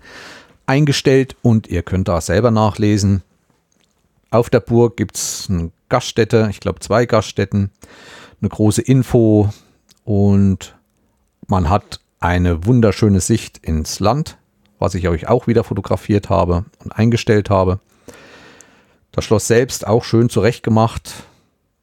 eingestellt 0.66 1.36
und 1.42 1.68
ihr 1.68 1.84
könnt 1.84 2.08
da 2.08 2.20
selber 2.20 2.50
nachlesen. 2.50 3.22
Auf 4.32 4.50
der 4.50 4.60
Burg 4.60 4.96
gibt 4.96 5.14
es 5.14 5.46
eine 5.48 5.70
Gaststätte, 5.92 6.48
ich 6.50 6.60
glaube 6.60 6.80
zwei 6.80 7.04
Gaststätten, 7.04 7.70
eine 8.40 8.48
große 8.48 8.80
Info 8.80 9.50
und 10.04 10.74
man 11.48 11.68
hat 11.68 12.00
eine 12.18 12.64
wunderschöne 12.64 13.20
Sicht 13.20 13.58
ins 13.58 14.00
Land, 14.00 14.38
was 14.78 14.94
ich 14.94 15.06
euch 15.08 15.28
auch 15.28 15.48
wieder 15.48 15.64
fotografiert 15.64 16.30
habe 16.30 16.64
und 16.82 16.92
eingestellt 16.92 17.50
habe. 17.50 17.78
Das 19.10 19.26
Schloss 19.26 19.46
selbst 19.46 19.86
auch 19.86 20.02
schön 20.02 20.30
zurechtgemacht. 20.30 21.12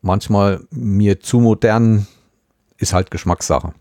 Manchmal 0.02 0.62
mir 0.72 1.20
zu 1.20 1.40
modern, 1.40 2.08
ist 2.78 2.94
halt 2.94 3.12
Geschmackssache. 3.12 3.74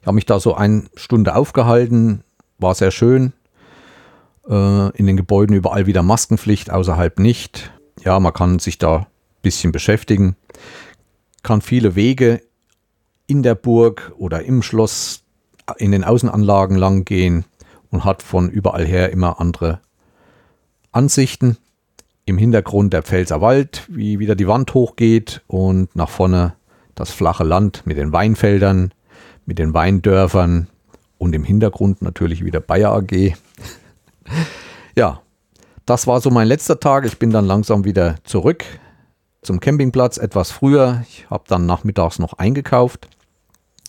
Ich 0.00 0.06
habe 0.06 0.14
mich 0.14 0.24
da 0.24 0.40
so 0.40 0.54
eine 0.54 0.84
Stunde 0.94 1.34
aufgehalten, 1.34 2.24
war 2.56 2.74
sehr 2.74 2.90
schön. 2.90 3.34
Äh, 4.48 4.96
in 4.96 5.06
den 5.06 5.18
Gebäuden 5.18 5.54
überall 5.54 5.84
wieder 5.84 6.02
Maskenpflicht, 6.02 6.70
außerhalb 6.70 7.18
nicht. 7.18 7.70
Ja, 8.04 8.20
man 8.20 8.34
kann 8.34 8.58
sich 8.58 8.76
da 8.78 8.96
ein 8.98 9.06
bisschen 9.42 9.72
beschäftigen, 9.72 10.36
kann 11.42 11.62
viele 11.62 11.94
Wege 11.94 12.42
in 13.26 13.42
der 13.42 13.54
Burg 13.54 14.12
oder 14.18 14.44
im 14.44 14.62
Schloss 14.62 15.22
in 15.78 15.92
den 15.92 16.04
Außenanlagen 16.04 16.76
lang 16.76 17.06
gehen 17.06 17.44
und 17.90 18.04
hat 18.04 18.22
von 18.22 18.50
überall 18.50 18.84
her 18.84 19.10
immer 19.10 19.40
andere 19.40 19.80
Ansichten. 20.92 21.56
Im 22.26 22.38
Hintergrund 22.38 22.92
der 22.92 23.02
Pfälzer 23.02 23.40
Wald, 23.40 23.84
wie 23.88 24.18
wieder 24.18 24.34
die 24.34 24.48
Wand 24.48 24.72
hochgeht 24.74 25.42
und 25.46 25.94
nach 25.96 26.08
vorne 26.08 26.54
das 26.94 27.10
flache 27.10 27.44
Land 27.44 27.86
mit 27.86 27.96
den 27.96 28.12
Weinfeldern, 28.12 28.92
mit 29.46 29.58
den 29.58 29.74
Weindörfern 29.74 30.68
und 31.18 31.34
im 31.34 31.44
Hintergrund 31.44 32.02
natürlich 32.02 32.44
wieder 32.44 32.60
Bayer 32.60 32.92
AG. 32.92 33.34
ja, 34.96 35.20
das 35.86 36.06
war 36.06 36.20
so 36.20 36.30
mein 36.30 36.48
letzter 36.48 36.80
Tag. 36.80 37.04
Ich 37.04 37.18
bin 37.18 37.30
dann 37.30 37.46
langsam 37.46 37.84
wieder 37.84 38.16
zurück 38.24 38.64
zum 39.42 39.60
Campingplatz, 39.60 40.16
etwas 40.16 40.50
früher. 40.50 41.04
Ich 41.08 41.28
habe 41.30 41.44
dann 41.46 41.66
nachmittags 41.66 42.18
noch 42.18 42.34
eingekauft. 42.34 43.08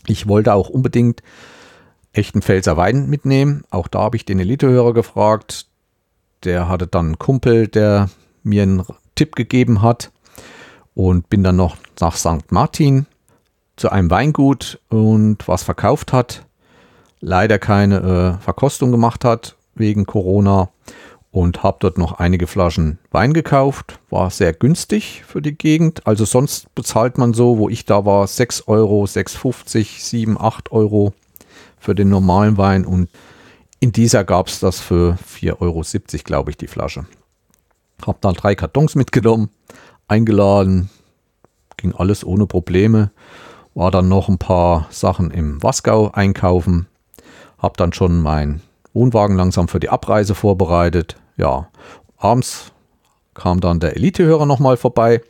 Ich 0.05 0.27
wollte 0.27 0.53
auch 0.53 0.69
unbedingt 0.69 1.23
echten 2.13 2.41
Pfälzer 2.41 2.77
Wein 2.77 3.09
mitnehmen. 3.09 3.63
Auch 3.69 3.87
da 3.87 3.99
habe 4.01 4.17
ich 4.17 4.25
den 4.25 4.39
Elitehörer 4.39 4.93
gefragt. 4.93 5.67
Der 6.43 6.67
hatte 6.67 6.87
dann 6.87 7.07
einen 7.07 7.19
Kumpel, 7.19 7.67
der 7.67 8.09
mir 8.43 8.63
einen 8.63 8.83
Tipp 9.15 9.35
gegeben 9.35 9.81
hat. 9.81 10.11
Und 10.93 11.29
bin 11.29 11.43
dann 11.43 11.57
noch 11.57 11.75
nach 11.99 12.15
St. 12.15 12.51
Martin 12.51 13.05
zu 13.75 13.89
einem 13.89 14.09
Weingut 14.09 14.79
und 14.87 15.45
was 15.47 15.63
verkauft 15.63 16.13
hat. 16.13 16.45
Leider 17.19 17.59
keine 17.59 18.37
äh, 18.39 18.43
Verkostung 18.43 18.91
gemacht 18.91 19.25
hat 19.25 19.57
wegen 19.73 20.05
Corona 20.05 20.69
und 21.35 21.63
habe 21.63 21.75
dort 21.81 21.97
noch 21.97 22.13
einige 22.13 22.47
Flaschen 22.47 22.97
Wein 23.11 23.33
gekauft. 23.33 23.99
War 24.09 24.29
sehr 24.29 24.53
günstig 24.53 25.23
für 25.27 25.41
die 25.41 25.51
Gegend. 25.51 26.07
Also 26.07 26.23
sonst 26.23 26.73
bezahlt 26.75 27.17
man 27.17 27.33
so, 27.33 27.57
wo 27.57 27.67
ich 27.67 27.83
da 27.83 28.05
war, 28.05 28.25
6 28.25 28.69
Euro, 28.69 29.03
6,50, 29.03 29.99
7, 29.99 30.39
8 30.39 30.71
Euro 30.71 31.11
für 31.77 31.93
den 31.93 32.07
normalen 32.07 32.57
Wein. 32.57 32.85
Und 32.85 33.09
in 33.81 33.91
dieser 33.91 34.23
gab 34.23 34.47
es 34.47 34.61
das 34.61 34.79
für 34.79 35.17
4,70 35.29 35.59
Euro, 35.59 35.83
glaube 36.23 36.51
ich, 36.51 36.57
die 36.57 36.67
Flasche. 36.67 37.05
Habe 38.07 38.17
dann 38.21 38.35
drei 38.35 38.55
Kartons 38.55 38.95
mitgenommen, 38.95 39.49
eingeladen, 40.07 40.89
ging 41.75 41.93
alles 41.93 42.25
ohne 42.25 42.47
Probleme. 42.47 43.11
War 43.73 43.91
dann 43.91 44.07
noch 44.07 44.29
ein 44.29 44.37
paar 44.37 44.87
Sachen 44.89 45.31
im 45.31 45.61
Wasgau 45.61 46.11
einkaufen. 46.13 46.87
Habe 47.57 47.75
dann 47.75 47.91
schon 47.91 48.21
mein 48.21 48.61
Wohnwagen 48.93 49.35
langsam 49.35 49.67
für 49.67 49.81
die 49.81 49.89
Abreise 49.89 50.33
vorbereitet. 50.33 51.17
Ja, 51.37 51.69
abends 52.17 52.71
kam 53.33 53.59
dann 53.59 53.79
der 53.79 53.95
Elitehörer 53.95 54.45
nochmal 54.45 54.77
vorbei 54.77 55.21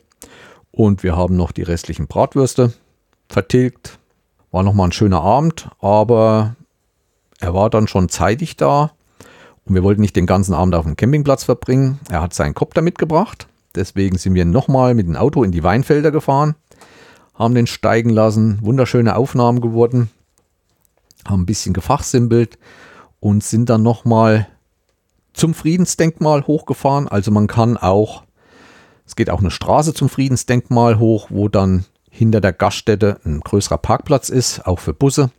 und 0.70 1.02
wir 1.02 1.16
haben 1.16 1.36
noch 1.36 1.52
die 1.52 1.62
restlichen 1.62 2.06
Bratwürste 2.06 2.72
vertilgt. 3.28 3.98
War 4.52 4.62
nochmal 4.62 4.88
ein 4.88 4.92
schöner 4.92 5.22
Abend, 5.22 5.68
aber 5.80 6.54
er 7.40 7.54
war 7.54 7.70
dann 7.70 7.88
schon 7.88 8.08
zeitig 8.08 8.56
da 8.56 8.92
und 9.64 9.74
wir 9.74 9.82
wollten 9.82 10.00
nicht 10.00 10.16
den 10.16 10.26
ganzen 10.26 10.54
Abend 10.54 10.74
auf 10.74 10.84
dem 10.84 10.96
Campingplatz 10.96 11.44
verbringen. 11.44 11.98
Er 12.08 12.22
hat 12.22 12.34
seinen 12.34 12.54
Kopter 12.54 12.82
mitgebracht. 12.82 13.48
Deswegen 13.74 14.16
sind 14.16 14.34
wir 14.34 14.44
nochmal 14.44 14.94
mit 14.94 15.06
dem 15.06 15.16
Auto 15.16 15.42
in 15.42 15.52
die 15.52 15.62
Weinfelder 15.62 16.10
gefahren, 16.10 16.54
haben 17.34 17.54
den 17.54 17.66
steigen 17.66 18.10
lassen. 18.10 18.58
Wunderschöne 18.62 19.16
Aufnahmen 19.16 19.60
geworden. 19.60 20.10
Haben 21.26 21.42
ein 21.42 21.46
bisschen 21.46 21.74
gefachsimpelt 21.74 22.58
und 23.20 23.42
sind 23.42 23.68
dann 23.68 23.82
nochmal 23.82 24.46
zum 25.36 25.54
Friedensdenkmal 25.54 26.46
hochgefahren. 26.46 27.06
Also 27.06 27.30
man 27.30 27.46
kann 27.46 27.76
auch 27.76 28.24
Es 29.04 29.14
geht 29.14 29.30
auch 29.30 29.40
eine 29.40 29.52
Straße 29.52 29.94
zum 29.94 30.08
Friedensdenkmal 30.08 30.98
hoch, 30.98 31.28
wo 31.30 31.48
dann 31.48 31.84
hinter 32.10 32.40
der 32.40 32.52
Gaststätte 32.52 33.20
ein 33.24 33.40
größerer 33.40 33.78
Parkplatz 33.78 34.30
ist, 34.30 34.66
auch 34.66 34.80
für 34.80 34.94
Busse, 34.94 35.30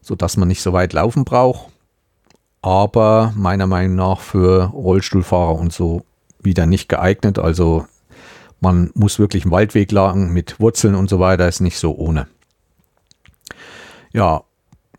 sodass 0.00 0.36
man 0.36 0.48
nicht 0.48 0.62
so 0.62 0.72
weit 0.72 0.94
laufen 0.94 1.24
braucht. 1.24 1.70
Aber 2.62 3.32
meiner 3.36 3.66
Meinung 3.68 3.94
nach 3.94 4.20
für 4.20 4.64
Rollstuhlfahrer 4.64 5.54
und 5.54 5.72
so 5.72 6.04
wieder 6.40 6.66
nicht 6.66 6.88
geeignet. 6.88 7.38
Also 7.38 7.86
man 8.60 8.90
muss 8.94 9.18
wirklich 9.18 9.44
einen 9.44 9.52
Waldweg 9.52 9.92
lang 9.92 10.32
mit 10.32 10.58
Wurzeln 10.58 10.96
und 10.96 11.08
so 11.08 11.20
weiter, 11.20 11.46
ist 11.46 11.60
nicht 11.60 11.78
so 11.78 11.94
ohne. 11.94 12.26
Ja, 14.12 14.42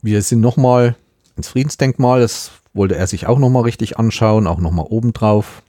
wir 0.01 0.21
sind 0.21 0.39
nochmal 0.39 0.95
ins 1.35 1.49
Friedensdenkmal, 1.49 2.21
das 2.21 2.51
wollte 2.73 2.95
er 2.95 3.07
sich 3.07 3.27
auch 3.27 3.39
nochmal 3.39 3.63
richtig 3.63 3.97
anschauen, 3.97 4.47
auch 4.47 4.59
nochmal 4.59 4.85
oben 4.89 5.13
drauf 5.13 5.63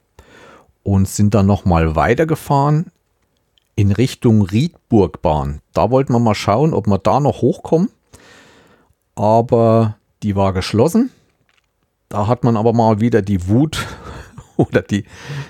und 0.83 1.07
sind 1.07 1.33
dann 1.33 1.45
nochmal 1.45 1.95
weitergefahren 1.95 2.91
in 3.75 3.91
Richtung 3.91 4.41
Riedburgbahn. 4.43 5.61
Da 5.73 5.89
wollten 5.91 6.13
wir 6.13 6.19
mal 6.19 6.35
schauen, 6.35 6.73
ob 6.73 6.87
wir 6.87 6.97
da 6.97 7.19
noch 7.19 7.41
hochkommen, 7.41 7.89
aber 9.15 9.97
die 10.23 10.35
war 10.35 10.53
geschlossen. 10.53 11.11
Da 12.09 12.27
hat 12.27 12.43
man 12.43 12.57
aber 12.57 12.73
mal 12.73 12.99
wieder 12.99 13.21
die 13.21 13.47
Wut 13.47 13.87
oder 14.57 14.81
die, 14.81 15.05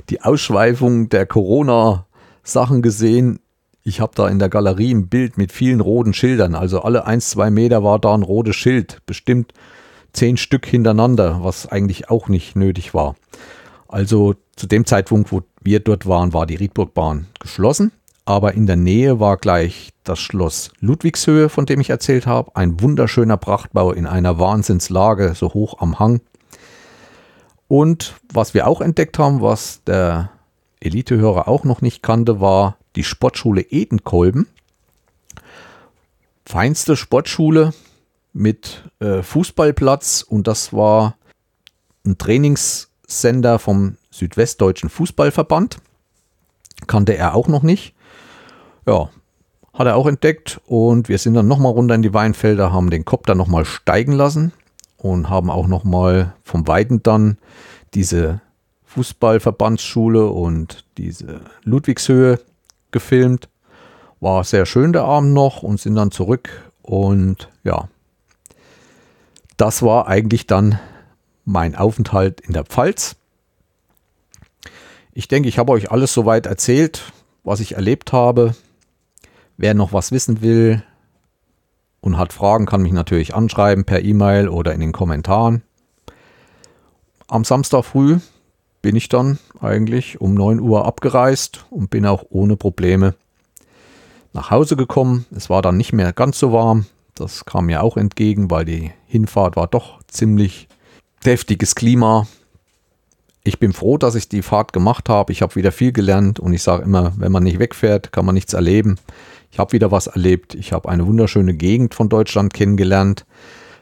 die 0.10 0.22
Ausschweifung 0.22 1.10
der 1.10 1.26
Corona-Sachen 1.26 2.82
gesehen. 2.82 3.40
Ich 3.84 4.00
habe 4.00 4.14
da 4.16 4.28
in 4.28 4.38
der 4.38 4.50
Galerie 4.50 4.94
ein 4.94 5.08
Bild 5.08 5.38
mit 5.38 5.52
vielen 5.52 5.82
roten 5.82 6.14
Schildern. 6.14 6.54
Also 6.54 6.82
alle 6.82 7.08
ein, 7.08 7.20
zwei 7.20 7.50
Meter 7.50 7.84
war 7.84 7.98
da 7.98 8.14
ein 8.14 8.22
rotes 8.22 8.56
Schild. 8.56 9.02
Bestimmt 9.08 9.54
zehn 10.14 10.38
Stück 10.38 10.66
hintereinander, 10.66 11.40
was 11.44 11.68
eigentlich 11.68 12.10
auch 12.10 12.28
nicht 12.28 12.56
nötig 12.56 12.94
war. 12.94 13.16
Also 13.88 14.36
zu 14.56 14.68
dem 14.68 14.86
Zeitpunkt, 14.86 15.32
wo 15.32 15.42
wir 15.62 15.80
dort 15.80 16.06
waren, 16.06 16.34
war 16.34 16.46
die 16.46 16.56
Riedburgbahn 16.56 17.28
geschlossen. 17.40 17.92
Aber 18.26 18.54
in 18.54 18.68
der 18.68 18.76
Nähe 18.76 19.20
war 19.20 19.38
gleich 19.38 19.90
das 20.04 20.20
Schloss 20.20 20.72
Ludwigshöhe, 20.80 21.50
von 21.50 21.66
dem 21.66 21.82
ich 21.82 21.90
erzählt 21.90 22.28
habe. 22.28 22.56
Ein 22.56 22.80
wunderschöner 22.80 23.38
Prachtbau 23.38 23.92
in 23.92 24.06
einer 24.06 24.40
Wahnsinnslage, 24.40 25.34
so 25.36 25.54
hoch 25.54 25.80
am 25.80 26.00
Hang. 26.00 26.22
Und 27.68 28.16
was 28.32 28.54
wir 28.54 28.68
auch 28.68 28.82
entdeckt 28.82 29.18
haben, 29.18 29.42
was 29.42 29.84
der 29.86 30.30
Elitehörer 30.80 31.48
auch 31.48 31.64
noch 31.64 31.82
nicht 31.82 32.04
kannte, 32.04 32.40
war 32.40 32.78
die 32.96 33.04
Sportschule 33.04 33.62
Edenkolben. 33.62 34.48
Feinste 36.46 36.96
Sportschule 36.96 37.74
mit 38.34 38.84
äh, 39.00 39.22
Fußballplatz 39.22 40.22
und 40.28 40.48
das 40.48 40.74
war 40.74 41.16
ein 42.06 42.18
Trainingssender 42.18 43.60
vom 43.60 43.98
Südwestdeutschen 44.10 44.90
Fußballverband. 44.90 45.78
Kannte 46.88 47.16
er 47.16 47.36
auch 47.36 47.48
noch 47.48 47.64
nicht. 47.64 47.94
Ja, 48.88 49.10
hat 49.74 49.88
er 49.88 49.96
auch 49.96 50.08
entdeckt 50.08 50.60
und 50.66 51.10
wir 51.10 51.18
sind 51.18 51.34
dann 51.34 51.48
nochmal 51.48 51.72
runter 51.72 51.96
in 51.96 52.02
die 52.02 52.14
Weinfelder, 52.14 52.74
haben 52.74 52.90
den 52.90 53.06
Kopf 53.06 53.26
dann 53.26 53.38
nochmal 53.38 53.66
steigen 53.66 54.14
lassen 54.14 54.52
und 54.98 55.30
haben 55.30 55.50
auch 55.50 55.68
noch 55.68 55.84
mal 55.84 56.34
vom 56.44 56.68
Weiden 56.68 57.04
dann 57.04 57.38
diese 57.94 58.42
Fußballverbandsschule 58.86 60.28
und 60.28 60.84
diese 60.98 61.42
Ludwigshöhe 61.64 62.40
gefilmt. 62.92 63.48
War 64.20 64.44
sehr 64.44 64.66
schön 64.66 64.94
der 64.94 65.04
Abend 65.04 65.34
noch 65.34 65.64
und 65.64 65.80
sind 65.80 65.96
dann 65.96 66.12
zurück 66.12 66.72
und 66.82 67.50
ja, 67.64 67.88
das 69.58 69.82
war 69.82 70.08
eigentlich 70.08 70.48
dann 70.48 70.80
mein 71.46 71.76
Aufenthalt 71.76 72.42
in 72.42 72.54
der 72.54 72.66
Pfalz. 72.66 73.16
Ich 75.14 75.28
denke, 75.28 75.50
ich 75.50 75.58
habe 75.58 75.72
euch 75.72 75.92
alles 75.92 76.14
soweit 76.14 76.46
erzählt, 76.46 77.12
was 77.44 77.60
ich 77.60 77.76
erlebt 77.76 78.14
habe. 78.14 78.56
Wer 79.58 79.74
noch 79.74 79.94
was 79.94 80.12
wissen 80.12 80.42
will, 80.42 80.84
und 82.02 82.18
hat 82.18 82.34
Fragen, 82.34 82.66
kann 82.66 82.82
mich 82.82 82.92
natürlich 82.92 83.34
anschreiben 83.34 83.86
per 83.86 84.04
E-Mail 84.04 84.50
oder 84.50 84.74
in 84.74 84.82
den 84.82 84.92
Kommentaren. 84.92 85.62
Am 87.28 87.46
Samstag 87.46 87.86
früh 87.86 88.18
bin 88.82 88.96
ich 88.96 89.08
dann 89.08 89.38
eigentlich 89.60 90.20
um 90.20 90.34
9 90.34 90.60
Uhr 90.60 90.86
abgereist 90.86 91.66
und 91.70 91.92
bin 91.92 92.06
auch 92.06 92.26
ohne 92.30 92.58
Probleme 92.58 93.14
nach 94.34 94.50
Hause 94.50 94.76
gekommen. 94.76 95.26
Es 95.36 95.50
war 95.50 95.62
dann 95.62 95.78
nicht 95.78 95.94
mehr 95.94 96.12
ganz 96.12 96.40
so 96.40 96.52
warm. 96.52 96.86
Das 97.22 97.46
kam 97.46 97.68
mir 97.68 97.84
auch 97.84 97.98
entgegen, 97.98 98.50
weil 98.50 98.66
die 98.66 98.92
Hinfahrt 99.06 99.56
war 99.56 99.68
doch 99.68 100.00
ziemlich 100.08 100.68
deftiges 101.24 101.76
Klima. 101.76 102.26
Ich 103.44 103.60
bin 103.60 103.74
froh, 103.74 104.00
dass 104.00 104.16
ich 104.16 104.28
die 104.28 104.42
Fahrt 104.42 104.74
gemacht 104.74 105.08
habe. 105.08 105.32
Ich 105.32 105.44
habe 105.44 105.56
wieder 105.56 105.72
viel 105.72 105.92
gelernt 105.92 106.40
und 106.40 106.52
ich 106.54 106.64
sage 106.64 106.84
immer, 106.84 107.14
wenn 107.18 107.32
man 107.32 107.44
nicht 107.44 107.60
wegfährt, 107.60 108.12
kann 108.12 108.26
man 108.26 108.34
nichts 108.34 108.54
erleben. 108.54 108.98
Ich 109.52 109.60
habe 109.60 109.74
wieder 109.74 109.92
was 109.92 110.08
erlebt. 110.08 110.56
Ich 110.56 110.74
habe 110.74 110.90
eine 110.90 111.06
wunderschöne 111.06 111.54
Gegend 111.54 111.94
von 111.94 112.10
Deutschland 112.10 112.56
kennengelernt. 112.56 113.28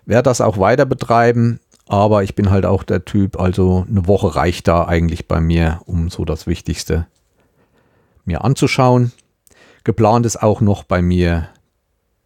Werde 0.05 0.23
das 0.23 0.41
auch 0.41 0.57
weiter 0.57 0.85
betreiben, 0.85 1.61
aber 1.87 2.23
ich 2.23 2.35
bin 2.35 2.49
halt 2.49 2.65
auch 2.65 2.83
der 2.83 3.05
Typ, 3.05 3.39
also 3.39 3.85
eine 3.87 4.05
Woche 4.05 4.35
reicht 4.35 4.67
da 4.67 4.85
eigentlich 4.85 5.29
bei 5.29 5.39
mir, 5.39 5.79
um 5.85 6.09
so 6.09 6.25
das 6.25 6.45
Wichtigste 6.45 7.07
mir 8.25 8.43
anzuschauen. 8.43 9.13
Geplant 9.85 10.25
ist 10.25 10.43
auch 10.43 10.59
noch 10.59 10.83
bei 10.83 11.01
mir 11.01 11.47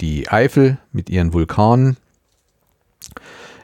die 0.04 0.30
Eifel 0.30 0.78
mit 0.92 1.10
ihren 1.10 1.32
Vulkanen. 1.32 1.96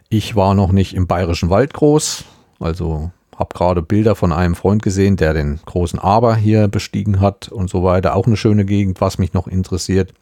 Ich 0.08 0.38
war 0.38 0.56
noch 0.56 0.72
nicht 0.72 0.94
im 0.96 1.06
Bayerischen 1.06 1.50
Wald 1.50 1.74
groß, 1.74 2.24
also 2.62 3.12
habe 3.36 3.54
gerade 3.54 3.82
Bilder 3.82 4.16
von 4.16 4.32
einem 4.32 4.56
Freund 4.56 4.82
gesehen, 4.82 5.18
der 5.18 5.34
den 5.34 5.60
großen 5.66 6.00
Aber 6.00 6.38
hier 6.38 6.70
bestiegen 6.70 7.20
hat 7.20 7.50
und 7.50 7.70
so 7.70 7.84
weiter. 7.84 8.16
Auch 8.16 8.26
eine 8.26 8.38
schöne 8.38 8.64
Gegend, 8.64 9.02
was 9.02 9.18
mich 9.18 9.34
noch 9.34 9.48
interessiert. 9.48 10.14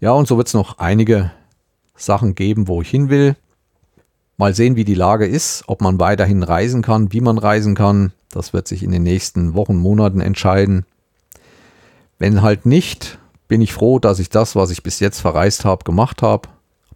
Ja, 0.00 0.12
und 0.12 0.26
so 0.26 0.38
wird 0.38 0.46
es 0.48 0.54
noch 0.54 0.78
einige 0.78 1.30
Sachen 1.94 2.34
geben, 2.34 2.66
wo 2.66 2.80
ich 2.80 2.88
hin 2.88 3.10
will. 3.10 3.36
Mal 4.38 4.54
sehen, 4.54 4.76
wie 4.76 4.84
die 4.86 4.94
Lage 4.94 5.26
ist, 5.26 5.64
ob 5.66 5.82
man 5.82 6.00
weiterhin 6.00 6.42
reisen 6.42 6.80
kann, 6.80 7.12
wie 7.12 7.20
man 7.20 7.36
reisen 7.36 7.74
kann. 7.74 8.12
Das 8.30 8.54
wird 8.54 8.66
sich 8.66 8.82
in 8.82 8.92
den 8.92 9.02
nächsten 9.02 9.52
Wochen, 9.52 9.76
Monaten 9.76 10.22
entscheiden. 10.22 10.86
Wenn 12.18 12.40
halt 12.40 12.64
nicht, 12.64 13.18
bin 13.50 13.60
ich 13.60 13.72
froh, 13.72 13.98
dass 13.98 14.20
ich 14.20 14.30
das, 14.30 14.54
was 14.54 14.70
ich 14.70 14.84
bis 14.84 15.00
jetzt 15.00 15.18
verreist 15.18 15.64
habe, 15.64 15.82
gemacht 15.82 16.22
habe. 16.22 16.48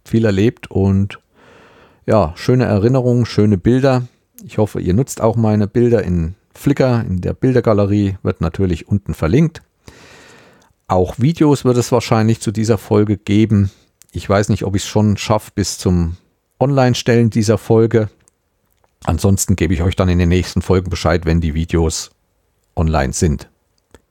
Viel 0.05 0.23
erlebt 0.23 0.71
und 0.71 1.19
ja, 2.05 2.31
schöne 2.37 2.63
Erinnerungen, 2.63 3.25
schöne 3.25 3.57
Bilder. 3.57 4.03
Ich 4.41 4.57
hoffe, 4.57 4.79
ihr 4.79 4.93
nutzt 4.93 5.19
auch 5.19 5.35
meine 5.35 5.67
Bilder 5.67 6.01
in 6.01 6.35
Flickr, 6.53 7.03
in 7.05 7.19
der 7.19 7.33
Bildergalerie, 7.33 8.15
wird 8.23 8.39
natürlich 8.39 8.87
unten 8.87 9.13
verlinkt. 9.13 9.63
Auch 10.87 11.19
Videos 11.19 11.65
wird 11.65 11.75
es 11.75 11.91
wahrscheinlich 11.91 12.39
zu 12.39 12.53
dieser 12.53 12.77
Folge 12.77 13.17
geben. 13.17 13.69
Ich 14.13 14.29
weiß 14.29 14.47
nicht, 14.47 14.63
ob 14.63 14.77
ich 14.77 14.83
es 14.83 14.87
schon 14.87 15.17
schaffe 15.17 15.51
bis 15.53 15.77
zum 15.77 16.15
Online-Stellen 16.57 17.31
dieser 17.31 17.57
Folge. 17.57 18.09
Ansonsten 19.03 19.57
gebe 19.57 19.73
ich 19.73 19.81
euch 19.81 19.97
dann 19.97 20.07
in 20.07 20.19
den 20.19 20.29
nächsten 20.29 20.61
Folgen 20.61 20.89
Bescheid, 20.89 21.25
wenn 21.25 21.41
die 21.41 21.53
Videos 21.53 22.11
online 22.77 23.11
sind. 23.11 23.49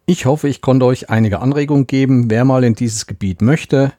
Ich 0.06 0.26
hoffe, 0.26 0.48
ich 0.48 0.60
konnte 0.60 0.84
euch 0.84 1.08
einige 1.08 1.40
Anregungen 1.40 1.86
geben, 1.86 2.28
wer 2.28 2.44
mal 2.44 2.62
in 2.62 2.74
dieses 2.74 3.06
Gebiet 3.06 3.40
möchte. 3.40 3.92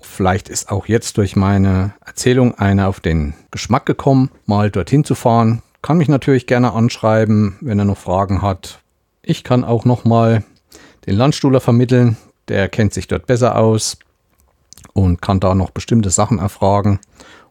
Vielleicht 0.00 0.48
ist 0.48 0.70
auch 0.70 0.86
jetzt 0.86 1.18
durch 1.18 1.34
meine 1.34 1.94
Erzählung 2.06 2.54
einer 2.58 2.88
auf 2.88 3.00
den 3.00 3.34
Geschmack 3.50 3.84
gekommen, 3.84 4.30
mal 4.46 4.70
dorthin 4.70 5.02
zu 5.02 5.16
fahren. 5.16 5.62
Kann 5.82 5.98
mich 5.98 6.08
natürlich 6.08 6.46
gerne 6.46 6.74
anschreiben, 6.74 7.56
wenn 7.60 7.80
er 7.80 7.84
noch 7.84 7.98
Fragen 7.98 8.40
hat. 8.40 8.82
Ich 9.20 9.42
kann 9.42 9.64
auch 9.64 9.84
noch 9.84 10.04
mal 10.04 10.44
den 11.06 11.16
Landstuhler 11.16 11.60
vermitteln. 11.60 12.16
Der 12.46 12.68
kennt 12.68 12.94
sich 12.94 13.08
dort 13.08 13.26
besser 13.26 13.58
aus 13.58 13.98
und 14.92 15.22
kann 15.22 15.40
da 15.40 15.56
noch 15.56 15.70
bestimmte 15.70 16.10
Sachen 16.10 16.38
erfragen 16.38 17.00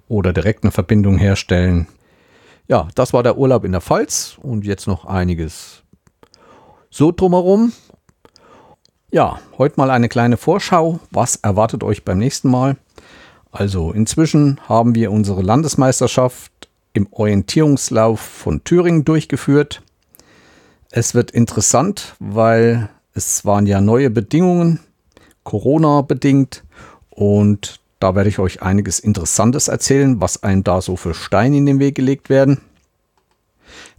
oder 0.07 0.31
direkt 0.31 0.63
eine 0.63 0.71
Verbindung 0.71 1.17
herstellen. 1.17 1.87
Ja, 2.69 2.87
das 2.95 3.11
war 3.11 3.21
der 3.21 3.37
Urlaub 3.37 3.65
in 3.65 3.73
der 3.73 3.81
Pfalz 3.81 4.37
und 4.41 4.63
jetzt 4.63 4.87
noch 4.87 5.03
einiges 5.03 5.80
so 6.91 7.11
drumherum. 7.11 7.71
Ja, 9.09 9.39
heute 9.57 9.75
mal 9.77 9.89
eine 9.89 10.09
kleine 10.09 10.37
Vorschau. 10.37 10.99
Was 11.09 11.37
erwartet 11.37 11.83
euch 11.83 12.05
beim 12.05 12.19
nächsten 12.19 12.51
Mal? 12.51 12.77
Also 13.51 13.91
inzwischen 13.91 14.59
haben 14.67 14.93
wir 14.93 15.11
unsere 15.11 15.41
Landesmeisterschaft 15.41 16.51
im 16.93 17.07
Orientierungslauf 17.11 18.19
von 18.19 18.63
Thüringen 18.63 19.05
durchgeführt. 19.05 19.81
Es 20.91 21.15
wird 21.15 21.31
interessant, 21.31 22.15
weil 22.19 22.89
es 23.13 23.45
waren 23.45 23.65
ja 23.65 23.81
neue 23.81 24.09
Bedingungen, 24.09 24.79
Corona 25.43 26.01
bedingt 26.01 26.63
und 27.09 27.79
da 27.99 28.15
werde 28.15 28.29
ich 28.29 28.39
euch 28.39 28.61
einiges 28.61 28.99
Interessantes 28.99 29.67
erzählen, 29.67 30.19
was 30.19 30.43
einem 30.43 30.63
da 30.63 30.81
so 30.81 30.95
für 30.97 31.13
Steine 31.13 31.57
in 31.57 31.65
den 31.65 31.79
Weg 31.79 31.95
gelegt 31.95 32.29
werden. 32.29 32.61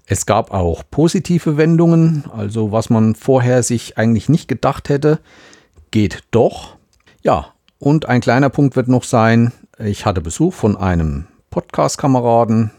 Es 0.07 0.27
gab 0.27 0.53
auch 0.53 0.83
positive 0.91 1.57
Wendungen, 1.57 2.25
also 2.37 2.73
was 2.73 2.91
man 2.91 3.15
vorher 3.15 3.63
sich 3.63 3.99
eigentlich 3.99 4.29
nicht 4.29 4.49
gedacht 4.49 4.89
hätte, 4.89 5.21
geht 5.91 6.25
doch. 6.31 6.77
Ja, 7.23 7.53
und 7.79 8.07
ein 8.07 8.21
kleiner 8.21 8.51
Punkt 8.51 8.77
wird 8.77 8.89
noch 8.89 9.05
sein, 9.05 9.53
ich 9.79 10.05
hatte 10.05 10.21
Besuch 10.21 10.55
von 10.55 10.77
einem 10.77 11.27
Podcast-Kameraden, 11.51 12.71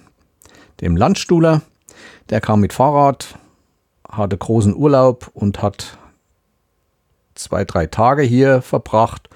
dem 0.82 0.98
Landstuhler. 0.98 1.62
Der 2.30 2.42
kam 2.42 2.62
mit 2.62 2.74
Fahrrad, 2.74 3.38
hatte 4.10 4.38
großen 4.38 4.76
Urlaub 4.76 5.30
und 5.34 5.62
hat 5.62 5.98
zwei, 7.36 7.66
drei 7.66 7.88
Tage 7.88 8.22
hier 8.22 8.62
verbracht 8.62 9.30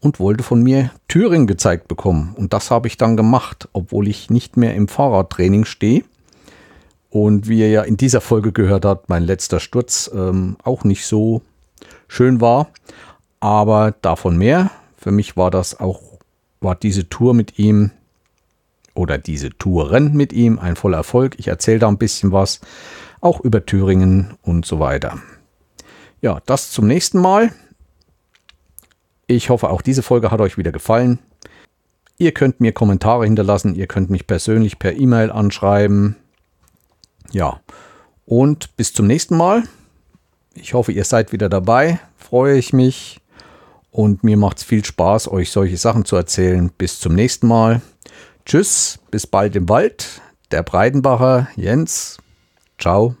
und 0.00 0.20
wollte 0.20 0.42
von 0.42 0.62
mir 0.62 0.90
Thüringen 1.08 1.46
gezeigt 1.46 1.88
bekommen. 1.88 2.34
Und 2.36 2.52
das 2.52 2.70
habe 2.70 2.88
ich 2.88 2.96
dann 2.96 3.16
gemacht, 3.16 3.68
obwohl 3.72 4.08
ich 4.08 4.30
nicht 4.30 4.56
mehr 4.56 4.74
im 4.74 4.88
Fahrradtraining 4.88 5.64
stehe. 5.64 6.04
Und 7.12 7.46
wie 7.46 7.60
ihr 7.60 7.68
ja 7.68 7.82
in 7.82 7.98
dieser 7.98 8.22
Folge 8.22 8.52
gehört 8.52 8.86
habt, 8.86 9.10
mein 9.10 9.22
letzter 9.22 9.60
Sturz 9.60 10.10
ähm, 10.14 10.56
auch 10.64 10.82
nicht 10.82 11.04
so 11.04 11.42
schön 12.08 12.40
war. 12.40 12.70
Aber 13.38 13.94
davon 14.00 14.38
mehr. 14.38 14.70
Für 14.96 15.10
mich 15.10 15.36
war 15.36 15.50
das 15.50 15.78
auch, 15.78 16.00
war 16.62 16.74
diese 16.74 17.10
Tour 17.10 17.34
mit 17.34 17.58
ihm 17.58 17.90
oder 18.94 19.18
diese 19.18 19.50
Touren 19.50 20.14
mit 20.14 20.32
ihm 20.32 20.58
ein 20.58 20.74
voller 20.74 20.96
Erfolg. 20.96 21.38
Ich 21.38 21.48
erzähle 21.48 21.80
da 21.80 21.88
ein 21.88 21.98
bisschen 21.98 22.32
was, 22.32 22.62
auch 23.20 23.40
über 23.40 23.66
Thüringen 23.66 24.38
und 24.40 24.64
so 24.64 24.80
weiter. 24.80 25.18
Ja, 26.22 26.40
das 26.46 26.70
zum 26.70 26.86
nächsten 26.86 27.20
Mal. 27.20 27.52
Ich 29.26 29.50
hoffe, 29.50 29.68
auch 29.68 29.82
diese 29.82 30.02
Folge 30.02 30.30
hat 30.30 30.40
euch 30.40 30.56
wieder 30.56 30.72
gefallen. 30.72 31.18
Ihr 32.16 32.32
könnt 32.32 32.60
mir 32.60 32.72
Kommentare 32.72 33.24
hinterlassen, 33.24 33.74
ihr 33.74 33.86
könnt 33.86 34.08
mich 34.08 34.26
persönlich 34.26 34.78
per 34.78 34.94
E-Mail 34.96 35.30
anschreiben. 35.30 36.16
Ja, 37.32 37.60
und 38.24 38.76
bis 38.76 38.92
zum 38.92 39.06
nächsten 39.06 39.36
Mal. 39.36 39.64
Ich 40.54 40.74
hoffe, 40.74 40.92
ihr 40.92 41.04
seid 41.04 41.32
wieder 41.32 41.48
dabei. 41.48 41.98
Freue 42.16 42.56
ich 42.56 42.72
mich. 42.72 43.20
Und 43.90 44.24
mir 44.24 44.36
macht 44.36 44.58
es 44.58 44.64
viel 44.64 44.84
Spaß, 44.84 45.28
euch 45.28 45.50
solche 45.50 45.76
Sachen 45.76 46.04
zu 46.04 46.16
erzählen. 46.16 46.70
Bis 46.76 46.98
zum 46.98 47.14
nächsten 47.14 47.46
Mal. 47.46 47.82
Tschüss, 48.46 48.98
bis 49.10 49.26
bald 49.26 49.54
im 49.56 49.68
Wald. 49.68 50.22
Der 50.50 50.62
Breitenbacher 50.62 51.48
Jens. 51.56 52.18
Ciao. 52.78 53.16